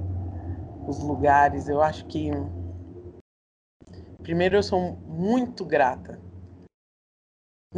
Os 0.87 0.99
lugares. 0.99 1.67
Eu 1.67 1.81
acho 1.81 2.05
que 2.05 2.29
primeiro 4.21 4.57
eu 4.57 4.61
sou 4.61 4.97
muito 5.07 5.65
grata 5.65 6.28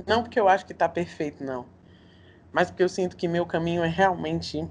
não 0.07 0.23
porque 0.23 0.39
eu 0.39 0.47
acho 0.47 0.65
que 0.65 0.71
está 0.71 0.87
perfeito, 0.87 1.43
não. 1.43 1.65
Mas 2.51 2.69
porque 2.69 2.83
eu 2.83 2.89
sinto 2.89 3.17
que 3.17 3.27
meu 3.27 3.45
caminho 3.45 3.83
é 3.83 3.87
realmente 3.87 4.67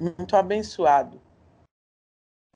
muito 0.00 0.36
abençoado. 0.36 1.20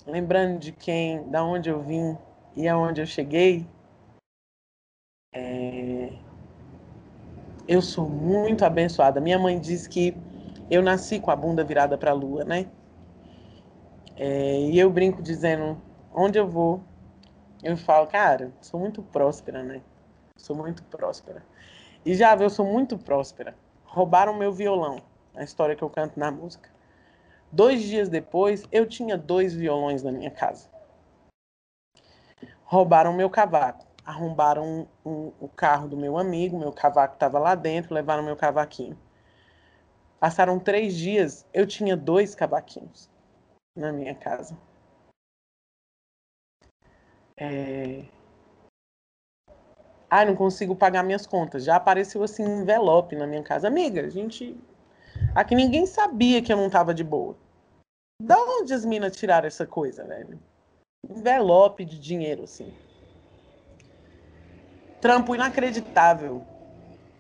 Lembrando 0.07 0.59
de 0.59 0.73
quem, 0.73 1.29
da 1.31 1.45
onde 1.45 1.69
eu 1.69 1.83
vim 1.83 2.17
e 2.55 2.69
aonde 2.69 3.01
eu 3.01 3.07
cheguei, 3.07 3.67
é... 5.33 6.13
eu 7.67 7.83
sou 7.83 8.09
muito 8.09 8.65
abençoada. 8.65 9.21
Minha 9.21 9.39
mãe 9.39 9.59
diz 9.59 9.87
que 9.87 10.17
eu 10.71 10.83
nasci 10.83 11.21
com 11.21 11.31
a 11.31 11.37
bunda 11.37 11.63
virada 11.65 11.97
para 11.99 12.11
a 12.11 12.15
lua, 12.15 12.45
né? 12.45 12.71
É... 14.17 14.61
e 14.61 14.79
eu 14.79 14.91
brinco 14.91 15.23
dizendo, 15.23 15.81
onde 16.13 16.39
eu 16.39 16.49
vou, 16.49 16.83
eu 17.63 17.77
falo, 17.77 18.07
cara, 18.07 18.53
sou 18.61 18.79
muito 18.79 19.03
próspera, 19.03 19.63
né? 19.63 19.83
Sou 20.37 20.55
muito 20.55 20.82
próspera. 20.84 21.45
E 22.05 22.14
já 22.14 22.34
eu 22.37 22.51
sou 22.51 22.66
muito 22.66 22.99
próspera. 22.99 23.57
Roubaram 23.84 24.34
meu 24.34 24.53
violão, 24.53 25.03
a 25.34 25.43
história 25.43 25.74
que 25.74 25.82
eu 25.82 25.91
canto 25.91 26.18
na 26.18 26.30
música. 26.30 26.70
Dois 27.51 27.82
dias 27.82 28.09
depois, 28.09 28.64
eu 28.70 28.87
tinha 28.87 29.16
dois 29.16 29.55
violões 29.55 30.03
na 30.03 30.12
minha 30.12 30.30
casa. 30.30 30.68
Roubaram 32.64 33.12
meu 33.12 33.30
cavaco. 33.30 33.87
Arrombaram 34.05 34.89
um, 35.05 35.11
um, 35.11 35.32
o 35.41 35.49
carro 35.49 35.89
do 35.89 35.97
meu 35.97 36.16
amigo, 36.16 36.59
meu 36.59 36.72
cavaco 36.72 37.14
estava 37.14 37.39
lá 37.39 37.55
dentro, 37.57 37.95
levaram 37.95 38.22
meu 38.22 38.37
cavaquinho. 38.37 38.97
Passaram 40.20 40.61
três 40.61 40.95
dias, 40.95 41.45
eu 41.53 41.66
tinha 41.66 41.97
dois 41.97 42.34
cavaquinhos 42.34 43.11
na 43.74 43.93
minha 43.93 44.14
casa. 44.14 44.57
É... 47.37 48.05
Ah, 50.09 50.25
não 50.25 50.37
consigo 50.37 50.77
pagar 50.77 51.03
minhas 51.03 51.27
contas. 51.27 51.65
Já 51.65 51.77
apareceu 51.77 52.23
assim 52.23 52.47
um 52.47 52.63
envelope 52.63 53.17
na 53.17 53.27
minha 53.27 53.43
casa. 53.43 53.67
Amiga, 53.67 54.03
a 54.03 54.11
gente. 54.11 54.57
Aqui 55.35 55.55
ninguém 55.55 55.87
sabia 55.87 56.41
que 56.41 56.53
eu 56.53 56.57
não 56.57 56.71
tava 56.71 56.95
de 56.95 57.03
boa. 57.03 57.37
Da 58.23 58.39
onde 58.39 58.73
as 58.73 58.85
minas 58.85 59.17
tiraram 59.17 59.47
essa 59.47 59.67
coisa, 59.67 60.05
velho? 60.05 60.39
Envelope 61.09 61.85
de 61.85 61.99
dinheiro, 61.99 62.45
assim. 62.45 62.73
Trampo 65.01 65.35
inacreditável. 65.35 66.45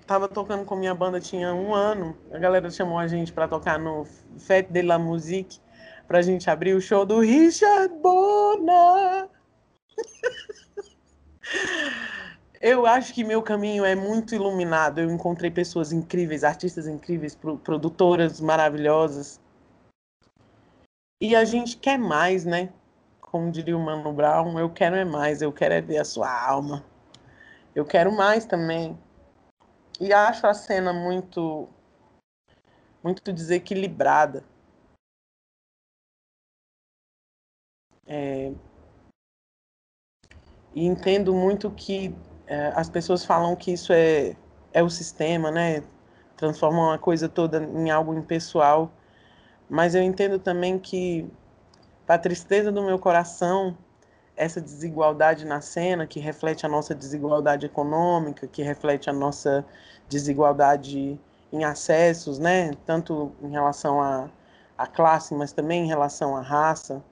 Tava 0.06 0.28
tocando 0.28 0.64
com 0.64 0.76
minha 0.76 0.94
banda, 0.94 1.20
tinha 1.20 1.52
um 1.52 1.74
ano. 1.74 2.16
A 2.32 2.38
galera 2.38 2.70
chamou 2.70 2.98
a 2.98 3.08
gente 3.08 3.32
para 3.32 3.48
tocar 3.48 3.78
no 3.78 4.06
Fête 4.38 4.72
de 4.72 4.82
la 4.82 4.98
Musique 4.98 5.60
pra 6.06 6.22
gente 6.22 6.48
abrir 6.48 6.74
o 6.74 6.80
show 6.80 7.04
do 7.04 7.20
Richard 7.20 7.92
Bona. 7.96 9.28
Eu 12.60 12.86
acho 12.86 13.12
que 13.12 13.22
meu 13.22 13.42
caminho 13.42 13.84
é 13.84 13.94
muito 13.94 14.34
iluminado. 14.34 15.00
Eu 15.00 15.10
encontrei 15.10 15.50
pessoas 15.50 15.92
incríveis, 15.92 16.44
artistas 16.44 16.86
incríveis, 16.86 17.34
produtoras 17.34 18.40
maravilhosas. 18.40 19.40
E 21.20 21.34
a 21.34 21.44
gente 21.44 21.76
quer 21.76 21.98
mais, 21.98 22.44
né? 22.44 22.72
Como 23.20 23.50
diria 23.50 23.76
o 23.76 23.80
Mano 23.80 24.12
Brown, 24.12 24.58
eu 24.58 24.70
quero 24.70 24.96
é 24.96 25.04
mais, 25.04 25.42
eu 25.42 25.52
quero 25.52 25.74
é 25.74 25.80
ver 25.80 25.98
a 25.98 26.04
sua 26.04 26.30
alma. 26.30 26.84
Eu 27.74 27.84
quero 27.84 28.10
mais 28.12 28.44
também. 28.44 28.98
E 30.00 30.12
acho 30.12 30.46
a 30.46 30.54
cena 30.54 30.92
muito 30.92 31.68
muito 33.02 33.32
desequilibrada. 33.32 34.44
É... 38.06 38.52
E 40.74 40.84
entendo 40.84 41.34
muito 41.34 41.70
que 41.70 42.14
é, 42.46 42.72
as 42.74 42.88
pessoas 42.88 43.24
falam 43.24 43.56
que 43.56 43.72
isso 43.72 43.92
é, 43.92 44.36
é 44.72 44.82
o 44.82 44.88
sistema, 44.88 45.50
né? 45.50 45.82
Transformam 46.36 46.92
a 46.92 46.98
coisa 46.98 47.28
toda 47.28 47.62
em 47.62 47.90
algo 47.90 48.14
impessoal. 48.14 48.90
Mas 49.68 49.94
eu 49.94 50.02
entendo 50.02 50.38
também 50.38 50.78
que, 50.78 51.28
para 52.06 52.16
a 52.16 52.18
tristeza 52.18 52.70
do 52.70 52.82
meu 52.82 52.98
coração, 52.98 53.76
essa 54.36 54.60
desigualdade 54.60 55.44
na 55.44 55.60
cena, 55.60 56.06
que 56.06 56.20
reflete 56.20 56.64
a 56.64 56.68
nossa 56.68 56.94
desigualdade 56.94 57.66
econômica, 57.66 58.46
que 58.46 58.62
reflete 58.62 59.10
a 59.10 59.12
nossa 59.12 59.64
desigualdade 60.08 61.18
em 61.52 61.64
acessos, 61.64 62.38
né? 62.38 62.72
Tanto 62.84 63.32
em 63.42 63.50
relação 63.50 64.00
à, 64.00 64.28
à 64.78 64.86
classe, 64.86 65.34
mas 65.34 65.52
também 65.52 65.84
em 65.84 65.88
relação 65.88 66.36
à 66.36 66.40
raça, 66.40 67.02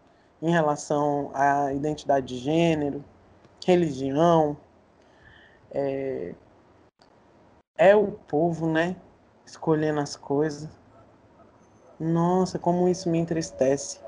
em 0.41 0.51
relação 0.51 1.31
à 1.35 1.73
identidade 1.73 2.27
de 2.27 2.39
gênero, 2.39 3.03
religião, 3.65 4.57
é, 5.75 6.35
é 7.77 7.97
o 7.97 8.13
povo, 8.13 8.71
né? 8.71 8.97
Escolhendo 9.45 10.01
as 10.01 10.17
coisas. 10.17 10.71
Nossa, 11.99 12.59
como 12.59 12.89
isso 12.89 13.11
me 13.11 13.19
entristece. 13.19 14.01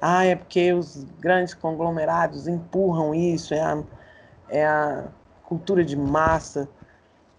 Ah, 0.00 0.24
é 0.24 0.36
porque 0.36 0.72
os 0.72 1.04
grandes 1.18 1.54
conglomerados 1.54 2.46
empurram 2.46 3.14
isso, 3.14 3.54
é 3.54 3.60
a, 3.60 3.82
é 4.48 4.66
a 4.66 5.08
cultura 5.44 5.84
de 5.84 5.96
massa. 5.96 6.68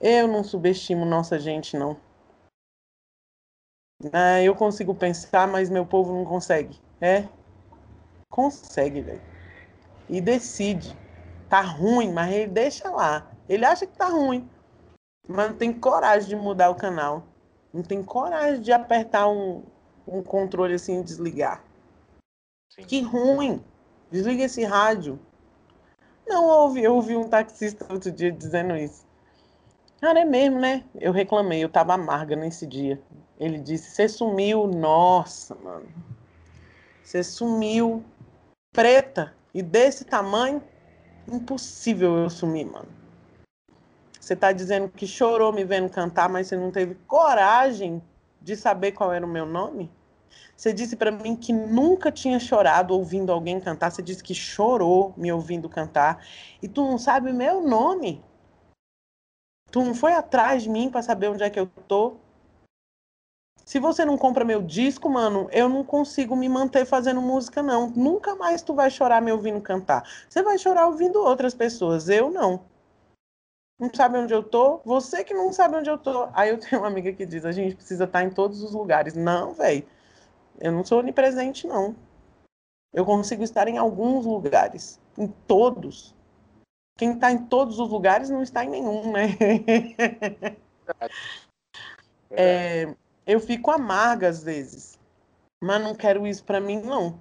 Eu 0.01 0.27
não 0.27 0.43
subestimo 0.43 1.05
nossa 1.05 1.39
gente, 1.39 1.77
não. 1.77 1.97
Ah, 4.11 4.41
eu 4.41 4.55
consigo 4.55 4.93
pensar, 4.95 5.47
mas 5.47 5.69
meu 5.69 5.85
povo 5.85 6.13
não 6.13 6.25
consegue. 6.25 6.79
É? 6.99 7.27
Consegue, 8.29 9.01
velho. 9.01 9.21
E 10.09 10.19
decide. 10.21 10.95
Tá 11.49 11.61
ruim, 11.61 12.11
mas 12.11 12.33
ele 12.33 12.51
deixa 12.51 12.89
lá. 12.89 13.34
Ele 13.47 13.65
acha 13.65 13.85
que 13.85 13.97
tá 13.97 14.07
ruim, 14.07 14.49
mas 15.27 15.49
não 15.49 15.57
tem 15.57 15.73
coragem 15.73 16.29
de 16.29 16.35
mudar 16.35 16.69
o 16.69 16.75
canal. 16.75 17.23
Não 17.73 17.83
tem 17.83 18.03
coragem 18.03 18.61
de 18.61 18.71
apertar 18.71 19.27
um, 19.27 19.63
um 20.07 20.23
controle 20.23 20.75
assim 20.75 20.99
e 20.99 21.03
desligar. 21.03 21.63
Sim. 22.69 22.83
Que 22.83 23.01
ruim! 23.01 23.63
Desliga 24.11 24.43
esse 24.43 24.63
rádio. 24.63 25.19
Não 26.27 26.45
ouvi, 26.45 26.83
eu 26.83 26.95
ouvi 26.95 27.15
um 27.15 27.27
taxista 27.27 27.85
outro 27.91 28.11
dia 28.11 28.31
dizendo 28.31 28.75
isso. 28.75 29.05
Cara, 30.01 30.21
é 30.21 30.25
mesmo, 30.25 30.59
né? 30.59 30.83
Eu 30.99 31.11
reclamei, 31.11 31.63
eu 31.63 31.69
tava 31.69 31.93
amarga 31.93 32.35
nesse 32.35 32.65
dia. 32.65 33.01
Ele 33.39 33.59
disse: 33.59 33.91
Você 33.91 34.07
sumiu, 34.07 34.67
nossa, 34.67 35.55
mano. 35.55 35.87
Você 37.03 37.23
sumiu 37.23 38.03
preta 38.73 39.33
e 39.53 39.61
desse 39.61 40.05
tamanho. 40.05 40.61
Impossível 41.27 42.17
eu 42.17 42.29
sumir, 42.29 42.65
mano. 42.65 42.87
Você 44.25 44.35
tá 44.35 44.51
dizendo 44.51 44.89
que 44.89 45.05
chorou 45.05 45.53
me 45.53 45.63
vendo 45.63 45.87
cantar, 45.87 46.27
mas 46.27 46.47
você 46.47 46.57
não 46.57 46.71
teve 46.71 46.95
coragem 47.05 48.01
de 48.41 48.55
saber 48.55 48.91
qual 48.91 49.13
era 49.13 49.23
o 49.23 49.29
meu 49.29 49.45
nome? 49.45 49.91
Você 50.57 50.73
disse 50.73 50.95
para 50.95 51.11
mim 51.11 51.35
que 51.35 51.53
nunca 51.53 52.11
tinha 52.11 52.39
chorado 52.39 52.95
ouvindo 52.95 53.31
alguém 53.31 53.59
cantar. 53.59 53.91
Você 53.91 54.01
disse 54.01 54.23
que 54.23 54.33
chorou 54.33 55.13
me 55.15 55.31
ouvindo 55.31 55.69
cantar. 55.69 56.25
E 56.59 56.67
tu 56.67 56.81
não 56.81 56.97
sabe 56.97 57.31
meu 57.31 57.61
nome. 57.61 58.25
Tu 59.69 59.83
não 59.83 59.93
foi 59.93 60.13
atrás 60.13 60.63
de 60.63 60.69
mim 60.69 60.89
para 60.89 61.03
saber 61.03 61.27
onde 61.27 61.43
é 61.43 61.49
que 61.51 61.59
eu 61.59 61.67
tô. 61.87 62.15
Se 63.63 63.79
você 63.79 64.03
não 64.03 64.17
compra 64.17 64.43
meu 64.43 64.63
disco, 64.63 65.07
mano, 65.07 65.47
eu 65.51 65.69
não 65.69 65.83
consigo 65.83 66.35
me 66.35 66.49
manter 66.49 66.83
fazendo 66.83 67.21
música, 67.21 67.61
não. 67.61 67.91
Nunca 67.91 68.35
mais 68.35 68.63
tu 68.63 68.73
vai 68.73 68.89
chorar 68.89 69.21
me 69.21 69.31
ouvindo 69.31 69.61
cantar. 69.61 70.01
Você 70.27 70.41
vai 70.41 70.57
chorar 70.57 70.87
ouvindo 70.87 71.21
outras 71.21 71.53
pessoas, 71.53 72.09
eu 72.09 72.31
não. 72.31 72.73
Não 73.77 73.93
sabe 73.93 74.17
onde 74.17 74.33
eu 74.33 74.41
tô? 74.41 74.77
Você 74.85 75.23
que 75.23 75.33
não 75.33 75.51
sabe 75.51 75.75
onde 75.75 75.89
eu 75.89 75.97
tô. 75.97 76.29
Aí 76.33 76.49
eu 76.49 76.57
tenho 76.57 76.81
uma 76.81 76.87
amiga 76.87 77.11
que 77.11 77.25
diz: 77.25 77.45
a 77.45 77.51
gente 77.51 77.75
precisa 77.75 78.05
estar 78.05 78.23
em 78.23 78.29
todos 78.29 78.63
os 78.63 78.71
lugares. 78.71 79.13
Não, 79.13 79.53
velho. 79.53 79.85
Eu 80.59 80.71
não 80.71 80.85
sou 80.85 80.99
onipresente, 80.99 81.67
não. 81.67 81.95
Eu 82.93 83.05
consigo 83.05 83.43
estar 83.43 83.67
em 83.67 83.77
alguns 83.77 84.25
lugares. 84.25 84.99
Em 85.17 85.27
todos. 85.27 86.15
Quem 86.97 87.13
está 87.13 87.29
em 87.29 87.45
todos 87.45 87.77
os 87.77 87.89
lugares 87.89 88.29
não 88.29 88.41
está 88.41 88.63
em 88.63 88.69
nenhum, 88.69 89.11
né? 89.11 89.27
é, 92.31 92.95
eu 93.27 93.41
fico 93.41 93.69
amarga 93.69 94.29
às 94.29 94.41
vezes. 94.41 94.97
Mas 95.61 95.81
não 95.81 95.93
quero 95.93 96.25
isso 96.25 96.45
para 96.45 96.61
mim, 96.61 96.81
não. 96.81 97.19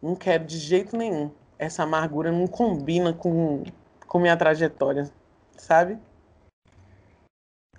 Não 0.00 0.14
quero 0.14 0.44
de 0.44 0.58
jeito 0.58 0.96
nenhum. 0.96 1.32
Essa 1.58 1.82
amargura 1.82 2.30
não 2.30 2.46
combina 2.46 3.12
com, 3.12 3.64
com 4.08 4.18
minha 4.18 4.36
trajetória, 4.36 5.08
sabe? 5.56 5.98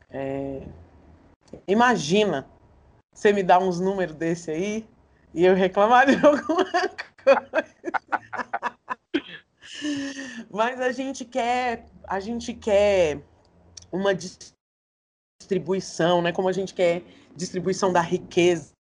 É... 0.09 0.65
Imagina 1.67 2.47
você 3.13 3.33
me 3.33 3.43
dá 3.43 3.59
uns 3.59 3.81
números 3.81 4.15
desse 4.15 4.49
aí 4.49 4.87
e 5.33 5.45
eu 5.45 5.53
reclamar 5.53 6.05
de 6.05 6.15
alguma 6.25 6.63
coisa. 6.63 7.65
Mas 10.49 10.79
a 10.79 10.91
gente 10.93 11.25
quer, 11.25 11.85
a 12.07 12.19
gente 12.19 12.53
quer 12.53 13.21
uma 13.91 14.13
distribuição, 15.41 16.21
né? 16.21 16.31
Como 16.31 16.47
a 16.47 16.53
gente 16.53 16.73
quer 16.73 17.03
distribuição 17.35 17.91
da 17.91 18.01
riqueza, 18.01 18.71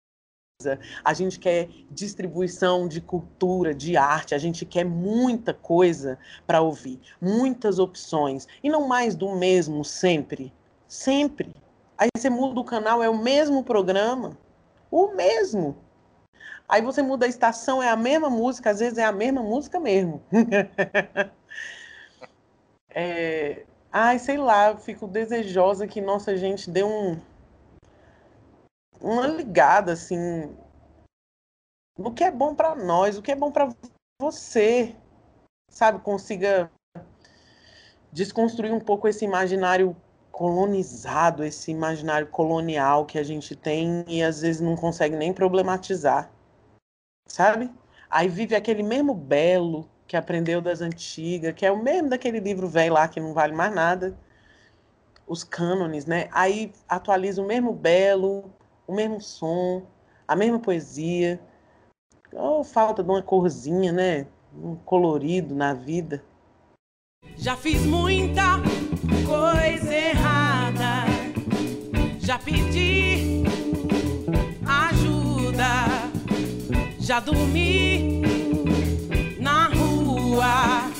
a 1.05 1.13
gente 1.13 1.39
quer 1.39 1.69
distribuição 1.89 2.85
de 2.85 2.99
cultura, 2.99 3.73
de 3.73 3.95
arte, 3.95 4.35
a 4.35 4.37
gente 4.37 4.65
quer 4.65 4.83
muita 4.83 5.53
coisa 5.53 6.19
para 6.45 6.59
ouvir, 6.59 6.99
muitas 7.21 7.79
opções 7.79 8.45
e 8.61 8.69
não 8.69 8.85
mais 8.85 9.15
do 9.15 9.33
mesmo 9.37 9.85
sempre, 9.85 10.51
sempre. 10.85 11.55
Aí 11.97 12.09
você 12.13 12.29
muda 12.29 12.59
o 12.59 12.65
canal, 12.65 13.01
é 13.01 13.09
o 13.09 13.17
mesmo 13.17 13.63
programa. 13.63 14.37
O 14.91 15.15
mesmo. 15.15 15.77
Aí 16.67 16.81
você 16.81 17.01
muda 17.01 17.25
a 17.25 17.29
estação, 17.29 17.81
é 17.81 17.87
a 17.87 17.95
mesma 17.95 18.29
música, 18.29 18.69
às 18.69 18.79
vezes 18.79 18.97
é 18.97 19.05
a 19.05 19.13
mesma 19.13 19.41
música 19.41 19.79
mesmo. 19.79 20.21
é... 22.89 23.63
Ai, 23.89 24.19
sei 24.19 24.37
lá, 24.37 24.75
fico 24.75 25.07
desejosa 25.07 25.87
que 25.87 26.01
nossa 26.01 26.35
gente 26.35 26.69
dê 26.69 26.83
um 26.83 27.17
uma 29.01 29.27
ligada 29.27 29.93
assim 29.93 30.55
no 31.97 32.13
que 32.13 32.23
é 32.23 32.31
bom 32.31 32.55
para 32.55 32.75
nós, 32.75 33.17
o 33.17 33.21
que 33.21 33.31
é 33.31 33.35
bom 33.35 33.51
para 33.51 33.69
você, 34.21 34.95
sabe, 35.69 35.99
consiga 35.99 36.71
desconstruir 38.11 38.73
um 38.73 38.79
pouco 38.79 39.07
esse 39.07 39.25
imaginário 39.25 39.95
colonizado, 40.31 41.43
esse 41.43 41.69
imaginário 41.69 42.27
colonial 42.27 43.05
que 43.05 43.19
a 43.19 43.23
gente 43.23 43.55
tem 43.55 44.05
e 44.07 44.23
às 44.23 44.41
vezes 44.41 44.61
não 44.61 44.75
consegue 44.75 45.15
nem 45.15 45.33
problematizar, 45.33 46.31
sabe? 47.27 47.69
Aí 48.09 48.29
vive 48.29 48.55
aquele 48.55 48.81
mesmo 48.81 49.13
belo 49.13 49.87
que 50.07 50.15
aprendeu 50.15 50.61
das 50.61 50.81
antigas, 50.81 51.53
que 51.53 51.65
é 51.65 51.71
o 51.71 51.83
mesmo 51.83 52.09
daquele 52.09 52.39
livro 52.39 52.67
velho 52.67 52.93
lá 52.93 53.07
que 53.07 53.19
não 53.19 53.33
vale 53.33 53.53
mais 53.53 53.73
nada, 53.73 54.17
os 55.27 55.43
cânones, 55.43 56.05
né? 56.05 56.29
Aí 56.31 56.71
atualiza 56.87 57.41
o 57.41 57.45
mesmo 57.45 57.73
belo, 57.73 58.51
o 58.89 58.95
mesmo 58.95 59.21
som, 59.21 59.83
a 60.27 60.35
mesma 60.35 60.57
poesia. 60.57 61.39
Oh, 62.33 62.63
falta 62.63 63.03
de 63.03 63.09
uma 63.09 63.21
corzinha, 63.21 63.91
né? 63.91 64.25
Um 64.51 64.75
colorido 64.77 65.53
na 65.53 65.75
vida. 65.75 66.23
Já 67.37 67.55
fiz 67.55 67.85
muita 67.85 68.57
coisa 69.27 69.93
errada. 69.93 71.05
Já 72.19 72.39
pedi 72.39 73.43
ajuda. 74.65 75.85
Já 76.99 77.19
dormi 77.19 78.23
na 79.39 79.67
rua. 79.67 80.98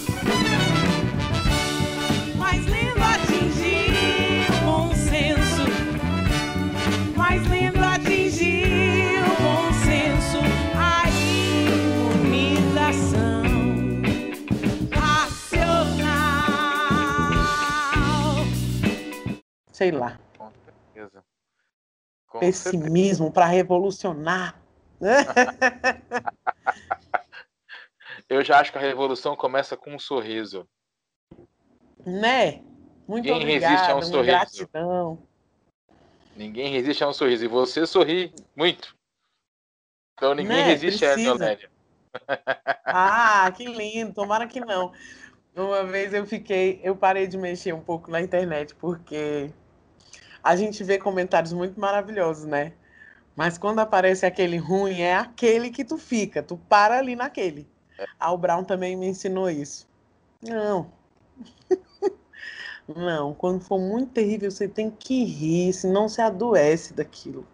Sei 19.80 19.91
lá. 19.91 20.19
Com 20.38 20.51
certeza. 20.65 21.23
Com 22.27 22.39
Pessimismo 22.39 23.32
para 23.32 23.45
revolucionar. 23.45 24.61
Eu 28.27 28.43
já 28.43 28.59
acho 28.59 28.73
que 28.73 28.77
a 28.77 28.82
revolução 28.82 29.38
começa 29.38 29.77
com 29.77 29.95
um 29.95 29.99
sorriso. 29.99 30.67
Né? 32.05 32.61
Muito 33.07 33.23
Ninguém 33.23 33.41
obrigada, 33.41 33.73
resiste 33.73 33.91
a 33.91 33.95
um 33.95 34.01
sorriso. 34.01 34.25
Gratidão. 34.25 35.23
Ninguém 36.36 36.73
resiste 36.73 37.01
a 37.01 37.07
um 37.07 37.13
sorriso. 37.13 37.45
E 37.45 37.47
você 37.47 37.88
sorri 37.88 38.34
muito. 38.53 38.93
Então 40.13 40.36
ninguém 40.36 40.57
né? 40.57 40.63
resiste 40.63 41.05
Precisa. 41.05 41.30
a 41.30 41.36
ela, 41.36 41.39
Lélia. 41.39 41.71
Ah, 42.91 43.51
que 43.55 43.65
lindo. 43.65 44.13
Tomara 44.13 44.45
que 44.45 44.59
não. 44.59 44.91
Uma 45.55 45.86
vez 45.86 46.13
eu 46.13 46.25
fiquei, 46.25 46.82
eu 46.84 46.95
parei 46.95 47.27
de 47.27 47.38
mexer 47.38 47.73
um 47.73 47.82
pouco 47.82 48.11
na 48.11 48.21
internet 48.21 48.75
porque 48.75 49.51
a 50.44 50.56
gente 50.56 50.84
vê 50.84 50.98
comentários 50.98 51.54
muito 51.54 51.80
maravilhosos, 51.80 52.46
né? 52.46 52.74
Mas 53.36 53.58
quando 53.58 53.80
aparece 53.80 54.26
aquele 54.26 54.58
ruim, 54.58 55.02
é 55.02 55.16
aquele 55.16 55.70
que 55.70 55.86
tu 55.86 55.98
fica, 55.98 56.44
tu 56.44 56.58
para 56.70 56.98
ali 56.98 57.16
naquele. 57.16 57.68
Al 58.20 58.38
Brown 58.38 58.64
também 58.64 58.96
me 58.96 59.08
ensinou 59.08 59.50
isso. 59.50 59.88
Não. 60.42 60.92
Não, 62.88 63.34
quando 63.34 63.62
for 63.62 63.80
muito 63.80 64.12
terrível, 64.14 64.50
você 64.50 64.68
tem 64.68 64.90
que 64.90 65.24
rir, 65.24 65.72
senão 65.74 66.10
você 66.10 66.22
adoece 66.22 66.94
daquilo. 66.94 67.46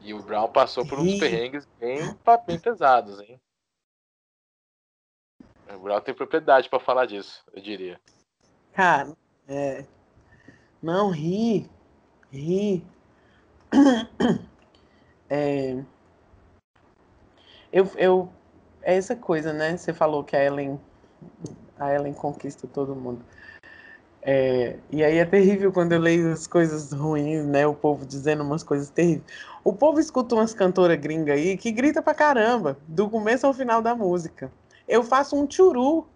E 0.00 0.14
o 0.14 0.22
Brown 0.22 0.48
passou 0.48 0.86
por 0.86 0.98
uns 0.98 1.18
perrengues 1.18 1.68
bem, 1.78 1.98
bem 2.46 2.58
pesados, 2.58 3.20
hein? 3.20 3.38
O 5.74 5.78
Brown 5.78 6.00
tem 6.00 6.14
propriedade 6.14 6.68
para 6.68 6.80
falar 6.80 7.04
disso, 7.04 7.44
eu 7.52 7.60
diria. 7.60 8.00
Cara, 8.72 9.14
é. 9.46 9.84
Não 10.80 11.10
ri 11.10 11.68
ri. 12.32 12.84
É, 15.30 15.84
eu, 17.72 17.90
eu, 17.96 18.28
é 18.82 18.96
essa 18.96 19.14
coisa, 19.14 19.52
né? 19.52 19.76
Você 19.76 19.92
falou 19.92 20.24
que 20.24 20.34
a 20.34 20.42
Ellen, 20.42 20.80
a 21.78 21.92
Ellen 21.92 22.14
conquista 22.14 22.66
todo 22.66 22.94
mundo. 22.96 23.22
É, 24.22 24.78
e 24.90 25.04
aí 25.04 25.18
é 25.18 25.24
terrível 25.24 25.72
quando 25.72 25.92
eu 25.92 26.00
leio 26.00 26.32
as 26.32 26.46
coisas 26.46 26.92
ruins, 26.92 27.46
né? 27.46 27.66
O 27.66 27.74
povo 27.74 28.06
dizendo 28.06 28.42
umas 28.42 28.62
coisas 28.62 28.90
terríveis. 28.90 29.24
O 29.62 29.72
povo 29.72 30.00
escuta 30.00 30.34
umas 30.34 30.54
cantoras 30.54 30.98
gringas 30.98 31.36
aí 31.36 31.56
que 31.56 31.70
grita 31.70 32.02
pra 32.02 32.14
caramba, 32.14 32.78
do 32.86 33.08
começo 33.08 33.46
ao 33.46 33.52
final 33.52 33.82
da 33.82 33.94
música. 33.94 34.50
Eu 34.86 35.02
faço 35.02 35.36
um 35.36 35.48
churu, 35.50 36.06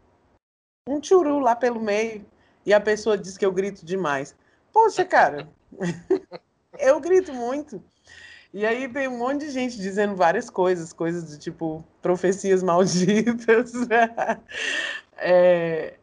um 0.89 1.03
churu 1.03 1.39
lá 1.39 1.55
pelo 1.55 1.81
meio, 1.81 2.25
e 2.65 2.73
a 2.73 2.81
pessoa 2.81 3.19
diz 3.19 3.37
que 3.37 3.45
eu 3.45 3.53
grito 3.53 3.85
demais. 3.85 4.35
Poxa, 4.73 5.05
cara, 5.07 5.49
eu 6.79 7.01
grito 7.01 7.33
muito. 7.33 7.83
E 8.53 8.67
aí 8.67 8.87
tem 8.87 9.09
um 9.09 9.19
monte 9.19 9.47
de 9.47 9.51
gente 9.51 9.79
dizendo 9.79 10.15
várias 10.15 10.51
coisas, 10.51 10.93
coisas 10.93 11.31
de 11.31 11.39
tipo 11.39 11.83
profecias 12.03 12.63
malditas. 12.63 13.73
é... 15.17 15.99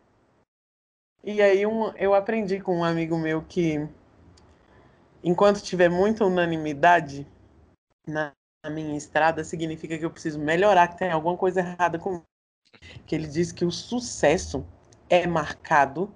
E 1.24 1.42
aí 1.42 1.66
um, 1.66 1.90
eu 1.96 2.14
aprendi 2.14 2.60
com 2.60 2.80
um 2.80 2.84
amigo 2.84 3.18
meu 3.18 3.44
que 3.44 3.88
enquanto 5.24 5.62
tiver 5.62 5.90
muita 5.90 6.26
unanimidade 6.26 7.28
na, 8.08 8.34
minha 8.70 8.98
estrada, 8.98 9.44
significa 9.44 9.98
que 9.98 10.04
eu 10.04 10.12
preciso 10.12 10.40
melhorar, 10.40 10.88
que 10.88 10.98
tem 10.98 11.12
alguma 11.12 11.38
coisa 11.38 11.62
errada 11.62 11.98
comigo. 11.98 12.26
Que 13.06 13.16
ele 13.16 13.28
diz 13.28 13.52
que 13.52 13.66
o 13.66 13.72
sucesso 13.72 14.66
é 15.10 15.26
marcado 15.26 16.14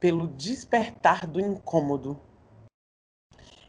pelo 0.00 0.26
despertar 0.28 1.26
do 1.26 1.40
incômodo. 1.40 2.20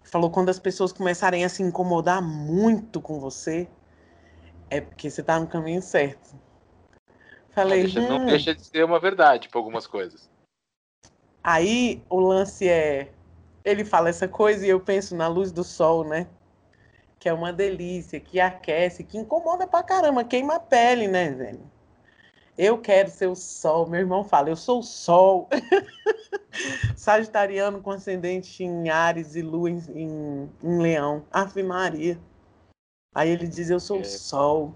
Falou 0.05 0.29
quando 0.29 0.49
as 0.49 0.59
pessoas 0.59 0.93
começarem 0.93 1.43
a 1.43 1.49
se 1.49 1.63
incomodar 1.63 2.21
muito 2.21 3.01
com 3.01 3.19
você, 3.19 3.67
é 4.69 4.79
porque 4.79 5.09
você 5.09 5.21
está 5.21 5.39
no 5.39 5.47
caminho 5.47 5.81
certo. 5.81 6.35
Falei, 7.49 7.83
não 7.83 7.91
deixa, 7.91 7.99
hum. 8.01 8.09
não 8.09 8.25
deixa 8.25 8.55
de 8.55 8.65
ser 8.65 8.85
uma 8.85 8.99
verdade 8.99 9.49
para 9.49 9.59
algumas 9.59 9.87
coisas. 9.87 10.29
Aí 11.43 12.03
o 12.09 12.19
lance 12.19 12.67
é. 12.67 13.11
Ele 13.63 13.83
fala 13.83 14.09
essa 14.09 14.27
coisa 14.27 14.65
e 14.65 14.69
eu 14.69 14.79
penso 14.79 15.15
na 15.15 15.27
luz 15.27 15.51
do 15.51 15.63
sol, 15.63 16.03
né? 16.03 16.27
Que 17.17 17.27
é 17.27 17.33
uma 17.33 17.51
delícia, 17.51 18.19
que 18.19 18.39
aquece, 18.39 19.03
que 19.03 19.17
incomoda 19.17 19.65
pra 19.65 19.81
caramba, 19.81 20.23
queima 20.23 20.55
a 20.55 20.59
pele, 20.59 21.07
né, 21.07 21.31
velho? 21.31 21.71
Eu 22.57 22.77
quero 22.77 23.09
ser 23.09 23.27
o 23.27 23.35
sol. 23.35 23.87
Meu 23.87 23.99
irmão 23.99 24.23
fala, 24.23 24.49
eu 24.49 24.55
sou 24.55 24.79
o 24.79 24.83
sol. 24.83 25.49
Sagitariano 26.95 27.81
com 27.81 27.91
ascendente 27.91 28.63
em 28.63 28.89
Ares 28.89 29.35
e 29.35 29.41
lua 29.41 29.69
em, 29.69 29.79
em, 29.93 30.49
em 30.63 30.81
Leão. 30.81 31.25
Ave 31.31 31.63
Maria. 31.63 32.19
Aí 33.13 33.29
ele 33.29 33.47
diz, 33.47 33.69
eu 33.69 33.79
sou 33.79 33.97
o 33.97 34.01
é. 34.01 34.05
sol. 34.05 34.75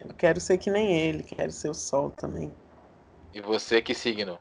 Eu 0.00 0.14
quero 0.14 0.40
ser 0.40 0.58
que 0.58 0.70
nem 0.70 0.98
ele, 0.98 1.22
quero 1.22 1.52
ser 1.52 1.68
o 1.68 1.74
sol 1.74 2.10
também. 2.10 2.52
E 3.32 3.40
você 3.40 3.80
que 3.80 3.94
signo? 3.94 4.38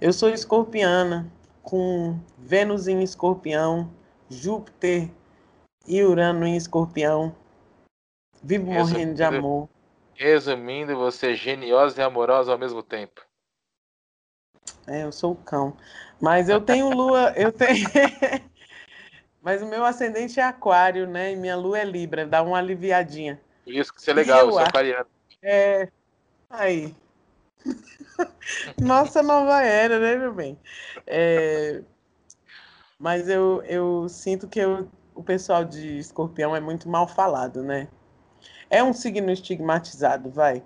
Eu 0.00 0.12
sou 0.12 0.28
escorpiana, 0.28 1.30
com 1.62 2.18
Vênus 2.38 2.88
em 2.88 3.02
escorpião, 3.02 3.90
Júpiter 4.28 5.10
e 5.86 6.02
Urano 6.02 6.46
em 6.46 6.56
escorpião. 6.56 7.34
Vivo 8.42 8.70
Resumindo, 8.70 8.90
morrendo 8.90 9.14
de 9.14 9.22
amor. 9.22 9.68
Resumindo, 10.22 10.96
você 10.96 11.32
é 11.32 11.34
geniosa 11.34 12.00
e 12.00 12.04
amorosa 12.04 12.52
ao 12.52 12.58
mesmo 12.58 12.80
tempo. 12.80 13.20
É, 14.86 15.02
eu 15.02 15.10
sou 15.10 15.32
o 15.32 15.36
cão. 15.36 15.76
Mas 16.20 16.48
eu 16.48 16.60
tenho 16.60 16.90
lua, 16.90 17.32
eu 17.36 17.50
tenho. 17.50 17.88
Mas 19.42 19.60
o 19.60 19.66
meu 19.66 19.84
ascendente 19.84 20.38
é 20.38 20.44
aquário, 20.44 21.08
né? 21.08 21.32
E 21.32 21.36
minha 21.36 21.56
lua 21.56 21.80
é 21.80 21.84
Libra, 21.84 22.24
dá 22.24 22.40
uma 22.40 22.56
aliviadinha. 22.56 23.40
Isso 23.66 23.92
que 23.92 24.00
você 24.00 24.12
é 24.12 24.14
legal, 24.14 24.46
eu, 24.46 24.52
sou 24.52 24.60
aquariano. 24.60 25.08
É. 25.42 25.88
Aí. 26.48 26.94
Nossa 28.80 29.24
nova 29.24 29.60
era, 29.62 29.98
né, 29.98 30.14
meu 30.14 30.32
bem? 30.32 30.56
É... 31.04 31.82
Mas 32.96 33.28
eu, 33.28 33.60
eu 33.64 34.08
sinto 34.08 34.46
que 34.46 34.60
eu, 34.60 34.88
o 35.16 35.22
pessoal 35.24 35.64
de 35.64 35.98
escorpião 35.98 36.54
é 36.54 36.60
muito 36.60 36.88
mal 36.88 37.08
falado, 37.08 37.64
né? 37.64 37.88
É 38.72 38.82
um 38.82 38.92
signo 38.92 39.30
estigmatizado, 39.30 40.30
vai. 40.30 40.62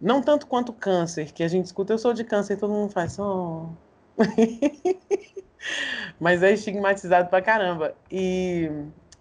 Não 0.00 0.22
tanto 0.22 0.46
quanto 0.46 0.72
câncer, 0.72 1.32
que 1.32 1.42
a 1.42 1.48
gente 1.48 1.66
escuta, 1.66 1.92
eu 1.92 1.98
sou 1.98 2.12
de 2.12 2.24
câncer, 2.24 2.56
todo 2.56 2.72
mundo 2.72 2.92
faz 2.92 3.18
Oh. 3.18 3.68
Mas 6.20 6.42
é 6.42 6.52
estigmatizado 6.52 7.28
pra 7.28 7.42
caramba. 7.42 7.94
E... 8.10 8.70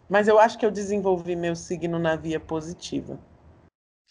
Mas 0.09 0.27
eu 0.27 0.37
acho 0.37 0.57
que 0.57 0.65
eu 0.65 0.71
desenvolvi 0.71 1.35
meu 1.35 1.55
signo 1.55 1.97
na 1.97 2.15
via 2.15 2.39
positiva. 2.39 3.17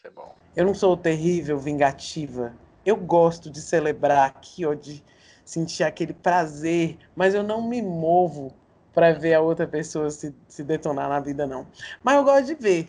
É 0.02 0.10
bom. 0.10 0.34
Eu 0.56 0.64
não 0.64 0.74
sou 0.74 0.96
terrível, 0.96 1.58
vingativa 1.58 2.54
eu 2.88 2.96
gosto 2.96 3.50
de 3.50 3.60
celebrar 3.60 4.26
aqui, 4.26 4.62
de 4.76 5.04
sentir 5.44 5.84
aquele 5.84 6.14
prazer, 6.14 6.96
mas 7.14 7.34
eu 7.34 7.42
não 7.42 7.68
me 7.68 7.82
movo 7.82 8.52
para 8.94 9.12
ver 9.12 9.34
a 9.34 9.40
outra 9.40 9.66
pessoa 9.66 10.10
se, 10.10 10.34
se 10.48 10.64
detonar 10.64 11.08
na 11.08 11.20
vida, 11.20 11.46
não. 11.46 11.66
Mas 12.02 12.16
eu 12.16 12.24
gosto 12.24 12.46
de 12.46 12.54
ver. 12.54 12.88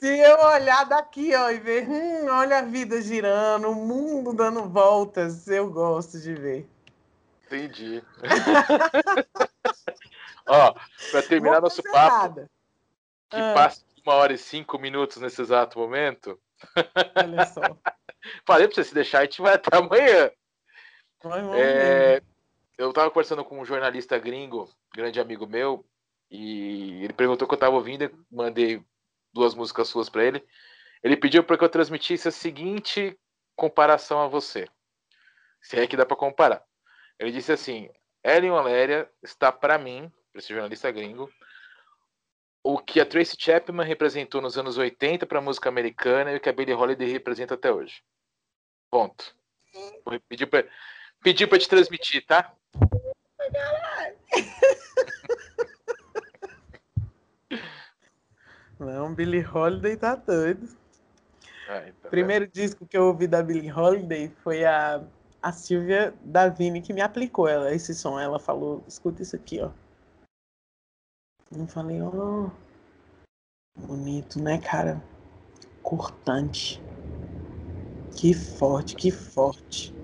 Se 0.00 0.06
eu 0.06 0.38
olhar 0.40 0.84
daqui, 0.84 1.34
ó, 1.34 1.50
e 1.50 1.58
ver, 1.58 1.88
hum, 1.88 2.28
olha 2.28 2.58
a 2.58 2.62
vida 2.62 3.02
girando, 3.02 3.70
o 3.70 3.74
mundo 3.74 4.32
dando 4.32 4.68
voltas, 4.68 5.48
eu 5.48 5.68
gosto 5.70 6.20
de 6.20 6.34
ver. 6.34 6.68
Entendi. 7.46 8.02
ó, 10.46 10.74
para 11.10 11.22
terminar 11.22 11.60
nosso 11.60 11.82
papo, 11.82 12.48
que 13.28 13.36
ah. 13.36 13.52
passa 13.54 13.82
uma 14.06 14.14
hora 14.14 14.32
e 14.32 14.38
cinco 14.38 14.78
minutos 14.78 15.18
nesse 15.18 15.42
exato 15.42 15.78
momento. 15.78 16.40
Olha 17.16 17.46
só. 17.46 17.60
Falei 18.46 18.68
pra 18.68 18.74
você 18.74 18.84
se 18.84 18.94
deixar, 18.94 19.20
a 19.20 19.24
gente 19.24 19.40
vai 19.40 19.54
até 19.54 19.76
amanhã. 19.76 20.30
É, 21.56 22.22
eu 22.78 22.92
tava 22.92 23.10
conversando 23.10 23.44
com 23.44 23.60
um 23.60 23.64
jornalista 23.64 24.18
gringo, 24.18 24.70
grande 24.94 25.20
amigo 25.20 25.46
meu, 25.46 25.84
e 26.30 27.02
ele 27.02 27.12
perguntou 27.12 27.48
que 27.48 27.54
eu 27.54 27.58
tava 27.58 27.74
ouvindo, 27.74 28.10
mandei 28.30 28.82
duas 29.32 29.54
músicas 29.54 29.88
suas 29.88 30.08
para 30.08 30.24
ele. 30.24 30.44
Ele 31.02 31.16
pediu 31.16 31.42
para 31.42 31.58
que 31.58 31.64
eu 31.64 31.68
transmitisse 31.68 32.28
a 32.28 32.32
seguinte 32.32 33.18
comparação 33.56 34.20
a 34.20 34.28
você. 34.28 34.68
Se 35.60 35.78
é 35.78 35.86
que 35.86 35.96
dá 35.96 36.06
para 36.06 36.16
comparar. 36.16 36.64
Ele 37.18 37.32
disse 37.32 37.52
assim: 37.52 37.90
Ellen 38.22 38.50
Valéria 38.50 39.10
está 39.22 39.50
para 39.50 39.76
mim, 39.76 40.10
para 40.32 40.40
esse 40.40 40.48
jornalista 40.48 40.90
gringo, 40.90 41.30
o 42.62 42.78
que 42.78 43.00
a 43.00 43.06
Tracy 43.06 43.36
Chapman 43.38 43.86
representou 43.86 44.40
nos 44.40 44.56
anos 44.56 44.78
80 44.78 45.26
para 45.26 45.38
a 45.38 45.42
música 45.42 45.68
americana 45.68 46.32
e 46.32 46.36
o 46.36 46.40
que 46.40 46.48
a 46.48 46.52
Billie 46.52 46.74
Holiday 46.74 47.10
representa 47.10 47.54
até 47.54 47.72
hoje. 47.72 48.02
Ponto. 48.90 49.34
Pediu 50.28 51.48
para 51.48 51.58
te 51.58 51.68
transmitir, 51.68 52.24
tá? 52.26 52.54
Não, 58.80 59.14
Billie 59.14 59.46
Holiday 59.46 59.94
tá 59.94 60.14
doido. 60.14 60.66
Ah, 61.68 61.86
então 61.86 62.10
Primeiro 62.10 62.46
disco 62.46 62.86
que 62.86 62.96
eu 62.96 63.08
ouvi 63.08 63.26
da 63.26 63.42
Billie 63.42 63.70
Holiday 63.70 64.30
foi 64.42 64.64
a, 64.64 65.04
a 65.42 65.52
Silvia 65.52 66.14
Davini 66.24 66.80
que 66.80 66.94
me 66.94 67.02
aplicou 67.02 67.46
ela, 67.46 67.74
esse 67.74 67.94
som. 67.94 68.18
Ela 68.18 68.38
falou, 68.38 68.82
escuta 68.88 69.22
isso 69.22 69.36
aqui, 69.36 69.60
ó. 69.60 69.70
Eu 71.52 71.66
falei, 71.66 72.00
ó. 72.00 72.08
Oh, 72.08 72.50
bonito, 73.76 74.42
né, 74.42 74.58
cara? 74.58 75.04
Cortante. 75.82 76.82
Que 78.16 78.32
forte, 78.32 78.96
que 78.96 79.10
forte. 79.10 79.94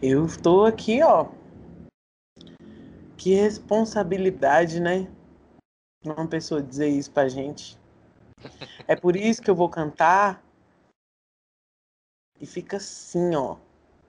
Eu 0.00 0.24
estou 0.26 0.66
aqui, 0.66 1.02
ó. 1.02 1.26
Que 3.16 3.34
responsabilidade, 3.34 4.80
né? 4.80 5.10
Uma 6.04 6.26
pessoa 6.26 6.62
dizer 6.62 6.88
isso 6.88 7.10
pra 7.10 7.28
gente. 7.28 7.78
É 8.88 8.96
por 8.96 9.16
isso 9.16 9.40
que 9.40 9.50
eu 9.50 9.54
vou 9.54 9.68
cantar. 9.68 10.42
E 12.40 12.46
fica 12.46 12.78
assim, 12.78 13.36
ó. 13.36 13.56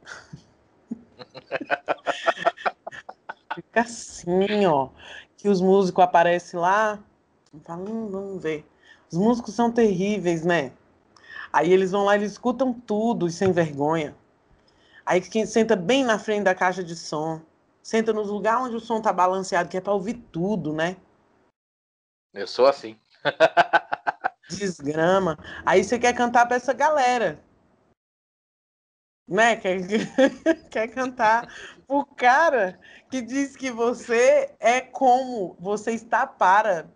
fica 3.56 3.82
assim, 3.82 4.66
ó 4.66 4.90
que 5.44 5.50
os 5.50 5.60
músicos 5.60 6.02
aparecem 6.02 6.58
lá, 6.58 6.98
falam, 7.66 7.84
hum, 7.84 8.10
vamos 8.10 8.42
ver. 8.42 8.66
Os 9.12 9.18
músicos 9.18 9.54
são 9.54 9.70
terríveis, 9.70 10.46
né? 10.46 10.72
Aí 11.52 11.74
eles 11.74 11.92
vão 11.92 12.06
lá, 12.06 12.16
eles 12.16 12.32
escutam 12.32 12.72
tudo 12.72 13.28
e 13.28 13.32
sem 13.32 13.52
vergonha. 13.52 14.16
Aí 15.06 15.20
quem 15.20 15.46
senta 15.46 15.76
bem 15.76 16.06
na 16.06 16.18
frente 16.18 16.46
da 16.46 16.56
caixa 16.56 16.82
de 16.82 16.96
som, 16.96 17.42
senta 17.82 18.14
nos 18.14 18.30
lugares 18.30 18.68
onde 18.68 18.78
o 18.78 18.80
som 18.80 19.02
tá 19.02 19.12
balanceado, 19.12 19.68
que 19.68 19.76
é 19.76 19.82
para 19.82 19.92
ouvir 19.92 20.14
tudo, 20.32 20.72
né? 20.72 20.96
Eu 22.34 22.48
sou 22.48 22.66
assim. 22.66 23.00
Desgrama. 24.50 25.38
Aí 25.66 25.84
você 25.84 26.00
quer 26.00 26.14
cantar 26.14 26.46
para 26.48 26.58
essa 26.58 26.74
galera. 26.74 27.40
Né? 29.28 29.56
Quer, 29.62 29.80
quer 30.70 30.88
cantar 30.90 31.48
o 31.88 32.06
cara 32.06 32.78
que 33.10 33.22
diz 33.22 33.56
que 33.56 33.72
você 33.72 34.54
é 34.60 34.82
como 34.82 35.56
você 35.60 35.92
está 35.92 36.28
para 36.28 36.90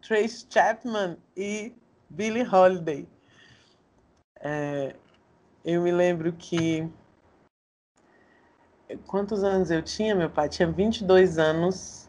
Trace 0.00 0.46
Chapman 0.48 1.18
e 1.36 1.74
Billie 2.08 2.46
Holiday. 2.46 3.08
É, 4.36 4.94
eu 5.64 5.82
me 5.82 5.90
lembro 5.90 6.32
que 6.32 6.88
quantos 9.06 9.42
anos 9.42 9.70
eu 9.70 9.82
tinha, 9.82 10.14
meu 10.14 10.30
pai? 10.30 10.48
Tinha 10.48 10.70
22 10.70 11.38
anos, 11.38 12.03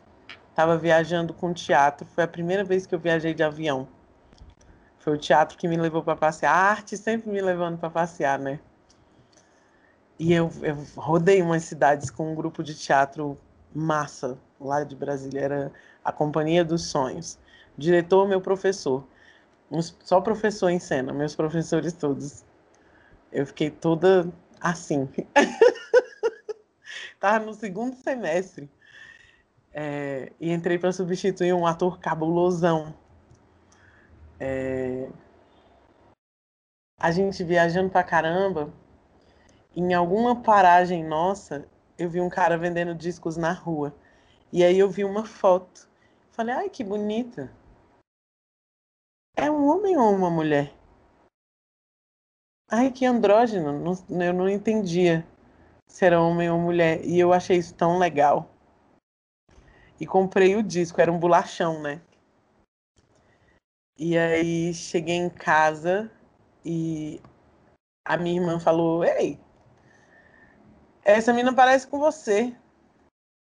estava 0.56 0.77
viajando 0.77 1.34
com 1.34 1.53
teatro. 1.53 2.07
Foi 2.15 2.23
a 2.23 2.27
primeira 2.27 2.64
vez 2.64 2.88
que 2.88 2.95
eu 2.95 2.99
viajei 2.99 3.34
de 3.34 3.44
avião. 3.44 3.86
Foi 4.98 5.14
o 5.14 5.18
teatro 5.18 5.57
que 5.57 5.68
me 5.68 5.76
levou 5.76 6.02
para 6.02 6.15
passear. 6.15 6.56
A 6.56 6.69
arte 6.69 6.95
sempre 6.95 7.30
me 7.30 7.41
levando 7.41 7.77
para 7.77 7.90
passear, 7.90 8.40
né? 8.40 8.57
E 10.18 10.32
eu, 10.32 10.49
eu 10.61 10.77
rodei 10.95 11.41
umas 11.41 11.64
cidades 11.64 12.10
com 12.10 12.32
um 12.32 12.36
grupo 12.36 12.64
de 12.64 12.73
teatro 12.73 13.38
massa 13.73 14.38
lá 14.57 14.82
de 14.86 14.95
Brasília, 14.95 15.41
era 15.41 15.72
a 16.02 16.14
Companhia 16.14 16.64
dos 16.64 16.86
Sonhos. 16.86 17.38
Diretor, 17.77 18.26
meu 18.26 18.40
professor. 18.40 19.06
só 20.06 20.22
professor 20.22 20.69
em 20.69 20.80
cena, 20.80 21.11
meus 21.11 21.36
professores 21.36 21.91
todos. 21.91 22.45
Eu 23.30 23.45
fiquei 23.45 23.69
toda 23.69 24.32
assim. 24.61 25.10
Tava 27.19 27.45
no 27.45 27.53
segundo 27.53 27.98
semestre. 27.98 28.69
É, 29.77 30.31
e 30.39 30.53
entrei 30.53 30.80
para 30.80 30.93
substituir 30.93 31.52
um 31.53 31.68
ator 31.68 31.99
cabulosão. 31.99 32.95
É, 34.39 35.10
a 36.97 37.11
gente 37.11 37.43
viajando 37.43 37.89
pra 37.89 38.02
caramba, 38.02 38.73
em 39.76 39.93
alguma 39.93 40.41
paragem 40.41 41.03
nossa, 41.03 41.68
eu 41.97 42.10
vi 42.10 42.22
um 42.22 42.30
cara 42.30 42.57
vendendo 42.57 42.95
discos 42.95 43.35
na 43.35 43.52
rua. 43.52 43.93
E 44.52 44.64
aí 44.64 44.80
eu 44.80 44.89
vi 44.89 45.03
uma 45.03 45.26
foto. 45.26 45.89
Falei, 46.31 46.56
ai, 46.56 46.69
que 46.69 46.81
bonita. 46.81 47.52
É 49.35 49.52
um 49.52 49.68
homem 49.68 49.97
ou 49.97 50.15
uma 50.15 50.30
mulher? 50.30 50.73
Ai, 52.72 52.91
que 52.91 53.06
andrógeno. 53.06 53.73
Não, 53.73 54.22
eu 54.23 54.34
não 54.34 54.47
entendia 54.47 55.27
se 55.85 56.06
era 56.06 56.22
homem 56.22 56.49
ou 56.49 56.57
mulher. 56.57 57.03
E 57.03 57.19
eu 57.19 57.34
achei 57.34 57.57
isso 57.57 57.73
tão 57.73 57.97
legal. 57.97 58.55
E 60.00 60.06
comprei 60.06 60.56
o 60.56 60.64
disco, 60.64 61.00
era 61.00 61.12
um 61.12 61.20
bolachão, 61.20 61.82
né? 61.82 62.02
E 63.98 64.18
aí 64.18 64.74
cheguei 64.74 65.16
em 65.16 65.30
casa 65.30 66.12
e 66.64 67.22
a 68.04 68.18
minha 68.18 68.42
irmã 68.42 68.60
falou: 68.60 69.06
Ei, 69.06 69.40
essa 71.04 71.32
menina 71.32 71.54
parece 71.54 71.88
com 71.88 72.00
você. 72.00 72.56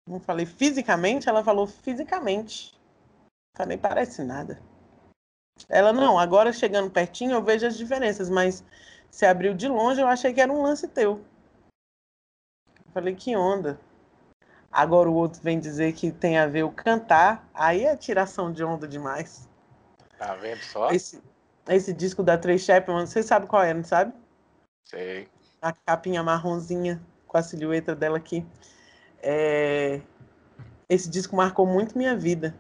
Não 0.08 0.20
falei 0.20 0.46
fisicamente, 0.46 1.28
ela 1.28 1.44
falou 1.44 1.66
fisicamente. 1.66 2.78
Falei, 3.56 3.78
parece 3.78 4.24
nada. 4.24 4.62
Ela, 5.68 5.92
não, 5.92 6.20
agora 6.20 6.54
chegando 6.54 6.92
pertinho 6.92 7.32
eu 7.32 7.44
vejo 7.44 7.66
as 7.66 7.78
diferenças, 7.78 8.30
mas 8.30 8.64
se 9.10 9.26
abriu 9.26 9.54
de 9.54 9.68
longe 9.68 10.00
eu 10.00 10.08
achei 10.08 10.34
que 10.34 10.40
era 10.40 10.52
um 10.52 10.62
lance 10.62 10.88
teu. 10.88 11.26
Falei, 12.94 13.16
que 13.16 13.36
onda. 13.36 13.80
Agora 14.78 15.10
o 15.10 15.16
outro 15.16 15.42
vem 15.42 15.60
dizer 15.60 15.94
que 15.94 16.12
tem 16.12 16.38
a 16.38 16.46
ver 16.46 16.62
o 16.62 16.70
cantar, 16.70 17.50
aí 17.52 17.84
é 17.84 17.98
tiração 17.98 18.52
de 18.52 18.64
onda 18.64 18.88
demais. 18.88 19.50
Tá 20.20 20.36
vendo 20.36 20.60
só? 20.60 20.92
Esse, 20.92 21.20
esse 21.68 21.92
disco 21.92 22.22
da 22.22 22.38
Trey 22.38 22.60
Chapman, 22.60 23.08
você 23.08 23.24
sabe 23.24 23.48
qual 23.48 23.64
é, 23.64 23.74
não 23.74 23.84
sabe? 23.84 24.14
Sei. 24.86 25.28
A 25.60 25.74
capinha 25.74 26.22
marronzinha 26.22 27.02
com 27.26 27.40
a 27.40 27.42
silhueta 27.42 27.96
dela 27.96 28.18
aqui. 28.18 28.46
É... 29.18 30.00
Esse 30.88 31.10
disco 31.10 31.36
marcou 31.36 31.66
muito 31.66 31.98
minha 31.98 32.16
vida. 32.16 32.56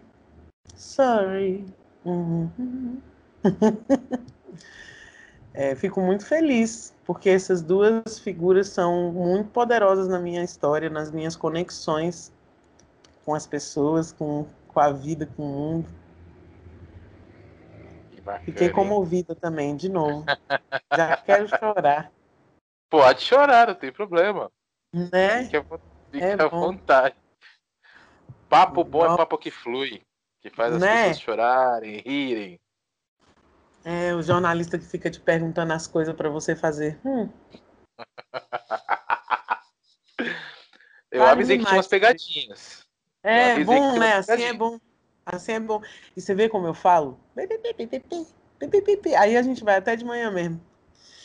Sorry. 0.75 1.67
Uhum. 2.03 2.99
é, 5.53 5.75
fico 5.75 6.01
muito 6.01 6.25
feliz, 6.25 6.95
porque 7.07 7.29
essas 7.29 7.61
duas 7.61 8.19
figuras 8.19 8.67
são 8.67 9.13
muito 9.13 9.49
poderosas 9.51 10.09
na 10.09 10.19
minha 10.19 10.43
história, 10.43 10.89
nas 10.89 11.09
minhas 11.09 11.37
conexões 11.37 12.33
com 13.23 13.33
as 13.33 13.47
pessoas, 13.47 14.11
com, 14.11 14.45
com 14.67 14.79
a 14.81 14.91
vida, 14.91 15.25
com 15.25 15.43
o 15.43 15.47
mundo. 15.47 15.89
Fiquei 18.43 18.69
comovida 18.69 19.33
também, 19.33 19.73
de 19.77 19.87
novo. 19.87 20.25
Já 20.93 21.15
quero 21.23 21.47
chorar. 21.47 22.11
Pode 22.89 23.21
chorar, 23.21 23.67
não 23.67 23.75
tem 23.75 23.91
problema. 23.91 24.51
Né? 24.93 25.45
Fique, 25.45 25.65
fique 26.11 26.23
é 26.25 26.33
à 26.33 26.47
vontade. 26.47 27.15
Papo 28.49 28.83
bom 28.83 29.13
é 29.13 29.15
papo 29.15 29.37
que 29.37 29.49
flui, 29.49 30.01
que 30.41 30.49
faz 30.49 30.73
as 30.73 30.81
né? 30.81 31.07
pessoas 31.07 31.21
chorarem, 31.21 32.01
rirem. 32.05 32.59
É, 33.89 34.13
o 34.13 34.21
jornalista 34.21 34.77
que 34.77 34.83
fica 34.83 35.09
te 35.09 35.17
perguntando 35.17 35.71
as 35.71 35.87
coisas 35.87 36.13
para 36.13 36.29
você 36.29 36.57
fazer. 36.57 36.99
Hum. 37.05 37.29
Eu 41.09 41.21
vale 41.21 41.31
avisei 41.31 41.57
que 41.57 41.63
tinha 41.63 41.77
umas 41.77 41.87
pegadinhas. 41.87 42.85
É 43.23 43.63
bom, 43.63 43.97
né? 43.97 44.15
Assim 44.15 44.43
é 44.43 44.51
bom. 44.51 44.77
Assim 45.25 45.53
é 45.53 45.59
bom. 45.61 45.81
E 46.17 46.21
você 46.21 46.35
vê 46.35 46.49
como 46.49 46.67
eu 46.67 46.73
falo? 46.73 47.17
Aí 49.17 49.37
a 49.37 49.41
gente 49.41 49.63
vai 49.63 49.77
até 49.77 49.95
de 49.95 50.03
manhã 50.03 50.29
mesmo. 50.31 50.59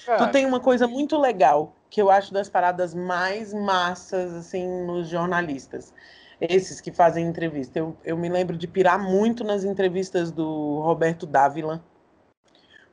Cara. 0.07 0.27
Tu 0.27 0.31
tem 0.31 0.47
uma 0.47 0.61
coisa 0.61 0.87
muito 0.87 1.19
legal 1.19 1.75
que 1.91 2.01
eu 2.01 2.13
acho 2.13 2.33
das 2.33 2.49
paradas 2.49 2.95
mais 2.95 3.53
massas, 3.53 4.33
assim, 4.35 4.69
nos 4.87 5.09
jornalistas. 5.09 5.93
Esses 6.41 6.81
que 6.81 6.93
fazem 6.93 7.27
entrevista. 7.27 7.81
Eu, 7.81 7.97
eu 8.05 8.17
me 8.17 8.29
lembro 8.29 8.57
de 8.57 8.69
pirar 8.69 9.01
muito 9.03 9.43
nas 9.43 9.65
entrevistas 9.65 10.31
do 10.31 10.81
Roberto 10.81 11.27
Dávila, 11.27 11.83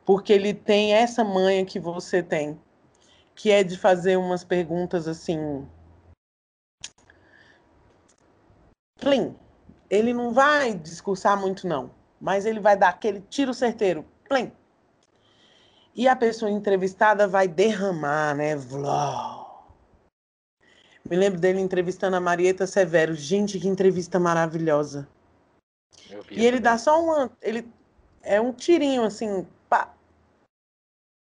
porque 0.09 0.33
ele 0.33 0.55
tem 0.55 0.91
essa 0.95 1.23
manha 1.23 1.63
que 1.63 1.79
você 1.79 2.23
tem, 2.23 2.59
que 3.35 3.51
é 3.51 3.63
de 3.63 3.77
fazer 3.77 4.17
umas 4.17 4.43
perguntas 4.43 5.07
assim. 5.07 5.63
Plim. 8.99 9.35
Ele 9.87 10.11
não 10.11 10.33
vai 10.33 10.73
discursar 10.73 11.39
muito, 11.39 11.67
não, 11.67 11.91
mas 12.19 12.47
ele 12.47 12.59
vai 12.59 12.75
dar 12.75 12.89
aquele 12.89 13.21
tiro 13.29 13.53
certeiro. 13.53 14.03
Plim 14.27 14.51
e 15.93 16.07
a 16.07 16.15
pessoa 16.15 16.49
entrevistada 16.49 17.27
vai 17.27 17.47
derramar, 17.47 18.33
né? 18.33 18.55
Vló. 18.55 19.61
Me 21.07 21.15
lembro 21.15 21.39
dele 21.39 21.61
entrevistando 21.61 22.15
a 22.15 22.19
Marieta 22.19 22.65
Severo. 22.65 23.13
Gente, 23.13 23.59
que 23.59 23.67
entrevista 23.67 24.19
maravilhosa. 24.19 25.07
E 26.31 26.43
ele 26.43 26.59
dá 26.59 26.79
só 26.79 26.99
uma. 26.99 27.31
Ele 27.39 27.71
é 28.23 28.41
um 28.41 28.51
tirinho 28.51 29.03
assim. 29.03 29.45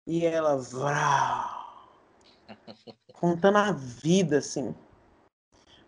E 0.07 0.27
ela, 0.27 0.57
vrá, 0.59 1.65
contando 3.15 3.57
a 3.57 3.73
vida, 3.73 4.39
assim. 4.39 4.75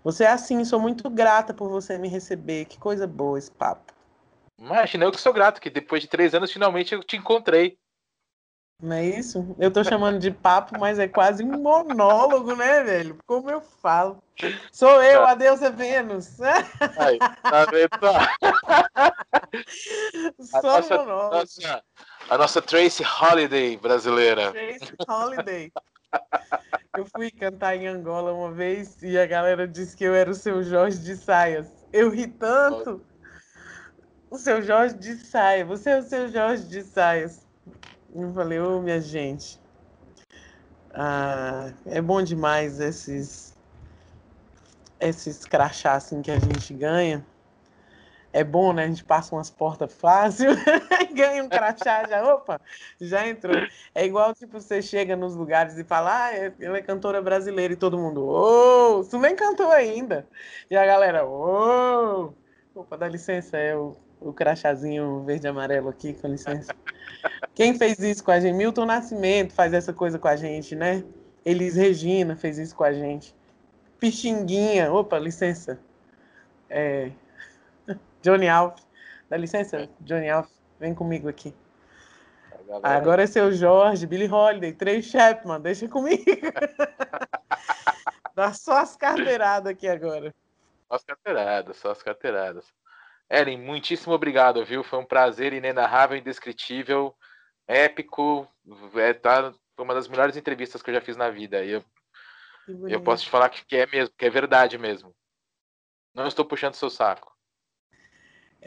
Você 0.02 0.24
é 0.24 0.28
assim, 0.28 0.64
sou 0.64 0.80
muito 0.80 1.10
grata 1.10 1.52
por 1.52 1.68
você 1.68 1.98
me 1.98 2.08
receber. 2.08 2.64
Que 2.64 2.78
coisa 2.78 3.06
boa 3.06 3.38
esse 3.38 3.50
papo. 3.50 3.92
Imagina, 4.58 5.04
eu 5.04 5.12
que 5.12 5.20
sou 5.20 5.34
grato, 5.34 5.60
que 5.60 5.68
depois 5.68 6.00
de 6.00 6.08
três 6.08 6.34
anos 6.34 6.50
finalmente 6.50 6.94
eu 6.94 7.04
te 7.04 7.16
encontrei. 7.16 7.78
Não 8.80 8.94
é 8.94 9.04
isso? 9.04 9.56
Eu 9.58 9.70
tô 9.70 9.82
chamando 9.82 10.18
de 10.18 10.30
papo, 10.30 10.78
mas 10.78 10.98
é 10.98 11.08
quase 11.08 11.42
um 11.42 11.60
monólogo, 11.60 12.54
né, 12.54 12.82
velho? 12.82 13.18
Como 13.26 13.50
eu 13.50 13.60
falo. 13.60 14.22
Sou 14.70 15.02
eu, 15.02 15.22
tá. 15.22 15.30
adeus 15.32 15.62
é 15.62 15.70
Vênus. 15.70 16.38
Aí, 16.40 17.18
tá 17.18 17.64
vendo? 17.66 17.90
A 20.52 20.62
nossa, 20.62 20.98
monólogo. 20.98 21.36
Nossa, 21.36 21.82
a 22.28 22.38
nossa 22.38 22.60
Tracy 22.60 23.04
Holiday 23.04 23.76
brasileira. 23.76 24.52
Tracy 24.52 24.94
Holiday. 25.08 25.72
Eu 26.96 27.06
fui 27.06 27.30
cantar 27.30 27.76
em 27.76 27.86
Angola 27.86 28.32
uma 28.32 28.52
vez 28.52 29.02
e 29.02 29.18
a 29.18 29.26
galera 29.26 29.68
disse 29.68 29.96
que 29.96 30.04
eu 30.04 30.14
era 30.14 30.30
o 30.30 30.34
seu 30.34 30.62
Jorge 30.62 30.98
de 30.98 31.16
Saias. 31.16 31.68
Eu 31.92 32.10
ri 32.10 32.26
tanto. 32.26 33.04
O 34.30 34.38
seu 34.38 34.60
Jorge 34.62 34.94
de 34.96 35.14
Saia. 35.16 35.64
Você 35.64 35.90
é 35.90 35.98
o 35.98 36.02
seu 36.02 36.28
Jorge 36.28 36.64
de 36.64 36.82
Saias. 36.82 37.46
Eu 38.14 38.32
falei, 38.32 38.58
ô 38.58 38.78
oh, 38.78 38.82
minha 38.82 39.00
gente, 39.00 39.60
ah, 40.92 41.70
é 41.84 42.00
bom 42.00 42.22
demais 42.22 42.80
esses 42.80 43.54
esses 44.98 45.44
crachás 45.44 46.06
assim, 46.06 46.22
que 46.22 46.30
a 46.30 46.38
gente 46.38 46.72
ganha. 46.72 47.24
É 48.32 48.44
bom, 48.44 48.72
né? 48.72 48.84
A 48.84 48.88
gente 48.88 49.04
passa 49.04 49.34
umas 49.34 49.50
portas 49.50 49.92
fácil, 49.92 50.50
ganha 51.14 51.42
um 51.42 51.48
crachá, 51.48 52.06
já, 52.06 52.34
opa, 52.34 52.60
já 53.00 53.26
entrou. 53.26 53.56
É 53.94 54.04
igual, 54.04 54.34
tipo, 54.34 54.60
você 54.60 54.82
chega 54.82 55.16
nos 55.16 55.34
lugares 55.34 55.78
e 55.78 55.84
fala, 55.84 56.26
ah, 56.26 56.34
é, 56.34 56.52
ela 56.60 56.76
é 56.76 56.82
cantora 56.82 57.22
brasileira, 57.22 57.72
e 57.72 57.76
todo 57.76 57.96
mundo, 57.96 58.24
ô, 58.26 58.98
oh, 58.98 59.04
tu 59.04 59.18
nem 59.18 59.34
cantou 59.34 59.70
ainda. 59.70 60.26
E 60.70 60.76
a 60.76 60.84
galera, 60.84 61.26
ô, 61.26 62.32
oh. 62.74 62.80
opa, 62.80 62.98
dá 62.98 63.08
licença, 63.08 63.56
é 63.56 63.74
o, 63.74 63.96
o 64.20 64.32
crachazinho 64.32 65.22
verde 65.24 65.46
e 65.46 65.48
amarelo 65.48 65.88
aqui, 65.88 66.12
com 66.12 66.28
licença. 66.28 66.74
Quem 67.54 67.76
fez 67.78 67.98
isso 68.00 68.22
com 68.22 68.30
a 68.32 68.40
gente? 68.40 68.54
Milton 68.54 68.84
Nascimento 68.84 69.54
faz 69.54 69.72
essa 69.72 69.92
coisa 69.92 70.18
com 70.18 70.28
a 70.28 70.36
gente, 70.36 70.76
né? 70.76 71.02
Elis 71.44 71.76
Regina 71.76 72.36
fez 72.36 72.58
isso 72.58 72.74
com 72.74 72.84
a 72.84 72.92
gente. 72.92 73.34
Pixinguinha, 73.98 74.92
opa, 74.92 75.18
licença. 75.18 75.78
É... 76.68 77.10
Johnny 78.26 78.48
Alf, 78.48 78.82
dá 79.30 79.36
licença, 79.36 79.88
Johnny 80.00 80.28
Alf, 80.28 80.50
vem 80.80 80.92
comigo 80.92 81.28
aqui. 81.28 81.54
Agora 82.82 83.22
é 83.22 83.26
seu 83.28 83.52
Jorge, 83.52 84.04
Billy 84.04 84.28
Holiday, 84.28 84.72
Trey 84.72 85.00
Chapman, 85.00 85.60
deixa 85.60 85.86
comigo. 85.86 86.24
Dá 88.34 88.52
só 88.52 88.78
as 88.78 88.96
carteiradas 88.96 89.70
aqui 89.70 89.86
agora. 89.86 90.34
Só 90.88 90.96
as 90.96 91.04
carteiradas, 91.04 91.76
só 91.76 91.90
as 91.92 92.02
carteiradas. 92.02 92.66
Ellen, 93.30 93.58
muitíssimo 93.58 94.12
obrigado, 94.12 94.62
viu? 94.64 94.82
Foi 94.82 94.98
um 94.98 95.06
prazer 95.06 95.52
inenarrável, 95.52 96.18
indescritível, 96.18 97.14
épico. 97.66 98.46
É, 98.96 99.14
tá, 99.14 99.54
foi 99.74 99.84
uma 99.84 99.94
das 99.94 100.08
melhores 100.08 100.36
entrevistas 100.36 100.82
que 100.82 100.90
eu 100.90 100.94
já 100.94 101.00
fiz 101.00 101.16
na 101.16 101.30
vida. 101.30 101.64
E 101.64 101.70
eu, 101.70 101.84
eu 102.88 103.00
posso 103.00 103.22
te 103.22 103.30
falar 103.30 103.48
que, 103.48 103.64
que, 103.64 103.76
é 103.76 103.86
mesmo, 103.86 104.12
que 104.18 104.26
é 104.26 104.30
verdade 104.30 104.76
mesmo. 104.76 105.14
Não 106.12 106.26
estou 106.26 106.44
puxando 106.44 106.74
seu 106.74 106.90
saco. 106.90 107.35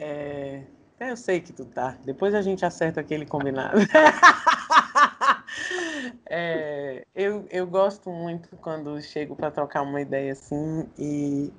É, 0.00 0.62
É, 0.98 1.10
eu 1.10 1.16
sei 1.16 1.40
que 1.40 1.52
tu 1.52 1.64
tá. 1.64 1.96
Depois 2.04 2.34
a 2.34 2.42
gente 2.42 2.64
acerta 2.64 3.00
aquele 3.00 3.26
combinado. 3.26 3.78
é, 6.28 7.04
eu, 7.14 7.46
eu 7.50 7.66
gosto 7.66 8.10
muito 8.10 8.56
quando 8.58 9.00
chego 9.00 9.34
para 9.36 9.50
trocar 9.50 9.82
uma 9.82 10.00
ideia 10.00 10.32
assim 10.32 10.86
e, 10.98 11.52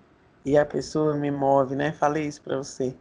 e 0.46 0.58
a 0.58 0.66
pessoa 0.66 1.16
me 1.16 1.32
move, 1.32 1.76
né? 1.76 1.92
Falei 1.92 2.26
isso 2.28 2.42
para 2.42 2.58
você. 2.58 2.96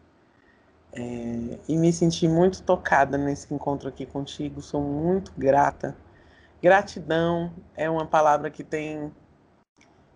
É, 0.93 1.59
e 1.69 1.77
me 1.77 1.93
senti 1.93 2.27
muito 2.29 2.62
tocada 2.62 3.17
nesse 3.19 3.53
encontro 3.55 3.89
aqui 3.89 4.07
contigo. 4.07 4.61
Sou 4.62 4.83
muito 4.83 5.33
grata. 5.37 5.97
Gratidão 6.62 7.53
é 7.77 7.89
uma 7.91 8.07
palavra 8.07 8.51
que 8.51 8.65
tem 8.65 9.12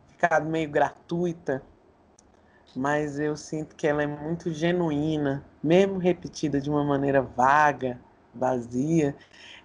ficado 0.08 0.46
meio 0.46 0.68
gratuita, 0.70 1.62
mas 2.76 3.18
eu 3.18 3.36
sinto 3.36 3.74
que 3.76 3.86
ela 3.86 4.02
é 4.02 4.06
muito 4.06 4.52
genuína, 4.52 5.44
mesmo 5.62 5.98
repetida 5.98 6.60
de 6.60 6.70
uma 6.70 6.84
maneira 6.84 7.22
vaga, 7.22 7.98
vazia. 8.34 9.14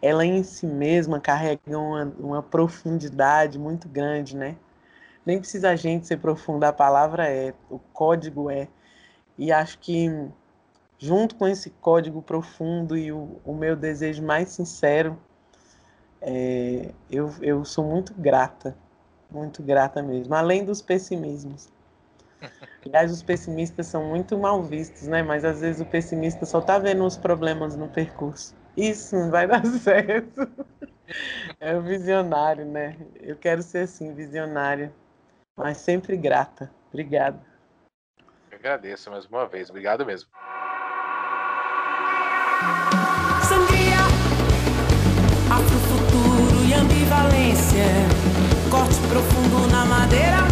Ela 0.02 0.26
em 0.26 0.44
si 0.44 0.66
mesma 0.66 1.20
carrega 1.20 1.78
uma, 1.78 2.06
uma 2.20 2.44
profundidade 2.44 3.58
muito 3.60 3.88
grande, 3.88 4.36
né? 4.36 4.56
Nem 5.26 5.40
precisa 5.40 5.70
a 5.70 5.76
gente 5.76 6.08
ser 6.08 6.18
profunda, 6.18 6.70
a 6.70 6.74
palavra 6.74 7.30
é, 7.30 7.54
o 7.70 7.80
código 7.80 8.50
é. 8.50 8.68
E 9.38 9.52
acho 9.52 9.80
que 9.80 10.10
junto 10.98 11.36
com 11.36 11.48
esse 11.48 11.70
código 11.70 12.22
profundo 12.22 12.98
e 12.98 13.12
o, 13.12 13.40
o 13.46 13.54
meu 13.54 13.76
desejo 13.76 14.24
mais 14.24 14.50
sincero, 14.50 15.18
é, 16.22 16.92
eu, 17.10 17.34
eu 17.42 17.64
sou 17.66 17.86
muito 17.86 18.14
grata, 18.14 18.76
muito 19.32 19.64
grata 19.64 20.02
mesmo, 20.04 20.36
além 20.36 20.66
dos 20.66 20.82
pessimismos. 20.82 21.70
Aliás, 22.90 23.12
os 23.12 23.22
pessimistas 23.22 23.86
são 23.86 24.04
muito 24.04 24.36
mal 24.36 24.64
vistos, 24.64 25.04
né? 25.08 25.22
Mas 25.22 25.46
às 25.46 25.62
vezes 25.62 25.80
o 25.80 25.86
pessimista 25.86 26.44
só 26.44 26.60
tá 26.60 26.80
vendo 26.80 27.06
os 27.06 27.16
problemas 27.16 27.76
no 27.76 27.88
percurso. 27.88 28.56
Isso 28.76 29.16
não 29.16 29.30
vai 29.30 29.46
dar 29.48 29.64
certo. 29.64 30.50
É 31.60 31.76
o 31.76 31.84
visionário, 31.84 32.66
né? 32.66 32.98
Eu 33.22 33.36
quero 33.36 33.62
ser 33.62 33.84
assim, 33.84 34.16
visionária, 34.16 34.92
mas 35.56 35.78
sempre 35.78 36.18
grata. 36.18 36.72
Obrigada. 36.88 37.40
Eu 38.52 38.58
agradeço 38.58 39.12
mais 39.12 39.28
uma 39.28 39.46
vez. 39.46 39.70
Obrigado 39.70 40.04
mesmo. 40.04 40.28
Sangria, 43.48 44.02
afro-futuro 45.52 46.66
e 46.68 46.74
ambivalência. 46.74 47.86
Corte 48.72 49.00
profundo 49.08 49.68
na 49.72 49.86
madeira. 49.86 50.49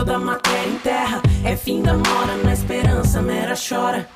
Toda 0.00 0.18
matéria 0.18 0.66
em 0.66 0.78
terra 0.78 1.20
é 1.44 1.54
fim 1.54 1.82
da 1.82 1.92
mora. 1.92 2.34
Na 2.42 2.54
esperança, 2.54 3.20
mera 3.20 3.54
chora. 3.54 4.08